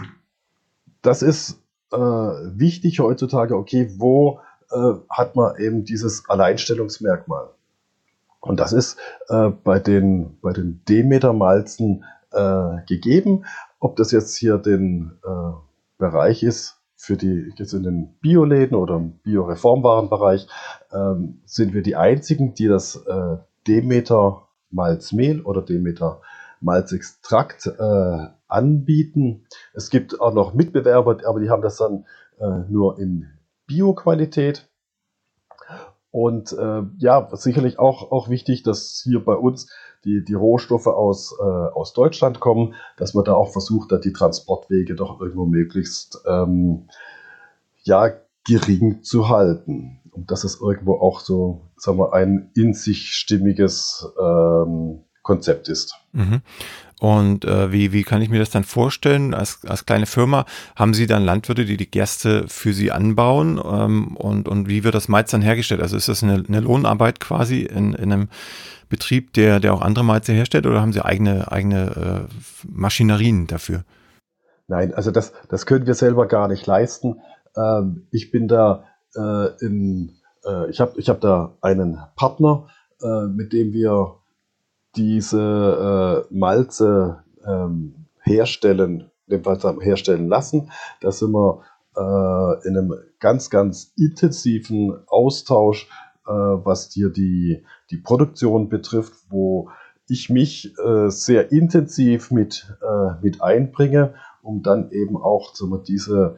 das 1.02 1.22
ist 1.22 1.62
äh, 1.92 1.98
wichtig 1.98 3.00
heutzutage, 3.00 3.56
okay, 3.56 3.94
wo 3.98 4.40
äh, 4.72 4.94
hat 5.10 5.36
man 5.36 5.58
eben 5.58 5.84
dieses 5.84 6.30
Alleinstellungsmerkmal? 6.30 7.50
Und 8.46 8.60
das 8.60 8.74
ist 8.74 8.98
äh, 9.28 9.50
bei 9.50 9.80
den, 9.80 10.38
bei 10.40 10.54
den 10.54 10.84
Demeter-Malzen 10.88 12.06
äh, 12.32 12.86
gegeben. 12.88 13.46
Ob 13.80 13.96
das 13.96 14.12
jetzt 14.12 14.36
hier 14.36 14.58
den 14.58 15.18
äh, 15.26 15.54
Bereich 15.98 16.44
ist, 16.44 16.78
für 16.96 17.18
die 17.18 17.52
jetzt 17.58 17.74
in 17.74 17.84
den 17.84 18.16
Bioläden 18.22 18.78
oder 18.78 18.98
im 18.98 19.14
Bioreformwarenbereich, 19.20 20.48
ähm, 20.92 21.42
sind 21.46 21.74
wir 21.74 21.82
die 21.82 21.96
einzigen, 21.96 22.54
die 22.54 22.68
das 22.68 22.96
äh, 22.96 23.38
Demeter 23.68 24.48
Malzmehl 24.70 25.42
oder 25.42 25.62
Demeter 25.62 26.22
Malzextrakt 26.62 27.68
äh, 27.68 28.28
anbieten. 28.48 29.46
Es 29.74 29.90
gibt 29.90 30.22
auch 30.22 30.34
noch 30.34 30.54
Mitbewerber, 30.54 31.18
aber 31.26 31.40
die 31.40 31.50
haben 31.50 31.62
das 31.62 31.78
dann 31.78 32.06
nur 32.68 33.00
in 33.00 33.30
Bio-Qualität. 33.68 34.68
Und 36.12 36.54
äh, 36.54 36.84
ja, 36.98 37.30
sicherlich 37.34 37.78
auch, 37.78 38.12
auch 38.12 38.30
wichtig, 38.30 38.64
dass 38.64 39.02
hier 39.04 39.24
bei 39.24 39.34
uns 39.34 39.70
die, 40.06 40.24
die 40.24 40.34
Rohstoffe 40.34 40.88
aus, 40.88 41.36
äh, 41.38 41.44
aus 41.44 41.92
Deutschland 41.94 42.40
kommen, 42.40 42.76
dass 42.96 43.14
man 43.14 43.26
da 43.26 43.34
auch 43.34 43.52
versucht, 43.52 43.92
da 43.92 43.98
die 43.98 44.14
Transportwege 44.14 44.96
doch 44.96 45.20
irgendwo 45.20 45.46
möglichst 45.46 46.22
ähm, 46.26 46.88
ja, 47.84 48.14
gering 48.48 49.04
zu 49.04 49.28
halten. 49.28 50.00
Und 50.12 50.32
dass 50.32 50.46
es 50.46 50.62
irgendwo 50.62 50.94
auch 50.94 51.20
so, 51.20 51.62
sagen 51.76 51.98
wir, 51.98 52.14
ein 52.14 52.50
in 52.56 52.74
sich 52.74 53.14
stimmiges 53.14 54.08
ähm, 54.18 55.04
Konzept 55.22 55.68
ist. 55.68 55.96
Mhm. 56.14 56.42
Und 57.00 57.44
äh, 57.44 57.72
wie, 57.72 57.92
wie 57.92 58.04
kann 58.04 58.22
ich 58.22 58.30
mir 58.30 58.40
das 58.40 58.52
dann 58.52 58.64
vorstellen? 58.64 59.34
Als, 59.34 59.60
als 59.66 59.86
kleine 59.86 60.06
Firma 60.06 60.46
haben 60.76 60.94
Sie 60.94 61.08
dann 61.08 61.26
Landwirte, 61.26 61.66
die 61.66 61.78
die 61.78 61.90
Gerste 61.90 62.46
für 62.48 62.74
Sie 62.74 62.92
anbauen? 62.92 63.62
Ähm, 63.64 64.16
und, 64.16 64.48
und 64.48 64.70
wie 64.70 64.84
wird 64.84 64.96
das 64.96 65.10
Malz 65.10 65.32
dann 65.32 65.42
hergestellt? 65.42 65.82
Also 65.82 65.98
ist 65.98 66.08
das 66.08 66.24
eine, 66.24 66.44
eine 66.48 66.60
Lohnarbeit 66.62 67.20
quasi 67.20 67.62
in, 67.62 67.94
in 67.94 68.14
einem 68.14 68.30
Betrieb, 68.88 69.34
der, 69.34 69.60
der 69.60 69.74
auch 69.74 69.82
andere 69.82 70.06
Malze 70.06 70.32
herstellt 70.32 70.66
oder 70.66 70.82
haben 70.82 70.94
Sie 70.94 71.04
eigene, 71.04 71.52
eigene 71.52 72.28
äh, 72.30 72.68
Maschinerien 72.68 73.48
dafür? 73.48 73.84
Nein, 74.68 74.94
also 74.94 75.12
das, 75.12 75.34
das 75.50 75.66
können 75.66 75.86
wir 75.86 75.96
selber 75.96 76.28
gar 76.28 76.48
nicht 76.48 76.66
leisten. 76.66 77.22
Ähm, 77.58 78.08
ich 78.12 78.32
bin 78.32 78.48
da 78.48 78.84
äh, 79.16 79.66
in, 79.66 80.16
äh, 80.46 80.70
ich 80.70 80.80
habe 80.80 81.00
ich 81.00 81.10
hab 81.10 81.22
da 81.22 81.58
einen 81.62 82.00
Partner, 82.16 82.68
äh, 83.02 83.28
mit 83.28 83.54
dem 83.54 83.74
wir 83.74 84.16
diese 84.96 86.26
äh, 86.30 86.34
Malze 86.34 87.24
ähm, 87.46 87.96
herstellen, 88.22 89.12
jedenfalls 89.28 89.64
herstellen 89.82 90.28
lassen. 90.28 90.72
Da 91.02 91.12
sind 91.12 91.32
wir 91.32 91.62
äh, 91.96 92.68
in 92.68 92.78
einem 92.78 92.94
ganz, 93.20 93.50
ganz 93.50 93.94
intensiven 93.98 94.96
Austausch, 95.08 95.88
äh, 96.28 96.32
was 96.32 96.92
hier 96.92 97.10
die, 97.10 97.64
die 97.92 97.98
Produktion 97.98 98.70
betrifft, 98.70 99.14
wo 99.30 99.70
ich 100.08 100.30
mich 100.30 100.78
äh, 100.78 101.10
sehr 101.10 101.52
intensiv 101.52 102.32
mit, 102.32 102.76
äh, 102.82 103.24
mit 103.24 103.42
einbringe, 103.42 104.14
um 104.42 104.62
dann 104.62 104.92
eben 104.92 105.18
auch 105.18 105.54
wir, 105.54 105.80
diese, 105.80 106.36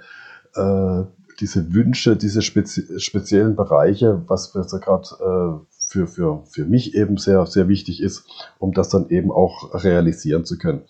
äh, 0.55 1.03
diese 1.39 1.73
Wünsche, 1.73 2.15
diese 2.15 2.41
spezi 2.41 2.99
speziellen 2.99 3.55
Bereiche, 3.55 4.23
was 4.27 4.55
wir 4.55 4.63
so 4.63 4.79
gerade 4.79 5.65
für, 5.87 6.05
für, 6.05 6.43
für 6.45 6.65
mich 6.65 6.95
eben 6.95 7.17
sehr, 7.17 7.45
sehr 7.45 7.69
wichtig 7.69 8.03
ist, 8.03 8.25
um 8.59 8.73
das 8.73 8.89
dann 8.89 9.09
eben 9.09 9.31
auch 9.31 9.73
realisieren 9.73 10.43
zu 10.43 10.57
können. 10.57 10.81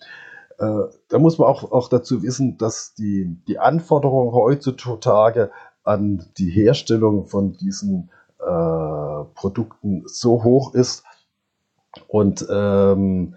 Äh, 0.58 0.88
da 1.08 1.18
muss 1.20 1.38
man 1.38 1.46
auch, 1.46 1.70
auch 1.70 1.88
dazu 1.88 2.24
wissen, 2.24 2.58
dass 2.58 2.94
die, 2.94 3.38
die 3.46 3.60
Anforderung 3.60 4.32
heutzutage 4.32 5.52
an 5.84 6.26
die 6.36 6.50
Herstellung 6.50 7.26
von 7.26 7.52
diesen 7.52 8.10
äh, 8.40 9.24
Produkten 9.34 10.02
so 10.06 10.42
hoch 10.42 10.74
ist 10.74 11.04
und 12.08 12.44
ähm, 12.50 13.36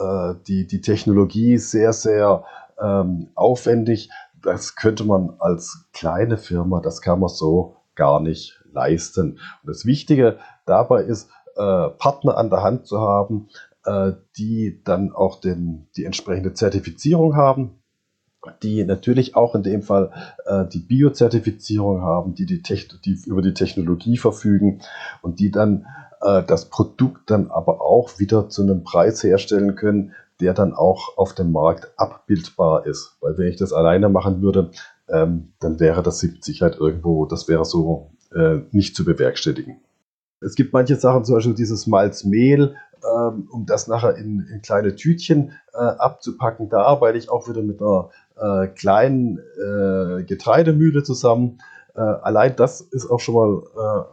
äh, 0.00 0.34
die, 0.46 0.68
die 0.68 0.80
Technologie 0.80 1.58
sehr, 1.58 1.92
sehr 1.92 2.44
ähm, 2.80 3.30
aufwendig. 3.34 4.10
Das 4.40 4.76
könnte 4.76 5.04
man 5.04 5.34
als 5.40 5.86
kleine 5.92 6.38
Firma, 6.38 6.80
das 6.80 7.02
kann 7.02 7.18
man 7.18 7.28
so 7.28 7.76
gar 7.96 8.20
nicht 8.20 8.60
leisten. 8.72 9.32
Und 9.62 9.66
das 9.66 9.84
Wichtige 9.84 10.38
dabei 10.70 11.02
ist, 11.02 11.28
äh, 11.56 11.88
Partner 11.98 12.36
an 12.36 12.48
der 12.48 12.62
Hand 12.62 12.86
zu 12.86 13.00
haben, 13.00 13.48
äh, 13.84 14.12
die 14.36 14.80
dann 14.84 15.12
auch 15.12 15.40
den, 15.40 15.88
die 15.96 16.04
entsprechende 16.04 16.54
Zertifizierung 16.54 17.36
haben, 17.36 17.80
die 18.62 18.84
natürlich 18.84 19.36
auch 19.36 19.54
in 19.54 19.62
dem 19.62 19.82
Fall 19.82 20.12
äh, 20.46 20.64
die 20.66 20.78
Biozertifizierung 20.78 22.00
haben, 22.00 22.34
die, 22.34 22.46
die, 22.46 22.62
die, 22.62 23.18
über 23.26 23.42
die 23.42 23.54
Technologie 23.54 24.16
verfügen 24.16 24.80
und 25.22 25.40
die 25.40 25.50
dann 25.50 25.86
äh, 26.22 26.42
das 26.42 26.70
Produkt 26.70 27.30
dann 27.30 27.50
aber 27.50 27.80
auch 27.80 28.18
wieder 28.18 28.48
zu 28.48 28.62
einem 28.62 28.84
Preis 28.84 29.22
herstellen 29.22 29.74
können, 29.74 30.12
der 30.40 30.54
dann 30.54 30.72
auch 30.72 31.18
auf 31.18 31.34
dem 31.34 31.52
Markt 31.52 31.92
abbildbar 31.96 32.86
ist. 32.86 33.16
Weil 33.20 33.36
wenn 33.36 33.48
ich 33.48 33.56
das 33.56 33.72
alleine 33.72 34.08
machen 34.08 34.40
würde, 34.40 34.70
ähm, 35.08 35.52
dann 35.60 35.80
wäre 35.80 36.02
das 36.02 36.22
mit 36.22 36.44
Sicherheit 36.44 36.76
irgendwo, 36.76 37.26
das 37.26 37.48
wäre 37.48 37.64
so 37.64 38.12
äh, 38.34 38.60
nicht 38.70 38.96
zu 38.96 39.04
bewerkstelligen. 39.04 39.80
Es 40.40 40.54
gibt 40.54 40.72
manche 40.72 40.96
Sachen, 40.96 41.24
zum 41.24 41.36
Beispiel 41.36 41.54
dieses 41.54 41.86
Malzmehl, 41.86 42.74
ähm, 43.04 43.48
um 43.50 43.66
das 43.66 43.88
nachher 43.88 44.16
in, 44.16 44.46
in 44.52 44.62
kleine 44.62 44.94
Tütchen 44.94 45.52
äh, 45.72 45.78
abzupacken. 45.78 46.68
Da 46.68 46.82
arbeite 46.82 47.18
ich 47.18 47.30
auch 47.30 47.48
wieder 47.48 47.62
mit 47.62 47.80
einer 47.80 48.10
äh, 48.36 48.68
kleinen 48.68 49.38
äh, 49.38 50.24
Getreidemühle 50.24 51.02
zusammen. 51.02 51.58
Äh, 51.94 52.00
allein 52.00 52.56
das 52.56 52.80
ist 52.80 53.10
auch 53.10 53.20
schon 53.20 53.34
mal 53.34 53.62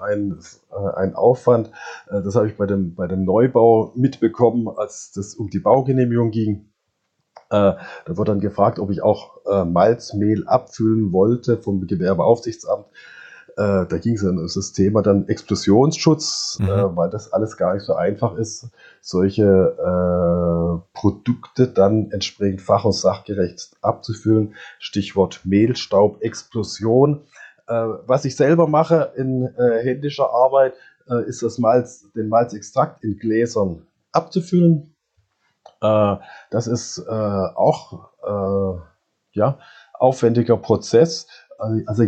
äh, 0.02 0.04
ein, 0.04 0.40
äh, 0.72 0.96
ein 0.96 1.16
Aufwand. 1.16 1.72
das 2.10 2.36
habe 2.36 2.48
ich 2.48 2.58
bei 2.58 2.66
dem, 2.66 2.96
bei 2.96 3.08
dem 3.08 3.24
Neubau 3.24 3.94
mitbekommen, 3.96 4.68
als 4.68 5.16
es 5.16 5.36
um 5.36 5.50
die 5.50 5.60
Baugenehmigung 5.60 6.32
ging. 6.32 6.70
da 7.50 7.78
wurde 8.08 8.32
dann 8.32 8.42
gefragt, 8.42 8.78
ob 8.80 8.90
ich 8.90 9.02
auch 9.02 9.38
Malzmehl 9.66 10.46
abfüllen 10.48 11.14
wollte 11.14 11.58
vom 11.58 11.88
Gewerbeaufsichtsamt. 11.88 12.88
Da 13.58 13.98
ging 13.98 14.14
es 14.14 14.24
um 14.24 14.38
das 14.38 14.72
Thema 14.74 15.02
dann 15.02 15.28
Explosionsschutz, 15.28 16.60
mhm. 16.60 16.96
weil 16.96 17.10
das 17.10 17.34
alles 17.34 17.58
gar 17.58 17.74
nicht 17.74 17.86
so 17.86 17.96
einfach 17.96 18.36
ist, 18.36 18.70
solche 19.02 19.44
äh, 19.44 20.94
Produkte 20.94 21.68
dann 21.68 22.12
entsprechend 22.12 22.62
fach- 22.62 22.86
und 22.86 22.94
sachgerecht 22.94 23.76
abzufüllen. 23.82 24.54
Stichwort 24.78 25.42
Mehlstaub, 25.44 26.22
Explosion. 26.22 27.24
Äh, 27.68 27.74
was 27.74 28.26
ich 28.26 28.36
selber 28.36 28.68
mache 28.68 29.14
in 29.16 29.48
äh, 29.58 29.84
händischer 29.84 30.30
Arbeit, 30.30 30.74
äh, 31.10 31.24
ist 31.28 31.42
das 31.42 31.58
Malz, 31.58 32.06
den 32.16 32.30
Malzextrakt 32.30 33.04
in 33.04 33.18
Gläsern 33.18 33.88
abzufüllen. 34.12 34.94
Äh, 35.82 36.16
das 36.52 36.68
ist 36.68 37.00
äh, 37.00 37.12
auch 37.12 38.12
ja, 39.32 39.58
aufwendiger 39.94 40.58
Prozess. 40.58 41.28
Also 41.58 42.04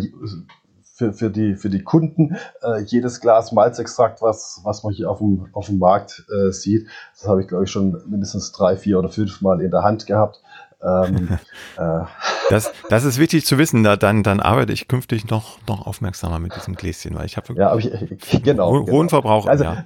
für, 0.99 1.13
für, 1.13 1.29
die, 1.29 1.55
für 1.55 1.69
die 1.69 1.81
Kunden 1.81 2.35
äh, 2.61 2.81
jedes 2.85 3.21
Glas 3.21 3.53
Malzextrakt, 3.53 4.21
was, 4.21 4.59
was 4.65 4.83
man 4.83 4.93
hier 4.93 5.09
auf 5.09 5.19
dem, 5.19 5.47
auf 5.53 5.67
dem 5.67 5.79
Markt 5.79 6.25
äh, 6.29 6.51
sieht. 6.51 6.87
Das 7.13 7.25
habe 7.25 7.41
ich, 7.41 7.47
glaube 7.47 7.63
ich, 7.63 7.71
schon 7.71 8.03
mindestens 8.09 8.51
drei, 8.51 8.75
vier 8.75 8.99
oder 8.99 9.07
fünf 9.07 9.39
Mal 9.39 9.61
in 9.61 9.71
der 9.71 9.83
Hand 9.83 10.07
gehabt. 10.07 10.41
Ähm, 10.83 11.39
äh. 11.77 12.01
das, 12.49 12.73
das 12.89 13.05
ist 13.05 13.17
wichtig 13.17 13.45
zu 13.45 13.57
wissen. 13.57 13.81
Da, 13.83 13.95
dann, 13.95 14.23
dann 14.23 14.41
arbeite 14.41 14.73
ich 14.73 14.89
künftig 14.89 15.29
noch, 15.29 15.57
noch 15.69 15.87
aufmerksamer 15.87 16.37
mit 16.39 16.53
diesem 16.53 16.75
Gläschen, 16.75 17.15
weil 17.15 17.27
ich 17.27 17.37
habe 17.37 17.53
ja, 17.53 17.73
ich, 17.77 17.89
genau, 18.43 18.71
hohen 18.73 18.85
genau. 18.85 19.07
Verbrauch. 19.07 19.47
Also, 19.47 19.63
ja, 19.63 19.85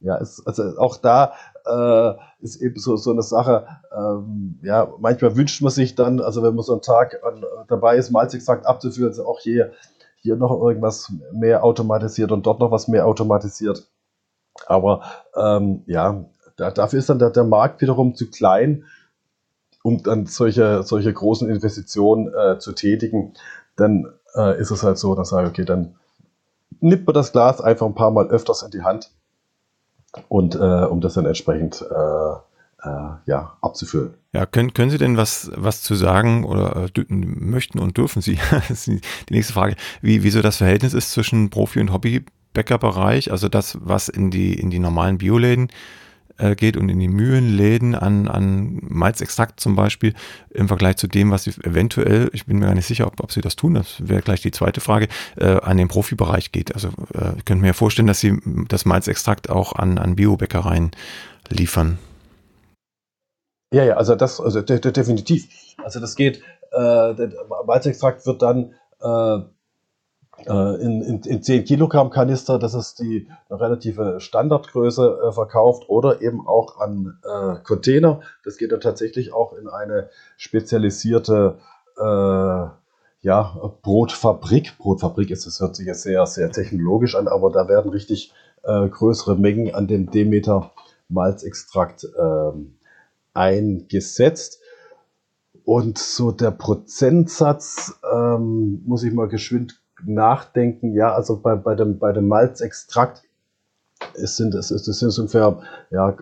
ja 0.00 0.16
ist, 0.16 0.44
also 0.44 0.76
auch 0.76 0.96
da 0.96 1.34
äh, 1.64 2.14
ist 2.40 2.60
eben 2.60 2.80
so, 2.80 2.96
so 2.96 3.12
eine 3.12 3.22
Sache. 3.22 3.64
Ähm, 3.96 4.58
ja, 4.64 4.92
manchmal 4.98 5.36
wünscht 5.36 5.62
man 5.62 5.70
sich 5.70 5.94
dann, 5.94 6.20
also 6.20 6.42
wenn 6.42 6.56
man 6.56 6.64
so 6.64 6.72
einen 6.72 6.82
Tag 6.82 7.20
an, 7.24 7.44
dabei 7.68 7.96
ist, 7.96 8.10
Malzextrakt 8.10 8.66
abzuführen, 8.66 9.10
also 9.10 9.24
auch 9.24 9.38
hier 9.38 9.70
hier 10.22 10.36
noch 10.36 10.50
irgendwas 10.50 11.12
mehr 11.32 11.64
automatisiert 11.64 12.32
und 12.32 12.46
dort 12.46 12.60
noch 12.60 12.70
was 12.70 12.88
mehr 12.88 13.06
automatisiert. 13.06 13.88
Aber 14.66 15.02
ähm, 15.36 15.82
ja, 15.86 16.24
da, 16.56 16.70
dafür 16.70 17.00
ist 17.00 17.08
dann 17.08 17.18
der, 17.18 17.30
der 17.30 17.44
Markt 17.44 17.80
wiederum 17.80 18.14
zu 18.14 18.30
klein, 18.30 18.84
um 19.82 20.02
dann 20.02 20.26
solche, 20.26 20.82
solche 20.84 21.12
großen 21.12 21.50
Investitionen 21.50 22.32
äh, 22.32 22.58
zu 22.58 22.72
tätigen. 22.72 23.34
Dann 23.76 24.12
äh, 24.34 24.60
ist 24.60 24.70
es 24.70 24.82
halt 24.82 24.98
so, 24.98 25.14
dann 25.14 25.24
sage 25.24 25.48
okay, 25.48 25.64
dann 25.64 25.96
nimmt 26.80 27.06
man 27.06 27.14
das 27.14 27.32
Glas 27.32 27.60
einfach 27.60 27.86
ein 27.86 27.94
paar 27.94 28.10
Mal 28.10 28.28
öfters 28.28 28.62
in 28.62 28.70
die 28.70 28.82
Hand 28.82 29.10
und 30.28 30.54
äh, 30.54 30.58
um 30.58 31.00
das 31.00 31.14
dann 31.14 31.26
entsprechend 31.26 31.82
äh, 31.82 32.34
äh, 32.82 32.88
ja, 33.26 33.56
abzufüllen. 33.60 34.14
Ja, 34.32 34.46
können, 34.46 34.74
können 34.74 34.90
Sie 34.90 34.98
denn 34.98 35.16
was, 35.16 35.50
was 35.54 35.82
zu 35.82 35.94
sagen 35.94 36.44
oder 36.44 36.88
äh, 36.96 37.04
möchten 37.08 37.78
und 37.78 37.96
dürfen 37.96 38.22
Sie? 38.22 38.38
die 38.86 39.00
nächste 39.30 39.52
Frage. 39.52 39.76
Wie, 40.00 40.22
wie 40.22 40.30
so 40.30 40.42
das 40.42 40.56
Verhältnis 40.56 40.94
ist 40.94 41.12
zwischen 41.12 41.50
Profi- 41.50 41.80
und 41.80 41.92
Hobbybäckerbereich, 41.92 43.30
also 43.30 43.48
das, 43.48 43.78
was 43.80 44.08
in 44.08 44.30
die, 44.30 44.54
in 44.54 44.70
die 44.70 44.78
normalen 44.78 45.18
Bioläden 45.18 45.68
äh, 46.38 46.56
geht 46.56 46.76
und 46.76 46.88
in 46.88 46.98
die 46.98 47.08
Mühlenläden 47.08 47.94
an, 47.94 48.26
an 48.26 48.80
Malzextrakt 48.82 49.60
zum 49.60 49.76
Beispiel 49.76 50.14
im 50.50 50.66
Vergleich 50.66 50.96
zu 50.96 51.06
dem, 51.06 51.30
was 51.30 51.44
sie 51.44 51.52
eventuell, 51.62 52.30
ich 52.32 52.46
bin 52.46 52.58
mir 52.58 52.66
gar 52.66 52.74
nicht 52.74 52.86
sicher, 52.86 53.06
ob, 53.06 53.20
ob 53.20 53.32
sie 53.32 53.42
das 53.42 53.54
tun, 53.54 53.74
das 53.74 53.96
wäre 54.08 54.22
gleich 54.22 54.40
die 54.40 54.50
zweite 54.50 54.80
Frage, 54.80 55.08
äh, 55.36 55.60
an 55.60 55.76
den 55.76 55.88
Profibereich 55.88 56.50
geht. 56.50 56.74
Also 56.74 56.88
äh, 57.14 57.36
ich 57.36 57.44
könnte 57.44 57.62
mir 57.62 57.74
vorstellen, 57.74 58.08
dass 58.08 58.20
sie 58.20 58.38
das 58.68 58.86
Malzextrakt 58.86 59.50
auch 59.50 59.74
an, 59.74 59.98
an 59.98 60.16
Biobäckereien 60.16 60.90
liefern. 61.48 61.98
Ja, 63.72 63.84
ja, 63.84 63.96
also 63.96 64.14
das, 64.14 64.38
also 64.40 64.60
de 64.60 64.78
de 64.78 64.92
definitiv. 64.92 65.48
Also 65.82 65.98
das 65.98 66.14
geht, 66.14 66.42
äh, 66.72 67.14
der 67.14 67.32
Malzextrakt 67.66 68.26
wird 68.26 68.42
dann 68.42 68.74
äh, 69.00 69.38
äh 70.46 70.82
in, 70.82 71.02
in, 71.02 71.20
in 71.22 71.42
10 71.42 71.64
Kilogramm 71.64 72.10
Kanister, 72.10 72.58
das 72.58 72.74
ist 72.74 72.98
die 72.98 73.28
relative 73.50 74.20
Standardgröße, 74.20 75.20
äh, 75.26 75.32
verkauft 75.32 75.88
oder 75.88 76.20
eben 76.20 76.46
auch 76.46 76.78
an 76.80 77.18
äh, 77.24 77.62
Container. 77.64 78.20
Das 78.44 78.58
geht 78.58 78.72
dann 78.72 78.80
tatsächlich 78.80 79.32
auch 79.32 79.54
in 79.54 79.68
eine 79.68 80.10
spezialisierte 80.36 81.58
äh, 81.96 82.66
ja, 83.22 83.72
Brotfabrik. 83.82 84.76
Brotfabrik 84.78 85.30
ist, 85.30 85.46
das 85.46 85.60
hört 85.60 85.76
sich 85.76 85.86
jetzt 85.86 86.02
sehr, 86.02 86.26
sehr 86.26 86.50
technologisch 86.50 87.14
an, 87.14 87.26
aber 87.26 87.50
da 87.50 87.68
werden 87.68 87.90
richtig 87.90 88.34
äh, 88.64 88.88
größere 88.88 89.36
Mengen 89.36 89.74
an 89.74 89.86
dem 89.86 90.10
Demeter 90.10 90.72
Malzextrakt 91.08 92.06
ähm, 92.18 92.74
eingesetzt. 93.34 94.60
Und 95.64 95.98
so 95.98 96.32
der 96.32 96.50
Prozentsatz, 96.50 98.00
ähm, 98.12 98.82
muss 98.84 99.04
ich 99.04 99.12
mal 99.12 99.28
geschwind 99.28 99.80
nachdenken. 100.04 100.94
Ja, 100.94 101.12
also 101.14 101.40
bei, 101.40 101.54
bei, 101.54 101.74
dem, 101.74 101.98
bei 101.98 102.12
dem 102.12 102.26
Malzextrakt 102.26 103.22
es 104.14 104.36
sind 104.36 104.54
es, 104.54 104.70
es 104.70 104.84
sind 104.84 105.18
ungefähr 105.18 105.60
ja, 105.90 106.16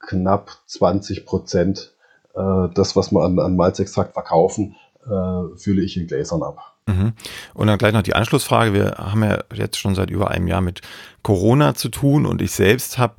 knapp 0.00 0.50
20 0.66 1.26
Prozent 1.26 1.94
äh, 2.34 2.68
das, 2.74 2.96
was 2.96 3.12
wir 3.12 3.22
an, 3.22 3.38
an 3.38 3.56
Malzextrakt 3.56 4.12
verkaufen, 4.12 4.76
äh, 5.04 5.56
fülle 5.56 5.82
ich 5.82 5.96
in 5.96 6.06
Gläsern 6.06 6.42
ab. 6.42 6.76
Mhm. 6.86 7.12
Und 7.54 7.66
dann 7.66 7.78
gleich 7.78 7.92
noch 7.92 8.02
die 8.02 8.14
Anschlussfrage. 8.14 8.72
Wir 8.72 8.92
haben 8.98 9.22
ja 9.22 9.42
jetzt 9.54 9.78
schon 9.78 9.94
seit 9.94 10.10
über 10.10 10.30
einem 10.30 10.46
Jahr 10.46 10.60
mit 10.60 10.80
Corona 11.22 11.74
zu 11.74 11.88
tun 11.88 12.26
und 12.26 12.40
ich 12.40 12.52
selbst 12.52 12.98
habe 12.98 13.16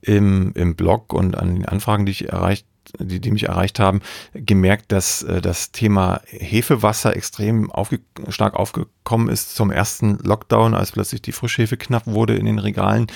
im, 0.00 0.52
im 0.54 0.76
Blog 0.76 1.12
und 1.12 1.36
an 1.36 1.56
den 1.56 1.64
Anfragen, 1.66 2.06
die 2.06 2.12
ich 2.12 2.28
erreicht 2.28 2.66
die, 2.98 3.20
die 3.20 3.30
mich 3.30 3.44
erreicht 3.44 3.78
haben, 3.78 4.00
gemerkt, 4.32 4.92
dass 4.92 5.22
äh, 5.22 5.40
das 5.40 5.72
Thema 5.72 6.20
Hefewasser 6.26 7.16
extrem 7.16 7.70
aufge 7.70 8.00
stark 8.28 8.54
aufgekommen 8.54 9.28
ist 9.28 9.54
zum 9.54 9.70
ersten 9.70 10.18
Lockdown, 10.18 10.74
als 10.74 10.92
plötzlich 10.92 11.22
die 11.22 11.32
Frischhefe 11.32 11.76
knapp 11.76 12.06
wurde 12.06 12.36
in 12.36 12.46
den 12.46 12.58
Regalen. 12.58 13.06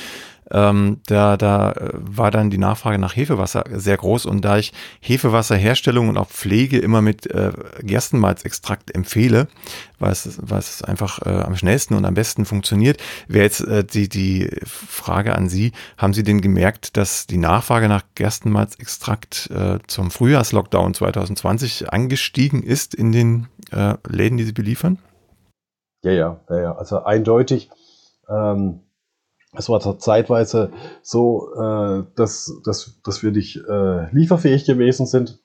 Ähm, 0.50 1.00
da, 1.06 1.36
da 1.36 1.72
äh, 1.72 1.90
war 1.94 2.30
dann 2.30 2.50
die 2.50 2.58
Nachfrage 2.58 2.98
nach 2.98 3.16
Hefewasser 3.16 3.64
sehr 3.72 3.96
groß 3.96 4.26
und 4.26 4.44
da 4.44 4.58
ich 4.58 4.72
Hefewasserherstellung 5.00 6.08
und 6.08 6.18
auch 6.18 6.28
Pflege 6.28 6.78
immer 6.78 7.00
mit 7.00 7.26
äh, 7.30 7.52
Gerstenmalzextrakt 7.80 8.94
empfehle, 8.94 9.48
weil 9.98 10.12
es, 10.12 10.38
weil 10.42 10.58
es 10.58 10.82
einfach 10.82 11.24
äh, 11.24 11.30
am 11.30 11.56
schnellsten 11.56 11.94
und 11.94 12.04
am 12.04 12.14
besten 12.14 12.44
funktioniert, 12.44 13.00
wäre 13.28 13.44
jetzt 13.44 13.60
äh, 13.60 13.84
die, 13.84 14.08
die 14.08 14.50
Frage 14.64 15.36
an 15.36 15.48
Sie, 15.48 15.72
haben 15.96 16.12
Sie 16.12 16.22
denn 16.22 16.40
gemerkt, 16.40 16.96
dass 16.96 17.26
die 17.26 17.38
Nachfrage 17.38 17.88
nach 17.88 18.02
Gerstenmalzextrakt 18.14 19.50
äh, 19.50 19.78
zum 19.86 20.10
Frühjahrslockdown 20.10 20.94
2020 20.94 21.92
angestiegen 21.92 22.62
ist 22.62 22.94
in 22.94 23.12
den 23.12 23.48
äh, 23.70 23.94
Läden, 24.08 24.36
die 24.38 24.44
Sie 24.44 24.52
beliefern? 24.52 24.98
Ja, 26.02 26.10
ja, 26.10 26.40
ja, 26.50 26.60
ja. 26.60 26.76
also 26.76 27.04
eindeutig. 27.04 27.70
Ähm 28.28 28.80
es 29.54 29.68
war 29.68 29.98
zeitweise 29.98 30.70
so, 31.02 31.52
äh, 31.54 32.04
dass, 32.16 32.52
dass, 32.64 32.98
dass 33.04 33.22
wir 33.22 33.32
nicht 33.32 33.56
äh, 33.56 34.10
lieferfähig 34.10 34.64
gewesen 34.64 35.06
sind, 35.06 35.38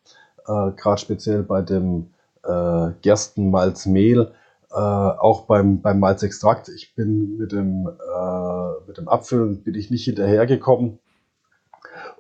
äh, 0.47 0.72
gerade 0.72 0.97
speziell 0.97 1.43
bei 1.43 1.62
dem 1.62 2.12
äh, 2.43 2.91
Gerstenmalzmehl, 3.01 4.32
äh, 4.72 4.76
auch 4.76 5.45
beim, 5.45 5.82
beim 5.82 5.99
Malzextrakt. 5.99 6.70
Ich 6.70 6.95
bin 6.95 7.38
mit 7.38 7.51
dem, 7.51 7.88
äh, 7.88 8.88
mit 8.88 8.97
dem 8.97 9.10
Abfüllen 9.10 9.64
bin 9.64 9.76
ich 9.76 9.91
nicht 9.91 10.05
hinterhergekommen. 10.05 10.99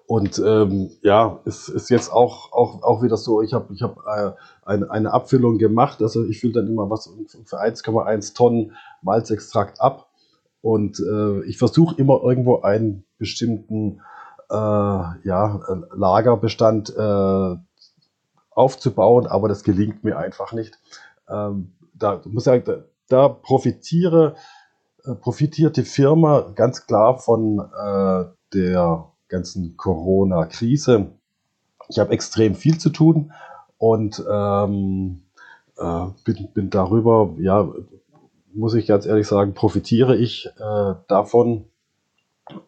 Und 0.07 0.39
ähm, 0.39 0.91
ja, 1.01 1.39
es 1.45 1.67
ist 1.67 1.89
jetzt 1.89 2.11
auch, 2.11 2.53
auch, 2.53 2.81
auch 2.81 3.03
wieder 3.03 3.17
so, 3.17 3.41
ich 3.41 3.53
habe 3.53 3.73
ich 3.73 3.81
hab, 3.81 3.97
äh, 4.05 4.31
eine, 4.65 4.89
eine 4.89 5.13
Abfüllung 5.13 5.57
gemacht, 5.57 6.01
also 6.01 6.25
ich 6.25 6.39
fülle 6.39 6.53
dann 6.53 6.67
immer 6.67 6.89
was 6.89 7.09
für 7.45 7.61
1,1 7.61 8.33
Tonnen 8.33 8.73
Malzextrakt 9.01 9.81
ab 9.81 10.06
und 10.61 10.99
äh, 10.99 11.43
ich 11.43 11.57
versuche 11.57 11.95
immer 11.97 12.21
irgendwo 12.23 12.61
einen 12.61 13.05
bestimmten 13.17 14.01
äh, 14.49 14.55
ja, 14.55 15.59
Lagerbestand 15.95 16.95
äh, 16.95 17.55
aufzubauen, 18.51 19.27
aber 19.27 19.47
das 19.47 19.63
gelingt 19.63 20.03
mir 20.03 20.17
einfach 20.17 20.53
nicht. 20.53 20.79
Ähm, 21.29 21.73
da 21.93 22.21
muss 22.25 22.43
ich 22.43 22.45
sagen, 22.45 22.63
da, 22.65 22.77
da 23.07 23.29
profitiere, 23.29 24.35
äh, 25.05 25.13
profitiert 25.15 25.77
die 25.77 25.83
Firma 25.83 26.51
ganz 26.55 26.85
klar 26.85 27.17
von 27.17 27.59
äh, 27.59 28.25
der 28.53 29.11
ganzen 29.27 29.77
Corona-Krise. 29.77 31.11
Ich 31.89 31.99
habe 31.99 32.11
extrem 32.11 32.55
viel 32.55 32.77
zu 32.77 32.89
tun 32.89 33.31
und 33.77 34.23
ähm, 34.29 35.23
äh, 35.77 36.05
bin, 36.23 36.49
bin 36.53 36.69
darüber, 36.69 37.35
ja, 37.39 37.69
muss 38.53 38.73
ich 38.73 38.87
ganz 38.87 39.05
ehrlich 39.05 39.27
sagen, 39.27 39.53
profitiere 39.53 40.15
ich 40.15 40.47
äh, 40.57 40.93
davon. 41.07 41.65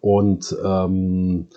Und 0.01 0.55
ähm, 0.63 1.47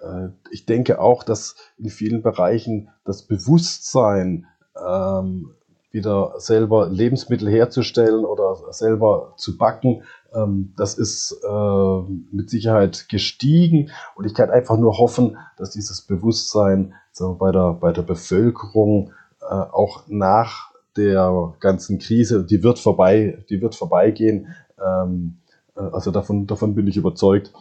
äh, 0.00 0.28
ich 0.50 0.66
denke 0.66 1.00
auch, 1.00 1.22
dass 1.22 1.56
in 1.76 1.90
vielen 1.90 2.22
Bereichen 2.22 2.88
das 3.04 3.22
Bewusstsein, 3.22 4.46
ähm, 4.76 5.54
wieder 5.90 6.34
selber 6.36 6.88
Lebensmittel 6.88 7.48
herzustellen 7.48 8.24
oder 8.24 8.56
selber 8.72 9.32
zu 9.36 9.56
backen, 9.56 10.02
ähm, 10.34 10.74
das 10.76 10.94
ist 10.94 11.32
äh, 11.42 12.00
mit 12.30 12.50
Sicherheit 12.50 13.08
gestiegen. 13.08 13.90
Und 14.14 14.26
ich 14.26 14.34
kann 14.34 14.50
einfach 14.50 14.76
nur 14.76 14.98
hoffen, 14.98 15.38
dass 15.56 15.70
dieses 15.70 16.02
Bewusstsein 16.02 16.94
bei, 17.38 17.50
der, 17.52 17.72
bei 17.72 17.92
der 17.92 18.02
Bevölkerung 18.02 19.12
äh, 19.40 19.44
auch 19.46 20.04
nach 20.06 20.72
der 20.98 21.54
ganzen 21.60 21.98
Krise, 21.98 22.44
die 22.44 22.62
wird 22.62 22.78
vorbei, 22.78 23.44
die 23.48 23.62
wird 23.62 23.74
vorbeigehen. 23.74 24.48
Ähm, 24.84 25.38
äh, 25.76 25.80
also 25.80 26.10
davon, 26.10 26.46
davon 26.46 26.74
bin 26.74 26.86
ich 26.86 26.96
überzeugt, 26.96 27.52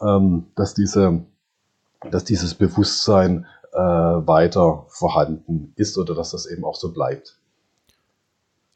ähm, 0.00 0.46
dass 0.56 0.74
diese 0.74 1.24
dass 2.10 2.24
dieses 2.24 2.54
Bewusstsein 2.54 3.46
äh, 3.72 3.78
weiter 3.78 4.86
vorhanden 4.88 5.72
ist 5.76 5.98
oder 5.98 6.14
dass 6.14 6.30
das 6.30 6.46
eben 6.46 6.64
auch 6.64 6.76
so 6.76 6.92
bleibt. 6.92 7.38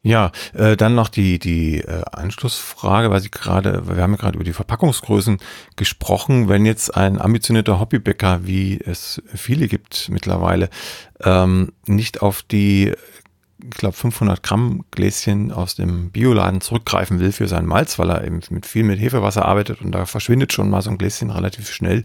Ja, 0.03 0.31
äh, 0.53 0.75
dann 0.75 0.95
noch 0.95 1.09
die, 1.09 1.37
die 1.37 1.81
äh, 1.81 2.01
Anschlussfrage, 2.11 3.11
weil 3.11 3.21
Sie 3.21 3.29
gerade, 3.29 3.87
wir 3.87 4.01
haben 4.01 4.13
ja 4.13 4.17
gerade 4.17 4.35
über 4.35 4.43
die 4.43 4.53
Verpackungsgrößen 4.53 5.37
gesprochen. 5.75 6.49
Wenn 6.49 6.65
jetzt 6.65 6.97
ein 6.97 7.21
ambitionierter 7.21 7.79
Hobbybäcker, 7.79 8.39
wie 8.43 8.79
es 8.83 9.21
viele 9.27 9.67
gibt 9.67 10.09
mittlerweile, 10.09 10.69
ähm, 11.23 11.73
nicht 11.85 12.23
auf 12.23 12.41
die 12.41 12.93
ich 13.63 13.77
glaube, 13.77 13.95
500 13.95 14.43
Gramm 14.43 14.83
Gläschen 14.91 15.51
aus 15.51 15.75
dem 15.75 16.11
Bioladen 16.11 16.61
zurückgreifen 16.61 17.19
will 17.19 17.31
für 17.31 17.47
seinen 17.47 17.67
Malz, 17.67 17.99
weil 17.99 18.09
er 18.09 18.23
eben 18.23 18.39
mit 18.49 18.65
viel 18.65 18.83
mit 18.83 18.99
Hefewasser 18.99 19.45
arbeitet 19.45 19.81
und 19.81 19.91
da 19.91 20.05
verschwindet 20.05 20.53
schon 20.53 20.69
mal 20.69 20.81
so 20.81 20.89
ein 20.89 20.97
Gläschen 20.97 21.29
relativ 21.29 21.69
schnell 21.71 22.03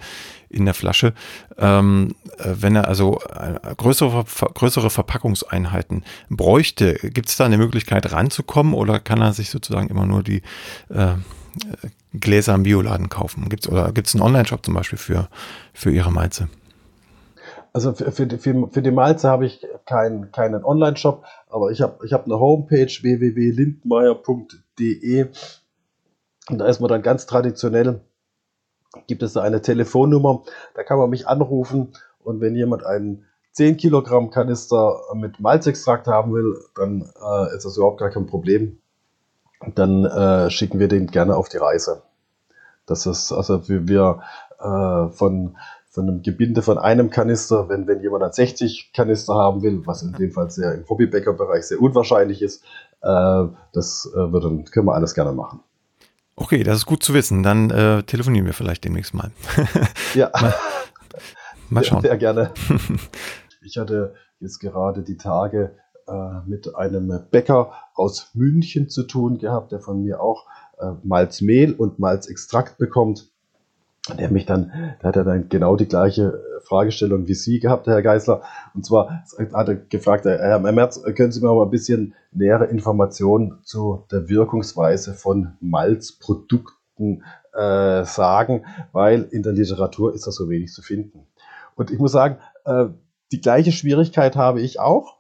in 0.49 0.65
der 0.65 0.75
Flasche. 0.75 1.15
Ähm, 1.59 2.15
äh, 2.39 2.55
wenn 2.55 2.77
er 2.77 2.89
also 2.89 3.21
äh, 3.21 3.75
größere, 3.77 4.25
größere 4.55 4.91
Verpackungseinheiten 4.91 6.05
bräuchte, 6.29 6.95
gibt 6.95 7.29
es 7.29 7.37
da 7.37 7.47
eine 7.47 7.59
Möglichkeit 7.59 8.13
ranzukommen 8.13 8.75
oder 8.75 9.01
kann 9.01 9.21
er 9.21 9.33
sich 9.33 9.51
sozusagen 9.51 9.89
immer 9.89 10.07
nur 10.07 10.23
die 10.23 10.43
äh, 10.89 11.15
Gläser 12.13 12.55
im 12.55 12.63
Bioladen 12.63 13.09
kaufen? 13.09 13.49
Gibt's, 13.49 13.69
oder 13.69 13.93
gibt 13.93 14.09
es 14.09 14.15
einen 14.15 14.23
Online-Shop 14.23 14.65
zum 14.65 14.75
Beispiel 14.75 14.99
für, 14.99 15.29
für 15.73 15.91
Ihre 15.91 16.13
Malze? 16.13 16.49
Also 17.77 17.93
für, 17.93 18.11
für, 18.11 18.27
für, 18.39 18.69
für 18.71 18.81
die 18.81 18.91
Malze 18.91 19.29
habe 19.29 19.45
ich 19.45 19.67
kein, 19.85 20.33
keinen 20.33 20.65
Online-Shop, 20.65 21.27
aber 21.51 21.71
ich 21.71 21.83
habe 21.83 22.07
ich 22.07 22.15
hab 22.15 22.25
eine 22.25 22.41
Homepage 22.41 22.87
www.lindmeier.de 22.87 25.27
und 26.49 26.57
da 26.57 26.65
ist 26.65 26.81
man 26.81 26.89
dann 26.89 27.03
ganz 27.03 27.27
traditionell, 27.27 28.01
gibt 29.07 29.23
es 29.23 29.35
da 29.35 29.43
eine 29.43 29.61
Telefonnummer, 29.61 30.43
da 30.73 30.85
kann 30.85 30.97
man 30.97 31.11
mich 31.11 31.29
anrufen 31.29 31.93
und 32.25 32.41
wenn 32.41 32.57
jemand 32.57 32.87
einen 32.87 33.27
10 33.53 33.77
Kilogramm 33.77 34.31
Kanister 34.31 34.99
mit 35.13 35.39
Malzextrakt 35.39 36.07
haben 36.07 36.33
will, 36.33 36.57
dann 36.77 37.03
äh, 37.03 37.55
ist 37.55 37.67
das 37.67 37.77
überhaupt 37.77 38.01
gar 38.01 38.09
kein 38.09 38.25
Problem. 38.25 38.79
Dann 39.75 40.07
äh, 40.07 40.49
schicken 40.49 40.79
wir 40.79 40.89
den 40.89 41.09
gerne 41.09 41.37
auf 41.37 41.51
die 41.51 41.59
Reise. 41.59 42.01
Das 42.87 43.05
ist 43.05 43.33
also 43.33 43.69
wir, 43.69 43.87
wir 43.87 44.23
äh, 44.61 45.09
von 45.13 45.59
von 45.97 46.11
einem 46.11 46.21
Gebinde 46.21 46.61
von 46.61 46.77
einem 46.77 47.09
Kanister, 47.09 47.71
wenn, 47.71 47.87
wenn 47.87 48.03
jemand 48.03 48.23
dann 48.23 48.33
60 48.33 48.93
Kanister 48.95 49.33
haben 49.35 49.63
will, 49.63 49.81
was 49.87 50.03
in 50.03 50.13
dem 50.13 50.31
Fall 50.31 50.51
sehr 50.51 50.75
im 50.75 50.87
Hobbybäckerbereich 50.87 51.65
sehr 51.65 51.81
unwahrscheinlich 51.81 52.43
ist, 52.43 52.63
äh, 53.01 53.45
das 53.73 54.07
äh, 54.15 54.31
wird 54.31 54.45
dann, 54.45 54.65
können 54.67 54.87
wir 54.87 54.95
alles 54.95 55.15
gerne 55.15 55.33
machen. 55.33 55.61
Okay, 56.37 56.65
das 56.65 56.77
ist 56.77 56.87
gut 56.87 57.03
zu 57.03 57.15
wissen. 57.15 57.43
Dann 57.43 57.71
äh, 57.71 58.03
telefonieren 58.03 58.45
wir 58.45 58.53
vielleicht 58.53 58.85
demnächst 58.85 59.15
mal. 59.15 59.31
ja. 60.15 60.31
mal, 60.39 60.55
mal 61.71 61.83
schauen. 61.83 62.03
Sehr, 62.03 62.11
sehr 62.11 62.19
gerne. 62.19 62.51
ich 63.63 63.79
hatte 63.79 64.15
jetzt 64.39 64.59
gerade 64.59 65.03
die 65.03 65.17
Tage 65.17 65.77
äh, 66.07 66.13
mit 66.47 66.75
einem 66.75 67.23
Bäcker 67.31 67.73
aus 67.95 68.33
München 68.35 68.91
zu 68.91 69.05
tun 69.05 69.39
gehabt, 69.39 69.73
der 69.73 69.81
von 69.81 70.03
mir 70.03 70.21
auch 70.21 70.45
äh, 70.79 70.91
Malzmehl 71.05 71.73
und 71.73 71.99
Malzextrakt 71.99 72.77
bekommt 72.77 73.31
der 74.15 74.31
mich 74.31 74.47
dann, 74.47 74.73
da 75.01 75.09
hat 75.09 75.17
er 75.17 75.25
dann 75.25 75.49
genau 75.49 75.77
die 75.77 75.89
gleiche 75.89 76.23
äh, 76.23 76.61
Fragestellung 76.61 77.27
wie 77.27 77.35
Sie 77.35 77.61
gehabt, 77.61 77.87
Herr 77.87 78.03
Geisler. 78.03 78.43
Und 78.75 78.85
zwar 78.85 79.25
hat 79.53 79.69
er 79.69 79.77
gefragt, 79.77 80.25
Herr 80.25 80.59
Merz, 80.59 81.03
können 81.15 81.33
Sie 81.33 81.41
mir 81.41 81.53
mal 81.53 81.65
ein 81.65 81.71
bisschen 81.71 82.15
nähere 82.33 82.67
Informationen 82.67 83.59
zu 83.63 84.05
der 84.11 84.29
Wirkungsweise 84.29 85.15
von 85.15 85.57
Malzprodukten 85.61 87.25
äh, 87.53 88.05
sagen, 88.05 88.65
weil 88.93 89.23
in 89.31 89.43
der 89.43 89.53
Literatur 89.53 90.15
ist 90.15 90.27
das 90.27 90.37
so 90.37 90.49
wenig 90.49 90.73
zu 90.73 90.83
finden. 90.83 91.27
Und 91.75 91.91
ich 91.91 91.99
muss 91.99 92.13
sagen, 92.13 92.39
äh, 92.65 92.87
die 93.33 93.41
gleiche 93.41 93.73
Schwierigkeit 93.73 94.37
habe 94.37 94.61
ich 94.61 94.79
auch 94.79 95.17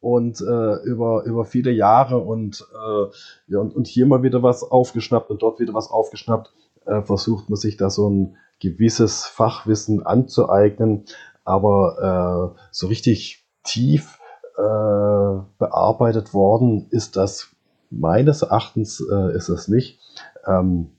und 0.00 0.40
äh, 0.40 0.74
über, 0.84 1.24
über 1.24 1.44
viele 1.44 1.70
Jahre 1.70 2.18
und, 2.18 2.66
äh, 2.72 3.06
ja, 3.46 3.58
und, 3.58 3.74
und 3.74 3.86
hier 3.86 4.06
mal 4.06 4.22
wieder 4.22 4.42
was 4.42 4.62
aufgeschnappt 4.62 5.30
und 5.30 5.40
dort 5.42 5.60
wieder 5.60 5.72
was 5.72 5.90
aufgeschnappt 5.90 6.52
äh, 6.86 7.02
versucht 7.02 7.50
man 7.50 7.56
sich 7.56 7.76
da 7.76 7.90
so 7.90 8.08
ein 8.08 8.36
gewisses 8.60 9.24
Fachwissen 9.24 10.04
anzueignen, 10.04 11.04
aber 11.44 12.54
äh, 12.54 12.60
so 12.70 12.86
richtig 12.86 13.44
tief 13.62 14.18
äh, 14.56 15.42
bearbeitet 15.58 16.32
worden 16.32 16.86
ist 16.90 17.16
das 17.16 17.48
meines 17.90 18.42
Erachtens 18.42 19.04
äh, 19.10 19.36
ist 19.36 19.48
es 19.48 19.68
nicht. 19.68 19.98
Ähm, 20.46 20.90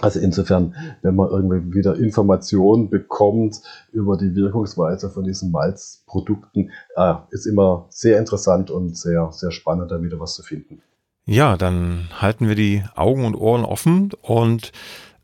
also 0.00 0.18
insofern, 0.20 0.74
wenn 1.02 1.14
man 1.14 1.28
irgendwie 1.28 1.74
wieder 1.74 1.96
Informationen 1.96 2.90
bekommt 2.90 3.60
über 3.92 4.16
die 4.16 4.34
Wirkungsweise 4.34 5.10
von 5.10 5.24
diesen 5.24 5.52
Malzprodukten, 5.52 6.70
äh, 6.96 7.14
ist 7.30 7.46
immer 7.46 7.86
sehr 7.90 8.18
interessant 8.18 8.70
und 8.70 8.96
sehr, 8.96 9.30
sehr 9.32 9.50
spannend, 9.50 9.90
da 9.90 10.02
wieder 10.02 10.18
was 10.18 10.34
zu 10.34 10.42
finden. 10.42 10.82
Ja, 11.24 11.56
dann 11.56 12.08
halten 12.20 12.48
wir 12.48 12.56
die 12.56 12.82
Augen 12.96 13.24
und 13.24 13.36
Ohren 13.36 13.64
offen 13.64 14.10
und 14.22 14.72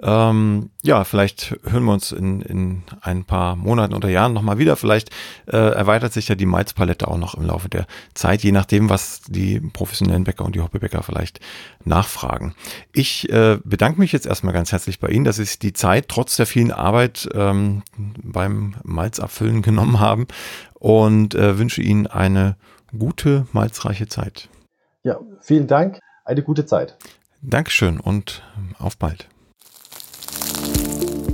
ähm, 0.01 0.71
ja, 0.83 1.03
vielleicht 1.03 1.57
hören 1.65 1.85
wir 1.85 1.93
uns 1.93 2.13
in, 2.13 2.41
in 2.43 2.83
ein 3.01 3.25
paar 3.25 3.57
Monaten 3.57 3.95
oder 3.95 4.09
Jahren 4.09 4.33
nochmal 4.33 4.59
wieder. 4.59 4.77
Vielleicht 4.77 5.11
äh, 5.47 5.57
erweitert 5.57 6.13
sich 6.13 6.29
ja 6.29 6.37
die 6.37 6.47
Malzpalette 6.47 7.09
auch 7.09 7.19
noch 7.19 7.35
im 7.35 7.45
Laufe 7.45 7.69
der 7.69 7.87
Zeit, 8.15 8.43
je 8.43 8.53
nachdem, 8.53 8.91
was 8.91 9.23
die 9.23 9.61
professionellen 9.61 10.25
Bäcker 10.25 10.45
und 10.45 10.55
die 10.55 10.61
Hobbybäcker 10.61 11.03
vielleicht 11.03 11.41
nachfragen. 11.85 12.55
Ich 12.93 13.29
äh, 13.31 13.59
bedanke 13.65 13.99
mich 13.99 14.13
jetzt 14.13 14.27
erstmal 14.27 14.55
ganz 14.55 14.71
herzlich 14.71 15.01
bei 15.01 15.09
Ihnen, 15.09 15.25
dass 15.25 15.37
Sie 15.37 15.45
sich 15.45 15.59
die 15.59 15.73
Zeit 15.73 16.09
trotz 16.09 16.37
der 16.37 16.47
vielen 16.47 16.71
Arbeit 16.71 17.29
ähm, 17.35 17.83
beim 17.97 18.77
Malzabfüllen 18.85 19.63
genommen 19.69 19.99
haben 19.99 20.29
und 20.75 21.35
äh, 21.35 21.59
wünsche 21.59 21.83
Ihnen 21.83 22.07
eine 22.07 22.57
gute, 22.97 23.47
malzreiche 23.53 24.07
Zeit. 24.07 24.49
Ja, 25.03 25.19
vielen 25.41 25.67
Dank. 25.67 25.99
Eine 26.25 26.43
gute 26.43 26.67
Zeit. 26.67 26.97
Dankeschön 27.43 27.99
und 27.99 28.43
auf 28.79 28.97
bald. 28.97 29.29